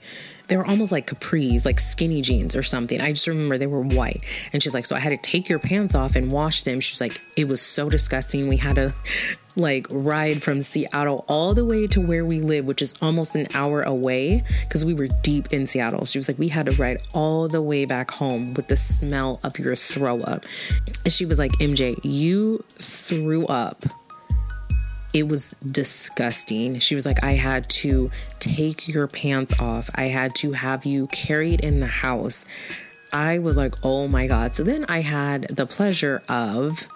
they 0.50 0.58
were 0.58 0.66
almost 0.66 0.92
like 0.92 1.08
capris, 1.08 1.66
like 1.66 1.80
skinny 1.80 2.22
jeans 2.22 2.56
or 2.56 2.64
something. 2.64 3.00
I 3.00 3.10
just 3.10 3.28
remember 3.28 3.58
they 3.58 3.68
were 3.68 3.82
white. 3.82 4.26
And 4.52 4.62
she's 4.62 4.74
like, 4.74 4.86
So 4.86 4.96
I 4.96 5.00
had 5.00 5.12
to 5.12 5.18
take 5.18 5.48
your 5.48 5.60
pants 5.60 5.96
off 5.96 6.16
and 6.16 6.32
wash 6.32 6.64
them. 6.64 6.80
She's 6.80 7.00
like, 7.00 7.22
It 7.38 7.48
was 7.48 7.62
so 7.62 7.90
disgusting. 7.90 8.50
We 8.50 8.58
had 8.58 8.76
to 8.76 8.94
like 9.56 9.88
ride 9.90 10.42
from 10.42 10.62
Seattle 10.62 11.26
all 11.28 11.54
the 11.54 11.66
way 11.66 11.86
to 11.88 12.02
where 12.02 12.26
we 12.26 12.40
live, 12.42 12.66
which 12.66 12.82
is 12.82 12.96
almost 13.02 13.36
an 13.36 13.48
hour 13.54 13.82
away 13.82 14.44
because 14.64 14.84
we 14.84 14.94
were 14.94 15.08
deep 15.22 15.48
in 15.52 15.68
Seattle. 15.68 16.06
She 16.06 16.18
was 16.18 16.28
like, 16.28 16.40
We 16.40 16.50
had 16.50 16.66
to 16.66 16.76
ride 16.76 17.02
all 17.14 17.48
the 17.48 17.62
way 17.62 17.86
back 17.86 18.12
home 18.12 18.54
with 18.56 18.68
the 18.68 18.78
smell 18.78 19.40
of 19.44 19.58
your 19.60 19.76
throw 19.76 20.22
up. 20.22 20.46
And 21.04 21.14
she 21.14 21.26
was 21.26 21.38
like, 21.38 21.52
MJ, 21.54 22.00
you 22.04 22.64
threw 22.80 23.46
up 23.46 23.86
it 25.14 25.28
was 25.28 25.56
disgusting. 25.66 26.80
She 26.80 26.96
was 26.96 27.06
like, 27.06 27.24
I 27.24 27.32
had 27.32 27.70
to 27.70 28.12
take 28.40 28.88
your 28.88 29.08
pants 29.08 29.60
off. 29.60 29.90
I 29.96 30.06
had 30.06 30.36
to 30.36 30.52
have 30.52 30.86
you 30.86 31.08
carried 31.08 31.62
in 31.64 31.80
the 31.80 31.88
house. 31.88 32.46
I 33.12 33.40
was 33.40 33.58
like, 33.58 33.74
oh 33.84 34.08
my 34.08 34.28
God. 34.28 34.54
So 34.54 34.64
then 34.64 34.86
I 34.88 35.02
had 35.02 35.44
the 35.44 35.66
pleasure 35.66 36.22
of 36.30 36.88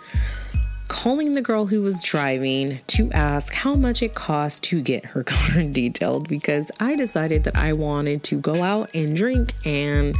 calling 0.87 1.33
the 1.33 1.41
girl 1.41 1.65
who 1.65 1.81
was 1.81 2.03
driving 2.03 2.79
to 2.85 3.11
ask 3.13 3.51
how 3.53 3.73
much 3.73 4.03
it 4.03 4.13
cost 4.13 4.63
to 4.63 4.79
get 4.79 5.05
her 5.05 5.23
car 5.23 5.63
detailed 5.63 6.29
because 6.29 6.71
I 6.79 6.95
decided 6.95 7.45
that 7.45 7.55
I 7.55 7.73
wanted 7.73 8.23
to 8.25 8.39
go 8.39 8.61
out 8.61 8.91
and 8.93 9.15
drink 9.15 9.53
and 9.65 10.15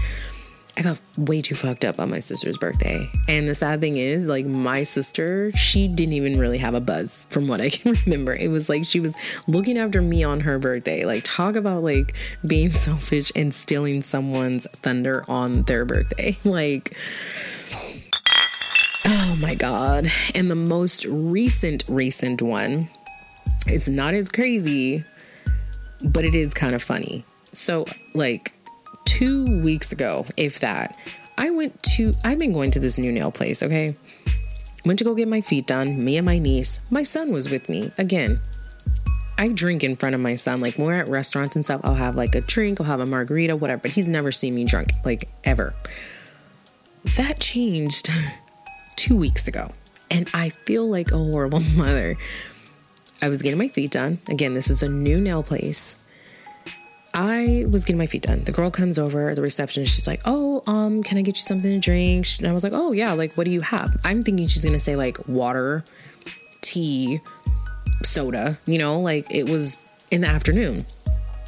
I 0.76 0.82
got 0.82 1.00
way 1.18 1.42
too 1.42 1.54
fucked 1.54 1.86
up 1.86 2.00
on 2.00 2.10
my 2.10 2.20
sister's 2.20 2.58
birthday. 2.58 3.08
And 3.28 3.48
the 3.48 3.54
sad 3.54 3.80
thing 3.80 3.96
is, 3.96 4.28
like, 4.28 4.48
my 4.48 4.82
sister, 4.84 5.52
she 5.52 5.88
didn't 5.88 6.14
even 6.14 6.40
really 6.40 6.58
have 6.58 6.74
a 6.74 6.82
buzz 6.82 7.28
from 7.30 7.48
what 7.48 7.62
I 7.62 7.70
can 7.72 7.96
remember. 8.06 8.34
It 8.34 8.48
was 8.48 8.70
like 8.70 8.84
she 8.86 9.00
was 9.00 9.16
looking 9.48 9.78
after 9.78 10.02
me 10.02 10.24
on 10.24 10.40
her 10.42 10.58
birthday. 10.58 11.06
Like, 11.06 11.24
talk 11.26 11.56
about 11.56 11.84
like 11.84 12.16
being 12.48 12.70
selfish 12.72 13.32
and 13.36 13.54
stealing 13.54 14.02
someone's 14.02 14.68
thunder 14.72 15.24
on 15.28 15.64
their 15.64 15.86
birthday. 15.86 16.36
Like, 16.46 16.96
Oh 19.06 19.38
my 19.42 19.56
God. 19.56 20.08
And 20.34 20.50
the 20.50 20.56
most 20.56 21.06
recent, 21.06 21.84
recent 21.90 22.42
one, 22.42 22.88
it's 23.68 23.90
not 23.90 24.14
as 24.14 24.30
crazy, 24.30 25.04
but 26.06 26.24
it 26.24 26.36
is 26.36 26.54
kind 26.54 26.74
of 26.74 26.82
funny. 26.82 27.26
So, 27.52 27.86
like 28.14 28.53
two 29.06 29.46
weeks 29.62 29.92
ago, 29.92 30.26
if 30.38 30.60
that, 30.60 30.98
I 31.38 31.50
went 31.50 31.82
to, 31.84 32.14
I've 32.24 32.40
been 32.40 32.54
going 32.54 32.72
to 32.72 32.80
this 32.80 32.98
new 32.98 33.12
nail 33.12 33.32
place, 33.32 33.64
okay? 33.64 33.96
Went 34.86 35.00
to 35.00 35.06
go 35.06 35.16
get 35.16 35.28
my 35.28 35.42
feet 35.42 35.68
done, 35.68 36.04
me 36.04 36.18
and 36.18 36.26
my 36.26 36.38
niece. 36.38 36.80
My 36.92 37.04
son 37.04 37.32
was 37.32 37.50
with 37.50 37.70
me. 37.70 37.92
Again, 37.98 38.42
I 39.38 39.50
drink 39.50 39.84
in 39.84 39.96
front 39.96 40.16
of 40.16 40.22
my 40.22 40.36
son. 40.36 40.62
Like 40.62 40.78
when 40.78 40.88
we're 40.88 41.00
at 41.00 41.10
restaurants 41.10 41.56
and 41.56 41.66
stuff, 41.66 41.82
I'll 41.84 41.96
have 41.96 42.16
like 42.16 42.36
a 42.36 42.42
drink, 42.42 42.80
I'll 42.80 42.88
have 42.88 43.00
a 43.00 43.06
margarita, 43.06 43.56
whatever. 43.56 43.82
But 43.82 43.92
he's 43.92 44.10
never 44.10 44.32
seen 44.32 44.56
me 44.56 44.66
drunk, 44.66 44.90
like 45.06 45.30
ever. 45.44 45.74
That 47.18 47.40
changed 47.40 48.10
two 48.96 49.16
weeks 49.16 49.48
ago. 49.48 49.72
And 50.12 50.30
I 50.34 50.50
feel 50.50 50.86
like 50.86 51.12
a 51.12 51.18
horrible 51.18 51.62
mother. 51.78 52.16
I 53.22 53.30
was 53.30 53.42
getting 53.42 53.58
my 53.58 53.70
feet 53.70 53.92
done. 53.92 54.20
Again, 54.30 54.54
this 54.54 54.70
is 54.70 54.84
a 54.84 54.90
new 54.90 55.20
nail 55.20 55.44
place. 55.44 56.03
I 57.14 57.66
was 57.70 57.86
getting 57.86 58.00
my 58.00 58.08
feet 58.08 58.24
done. 58.24 58.44
The 58.44 58.52
girl 58.52 58.72
comes 58.72 58.98
over, 58.98 59.36
the 59.36 59.42
receptionist, 59.42 59.96
she's 59.96 60.08
like, 60.08 60.22
Oh, 60.26 60.64
um, 60.68 61.04
can 61.04 61.18
I 61.18 61.22
get 61.22 61.36
you 61.36 61.42
something 61.42 61.72
to 61.72 61.80
drink? 61.80 62.26
And 62.40 62.48
I 62.48 62.54
was 62.54 62.64
like, 62.64 62.74
Oh, 62.74 62.92
yeah, 62.92 63.14
like, 63.14 63.34
what 63.36 63.46
do 63.46 63.52
you 63.52 63.62
have? 63.62 63.96
I'm 64.04 64.24
thinking 64.24 64.48
she's 64.48 64.66
gonna 64.66 64.80
say, 64.80 64.96
like, 64.96 65.28
water, 65.28 65.84
tea, 66.62 67.20
soda, 68.04 68.58
you 68.66 68.78
know, 68.78 69.00
like 69.00 69.32
it 69.32 69.48
was 69.48 69.78
in 70.12 70.22
the 70.22 70.28
afternoon. 70.28 70.86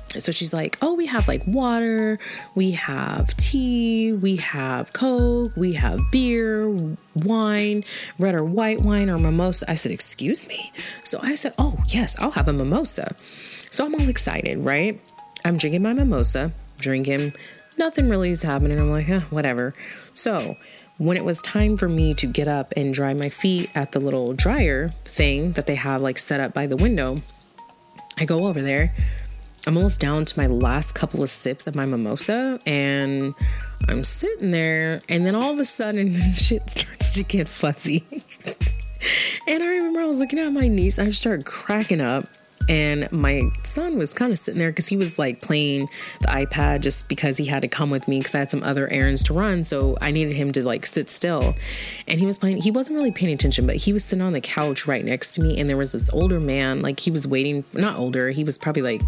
So 0.09 0.31
she's 0.31 0.53
like, 0.53 0.77
Oh, 0.81 0.93
we 0.93 1.07
have 1.07 1.27
like 1.27 1.41
water, 1.47 2.19
we 2.53 2.71
have 2.71 3.35
tea, 3.35 4.13
we 4.13 4.37
have 4.37 4.93
Coke, 4.93 5.51
we 5.57 5.73
have 5.73 5.99
beer, 6.11 6.69
wine, 7.15 7.83
red 8.19 8.35
or 8.35 8.43
white 8.43 8.81
wine, 8.81 9.09
or 9.09 9.17
mimosa. 9.17 9.69
I 9.69 9.75
said, 9.75 9.91
Excuse 9.91 10.47
me. 10.47 10.71
So 11.03 11.19
I 11.21 11.35
said, 11.35 11.53
Oh, 11.57 11.77
yes, 11.87 12.17
I'll 12.19 12.31
have 12.31 12.47
a 12.47 12.53
mimosa. 12.53 13.15
So 13.19 13.85
I'm 13.85 13.95
all 13.95 14.07
excited, 14.07 14.59
right? 14.59 15.01
I'm 15.45 15.57
drinking 15.57 15.83
my 15.83 15.93
mimosa, 15.93 16.51
drinking, 16.79 17.33
nothing 17.77 18.09
really 18.09 18.31
is 18.31 18.41
happening. 18.41 18.79
I'm 18.79 18.89
like, 18.89 19.07
eh, 19.07 19.19
whatever. 19.29 19.75
So 20.15 20.55
when 20.97 21.17
it 21.17 21.23
was 21.23 21.39
time 21.43 21.77
for 21.77 21.87
me 21.87 22.15
to 22.15 22.25
get 22.25 22.47
up 22.47 22.73
and 22.75 22.95
dry 22.95 23.13
my 23.13 23.29
feet 23.29 23.69
at 23.75 23.91
the 23.91 23.99
little 23.99 24.33
dryer 24.33 24.89
thing 24.89 25.51
that 25.51 25.67
they 25.67 25.75
have 25.75 26.01
like 26.01 26.17
set 26.17 26.39
up 26.39 26.55
by 26.55 26.65
the 26.65 26.75
window, 26.75 27.17
I 28.19 28.25
go 28.25 28.47
over 28.47 28.59
there. 28.59 28.91
I'm 29.67 29.77
almost 29.77 30.01
down 30.01 30.25
to 30.25 30.39
my 30.39 30.47
last 30.47 30.95
couple 30.95 31.21
of 31.21 31.29
sips 31.29 31.67
of 31.67 31.75
my 31.75 31.85
mimosa 31.85 32.59
and 32.65 33.35
I'm 33.87 34.03
sitting 34.03 34.49
there 34.49 34.99
and 35.09 35.27
then 35.27 35.35
all 35.35 35.53
of 35.53 35.59
a 35.59 35.65
sudden 35.65 36.13
shit 36.33 36.67
starts 36.71 37.13
to 37.13 37.23
get 37.23 37.47
fuzzy. 37.47 38.03
and 39.47 39.61
I 39.61 39.67
remember 39.67 40.01
I 40.01 40.05
was 40.05 40.17
looking 40.17 40.39
at 40.39 40.51
my 40.51 40.67
niece 40.67 40.97
I 40.97 41.09
started 41.09 41.45
cracking 41.45 42.01
up 42.01 42.25
and 42.67 43.11
my 43.11 43.43
son 43.63 43.97
was 43.97 44.13
kind 44.13 44.31
of 44.31 44.39
sitting 44.39 44.59
there 44.59 44.71
because 44.71 44.87
he 44.87 44.97
was 44.97 45.19
like 45.19 45.41
playing 45.41 45.87
the 46.21 46.27
iPad 46.27 46.81
just 46.81 47.07
because 47.09 47.37
he 47.37 47.45
had 47.45 47.61
to 47.61 47.67
come 47.67 47.89
with 47.89 48.07
me 48.07 48.19
because 48.19 48.35
I 48.35 48.39
had 48.39 48.51
some 48.51 48.63
other 48.63 48.87
errands 48.87 49.23
to 49.25 49.33
run. 49.33 49.63
So 49.63 49.97
I 50.01 50.11
needed 50.11 50.35
him 50.35 50.51
to 50.53 50.65
like 50.65 50.85
sit 50.85 51.09
still. 51.09 51.55
And 52.07 52.19
he 52.19 52.25
was 52.25 52.37
playing, 52.37 52.57
he 52.57 52.71
wasn't 52.71 52.97
really 52.97 53.11
paying 53.11 53.33
attention, 53.33 53.67
but 53.67 53.75
he 53.75 53.93
was 53.93 54.03
sitting 54.03 54.23
on 54.23 54.33
the 54.33 54.41
couch 54.41 54.87
right 54.87 55.05
next 55.05 55.35
to 55.35 55.41
me. 55.41 55.59
And 55.59 55.69
there 55.69 55.77
was 55.77 55.91
this 55.91 56.11
older 56.13 56.39
man, 56.39 56.81
like 56.81 56.99
he 56.99 57.11
was 57.11 57.27
waiting, 57.27 57.63
not 57.73 57.97
older, 57.97 58.29
he 58.29 58.43
was 58.43 58.57
probably 58.57 58.81
like 58.81 59.01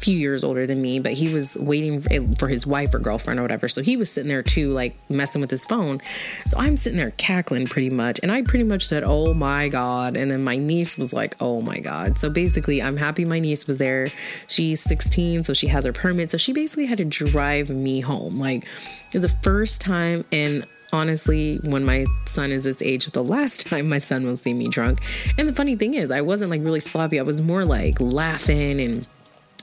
few 0.00 0.16
years 0.16 0.42
older 0.42 0.66
than 0.66 0.80
me, 0.80 0.98
but 0.98 1.12
he 1.12 1.28
was 1.28 1.56
waiting 1.58 2.00
for 2.34 2.48
his 2.48 2.66
wife 2.66 2.94
or 2.94 2.98
girlfriend 2.98 3.38
or 3.38 3.42
whatever. 3.42 3.68
So 3.68 3.82
he 3.82 3.96
was 3.96 4.10
sitting 4.10 4.28
there 4.28 4.42
too, 4.42 4.70
like 4.70 4.96
messing 5.08 5.40
with 5.40 5.50
his 5.50 5.64
phone. 5.64 6.00
So 6.46 6.58
I'm 6.58 6.76
sitting 6.76 6.98
there 6.98 7.12
cackling 7.12 7.66
pretty 7.66 7.90
much. 7.90 8.20
And 8.22 8.32
I 8.32 8.42
pretty 8.42 8.64
much 8.64 8.84
said, 8.84 9.02
Oh 9.04 9.34
my 9.34 9.68
God. 9.68 10.16
And 10.16 10.30
then 10.30 10.44
my 10.44 10.56
niece 10.56 10.96
was 10.96 11.12
like, 11.12 11.36
Oh 11.40 11.60
my 11.60 11.80
God. 11.80 12.18
So 12.18 12.30
basically, 12.30 12.82
I'm 12.82 12.96
happy 12.96 13.24
my 13.24 13.38
niece 13.38 13.66
was 13.66 13.78
there. 13.78 14.08
She's 14.48 14.80
16, 14.80 15.44
so 15.44 15.52
she 15.52 15.68
has 15.68 15.84
her 15.84 15.92
permit. 15.92 16.30
So 16.30 16.38
she 16.38 16.52
basically 16.52 16.86
had 16.86 16.98
to 16.98 17.04
drive 17.04 17.70
me 17.70 18.00
home. 18.00 18.38
Like, 18.38 18.64
it 18.64 19.14
was 19.14 19.22
the 19.22 19.36
first 19.42 19.80
time 19.80 20.24
in 20.30 20.64
honestly, 20.92 21.56
when 21.62 21.84
my 21.84 22.04
son 22.24 22.50
is 22.50 22.64
this 22.64 22.82
age, 22.82 23.06
the 23.06 23.22
last 23.22 23.66
time 23.68 23.88
my 23.88 23.98
son 23.98 24.24
will 24.24 24.36
see 24.36 24.54
me 24.54 24.68
drunk. 24.68 25.00
And 25.38 25.48
the 25.48 25.52
funny 25.52 25.76
thing 25.76 25.94
is, 25.94 26.10
I 26.10 26.20
wasn't 26.20 26.50
like 26.50 26.62
really 26.62 26.80
sloppy. 26.80 27.18
I 27.18 27.22
was 27.22 27.40
more 27.40 27.64
like 27.64 28.00
laughing 28.00 28.80
and 28.80 29.06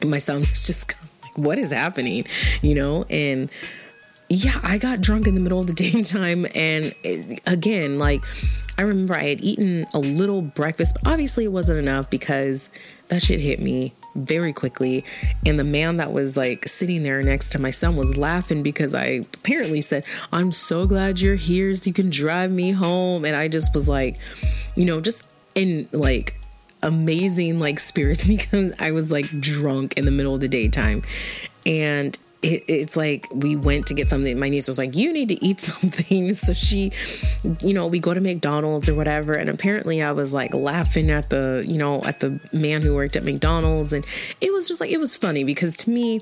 my 0.05 0.17
son 0.17 0.41
was 0.41 0.65
just 0.65 0.93
like, 1.23 1.37
what 1.37 1.59
is 1.59 1.71
happening? 1.71 2.25
You 2.61 2.75
know, 2.75 3.05
and 3.09 3.51
yeah, 4.29 4.59
I 4.63 4.77
got 4.77 5.01
drunk 5.01 5.27
in 5.27 5.35
the 5.35 5.41
middle 5.41 5.59
of 5.59 5.67
the 5.67 5.73
daytime. 5.91 6.45
And 6.55 6.93
it, 7.03 7.41
again, 7.45 7.97
like, 7.97 8.23
I 8.77 8.83
remember 8.83 9.15
I 9.15 9.23
had 9.23 9.41
eaten 9.41 9.87
a 9.93 9.99
little 9.99 10.41
breakfast, 10.41 10.97
but 11.01 11.11
obviously 11.11 11.45
it 11.45 11.51
wasn't 11.51 11.79
enough 11.79 12.09
because 12.09 12.69
that 13.07 13.23
shit 13.23 13.39
hit 13.39 13.59
me 13.59 13.93
very 14.15 14.53
quickly. 14.53 15.03
And 15.45 15.59
the 15.59 15.63
man 15.63 15.97
that 15.97 16.11
was 16.11 16.37
like 16.37 16.67
sitting 16.67 17.03
there 17.03 17.23
next 17.23 17.51
to 17.51 17.59
my 17.59 17.71
son 17.71 17.95
was 17.95 18.17
laughing 18.17 18.61
because 18.61 18.93
I 18.93 19.21
apparently 19.33 19.81
said, 19.81 20.05
I'm 20.31 20.51
so 20.51 20.85
glad 20.85 21.19
you're 21.19 21.35
here 21.35 21.73
so 21.73 21.87
you 21.87 21.93
can 21.93 22.09
drive 22.09 22.51
me 22.51 22.71
home. 22.71 23.25
And 23.25 23.35
I 23.35 23.47
just 23.47 23.73
was 23.73 23.89
like, 23.89 24.17
you 24.75 24.85
know, 24.85 25.01
just 25.01 25.29
in 25.55 25.87
like 25.91 26.39
amazing 26.83 27.59
like 27.59 27.79
spirits 27.79 28.27
because 28.27 28.73
I 28.79 28.91
was 28.91 29.11
like 29.11 29.27
drunk 29.39 29.97
in 29.97 30.05
the 30.05 30.11
middle 30.11 30.33
of 30.33 30.41
the 30.41 30.47
daytime. 30.47 31.03
And 31.65 32.17
it, 32.43 32.63
it's 32.67 32.95
like 32.95 33.27
we 33.33 33.55
went 33.55 33.87
to 33.87 33.93
get 33.93 34.09
something. 34.09 34.39
My 34.39 34.49
niece 34.49 34.67
was 34.67 34.77
like, 34.77 34.95
"You 34.95 35.11
need 35.11 35.29
to 35.29 35.43
eat 35.43 35.59
something." 35.61 36.33
So 36.33 36.53
she, 36.53 36.91
you 37.61 37.73
know, 37.73 37.87
we 37.87 37.99
go 37.99 38.13
to 38.13 38.21
McDonald's 38.21 38.87
or 38.87 38.95
whatever, 38.95 39.33
and 39.33 39.49
apparently 39.49 40.03
I 40.03 40.11
was 40.11 40.33
like 40.33 40.53
laughing 40.53 41.09
at 41.09 41.29
the, 41.29 41.65
you 41.67 41.77
know, 41.77 42.03
at 42.03 42.19
the 42.19 42.39
man 42.53 42.83
who 42.83 42.95
worked 42.95 43.15
at 43.15 43.23
McDonald's, 43.23 43.93
and 43.93 44.05
it 44.39 44.53
was 44.53 44.67
just 44.67 44.81
like 44.81 44.91
it 44.91 44.99
was 44.99 45.15
funny 45.15 45.43
because 45.43 45.75
to 45.77 45.89
me, 45.89 46.19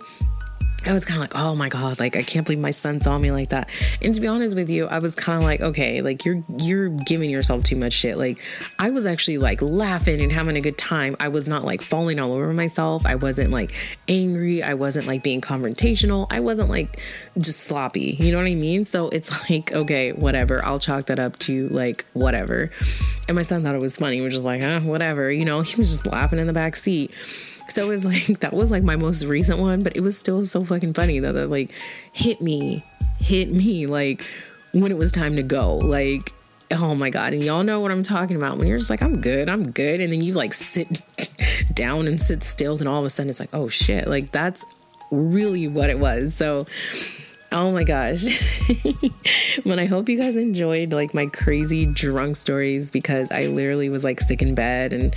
I 0.87 0.93
was 0.93 1.03
kind 1.03 1.17
of 1.17 1.21
like, 1.21 1.33
oh 1.35 1.55
my 1.55 1.69
god, 1.69 1.99
like 1.99 2.15
I 2.15 2.21
can't 2.21 2.45
believe 2.45 2.59
my 2.59 2.71
son 2.71 3.01
saw 3.01 3.17
me 3.17 3.31
like 3.31 3.49
that. 3.49 3.69
And 4.03 4.13
to 4.13 4.21
be 4.21 4.27
honest 4.27 4.55
with 4.55 4.69
you, 4.69 4.87
I 4.87 4.99
was 4.99 5.15
kind 5.15 5.37
of 5.37 5.43
like, 5.43 5.61
okay, 5.61 6.01
like 6.01 6.25
you're 6.25 6.43
you're 6.59 6.89
giving 6.89 7.29
yourself 7.29 7.63
too 7.63 7.75
much 7.75 7.93
shit. 7.93 8.17
Like 8.17 8.39
I 8.77 8.91
was 8.91 9.05
actually 9.05 9.39
like 9.39 9.61
laughing 9.61 10.21
and 10.21 10.31
having 10.31 10.57
a 10.57 10.61
good 10.61 10.77
time. 10.77 11.15
I 11.19 11.29
was 11.29 11.49
not 11.49 11.63
like 11.63 11.81
falling 11.81 12.19
all 12.19 12.33
over 12.33 12.53
myself. 12.53 13.05
I 13.05 13.15
wasn't 13.15 13.51
like 13.51 13.71
angry. 14.07 14.61
I 14.61 14.75
wasn't 14.75 15.07
like 15.07 15.23
being 15.23 15.41
confrontational. 15.41 16.27
I 16.29 16.39
wasn't 16.39 16.69
like 16.69 16.99
just 17.37 17.61
sloppy. 17.61 18.17
You 18.19 18.31
know 18.31 18.37
what 18.37 18.47
I 18.47 18.55
mean? 18.55 18.85
So 18.85 19.09
it's 19.09 19.49
like, 19.49 19.71
okay, 19.71 20.11
whatever. 20.11 20.63
I'll 20.63 20.79
chalk 20.79 21.05
that 21.05 21.19
up 21.19 21.37
to 21.39 21.67
like 21.69 22.05
whatever. 22.13 22.69
And 23.27 23.35
my 23.35 23.41
son 23.41 23.63
thought 23.63 23.75
it 23.75 23.81
was 23.81 23.97
funny. 23.97 24.21
Was 24.21 24.33
just 24.33 24.45
like, 24.45 24.61
huh, 24.61 24.81
whatever. 24.81 25.31
You 25.31 25.45
know, 25.45 25.61
he 25.61 25.75
was 25.77 25.89
just 25.89 26.05
laughing 26.05 26.37
in 26.37 26.45
the 26.45 26.53
back 26.53 26.75
seat. 26.75 27.11
So 27.67 27.85
it 27.85 27.89
was 27.89 28.05
like 28.05 28.39
that 28.39 28.53
was 28.53 28.71
like 28.71 28.83
my 28.83 28.95
most 28.95 29.23
recent 29.25 29.59
one, 29.59 29.81
but 29.81 29.95
it 29.95 30.01
was 30.01 30.17
still 30.17 30.43
so 30.45 30.61
fucking 30.61 30.93
funny 30.93 31.19
that 31.19 31.33
that 31.33 31.49
like 31.49 31.71
hit 32.13 32.41
me, 32.41 32.83
hit 33.19 33.51
me 33.51 33.87
like 33.87 34.23
when 34.73 34.91
it 34.91 34.97
was 34.97 35.11
time 35.11 35.35
to 35.35 35.43
go. 35.43 35.77
Like, 35.77 36.33
oh 36.71 36.95
my 36.95 37.09
god. 37.09 37.33
And 37.33 37.43
y'all 37.43 37.63
know 37.63 37.79
what 37.79 37.91
I'm 37.91 38.03
talking 38.03 38.35
about. 38.37 38.57
When 38.57 38.67
you're 38.67 38.77
just 38.77 38.89
like, 38.89 39.01
I'm 39.01 39.21
good, 39.21 39.49
I'm 39.49 39.71
good. 39.71 40.01
And 40.01 40.11
then 40.11 40.21
you 40.21 40.33
like 40.33 40.53
sit 40.53 41.01
down 41.73 42.07
and 42.07 42.19
sit 42.19 42.43
still, 42.43 42.77
and 42.77 42.87
all 42.87 42.99
of 42.99 43.05
a 43.05 43.09
sudden 43.09 43.29
it's 43.29 43.39
like, 43.39 43.53
oh 43.53 43.67
shit. 43.67 44.07
Like 44.07 44.31
that's 44.31 44.65
really 45.11 45.67
what 45.67 45.89
it 45.89 45.99
was. 45.99 46.33
So 46.35 46.65
Oh 47.57 47.71
my 47.71 47.85
gosh. 47.85 48.25
but 49.65 49.79
I 49.79 49.85
hope 49.85 50.09
you 50.09 50.17
guys 50.17 50.35
enjoyed 50.35 50.91
like 50.91 51.13
my 51.13 51.27
crazy 51.27 51.85
drunk 51.85 52.35
stories 52.35 52.91
because 52.91 53.31
I 53.31 53.45
literally 53.45 53.87
was 53.87 54.03
like 54.03 54.19
sick 54.19 54.41
in 54.41 54.55
bed 54.55 54.91
and 54.91 55.15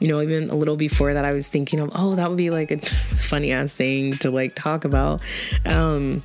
you 0.00 0.08
know, 0.08 0.20
even 0.20 0.50
a 0.50 0.56
little 0.56 0.74
before 0.74 1.14
that 1.14 1.24
I 1.24 1.32
was 1.32 1.46
thinking 1.46 1.78
of, 1.78 1.92
oh, 1.94 2.16
that 2.16 2.28
would 2.28 2.38
be 2.38 2.50
like 2.50 2.72
a 2.72 2.78
funny 2.80 3.52
ass 3.52 3.72
thing 3.72 4.18
to 4.18 4.32
like 4.32 4.56
talk 4.56 4.84
about. 4.84 5.22
Um 5.64 6.24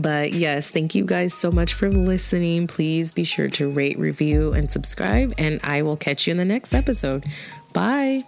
but 0.00 0.32
yes, 0.32 0.70
thank 0.70 0.94
you 0.94 1.04
guys 1.04 1.34
so 1.34 1.50
much 1.50 1.74
for 1.74 1.90
listening. 1.90 2.68
Please 2.68 3.12
be 3.12 3.24
sure 3.24 3.48
to 3.48 3.68
rate, 3.68 3.98
review, 3.98 4.52
and 4.52 4.70
subscribe, 4.70 5.34
and 5.36 5.60
I 5.64 5.82
will 5.82 5.96
catch 5.96 6.26
you 6.26 6.30
in 6.30 6.38
the 6.38 6.46
next 6.46 6.72
episode. 6.72 7.24
Bye. 7.72 8.24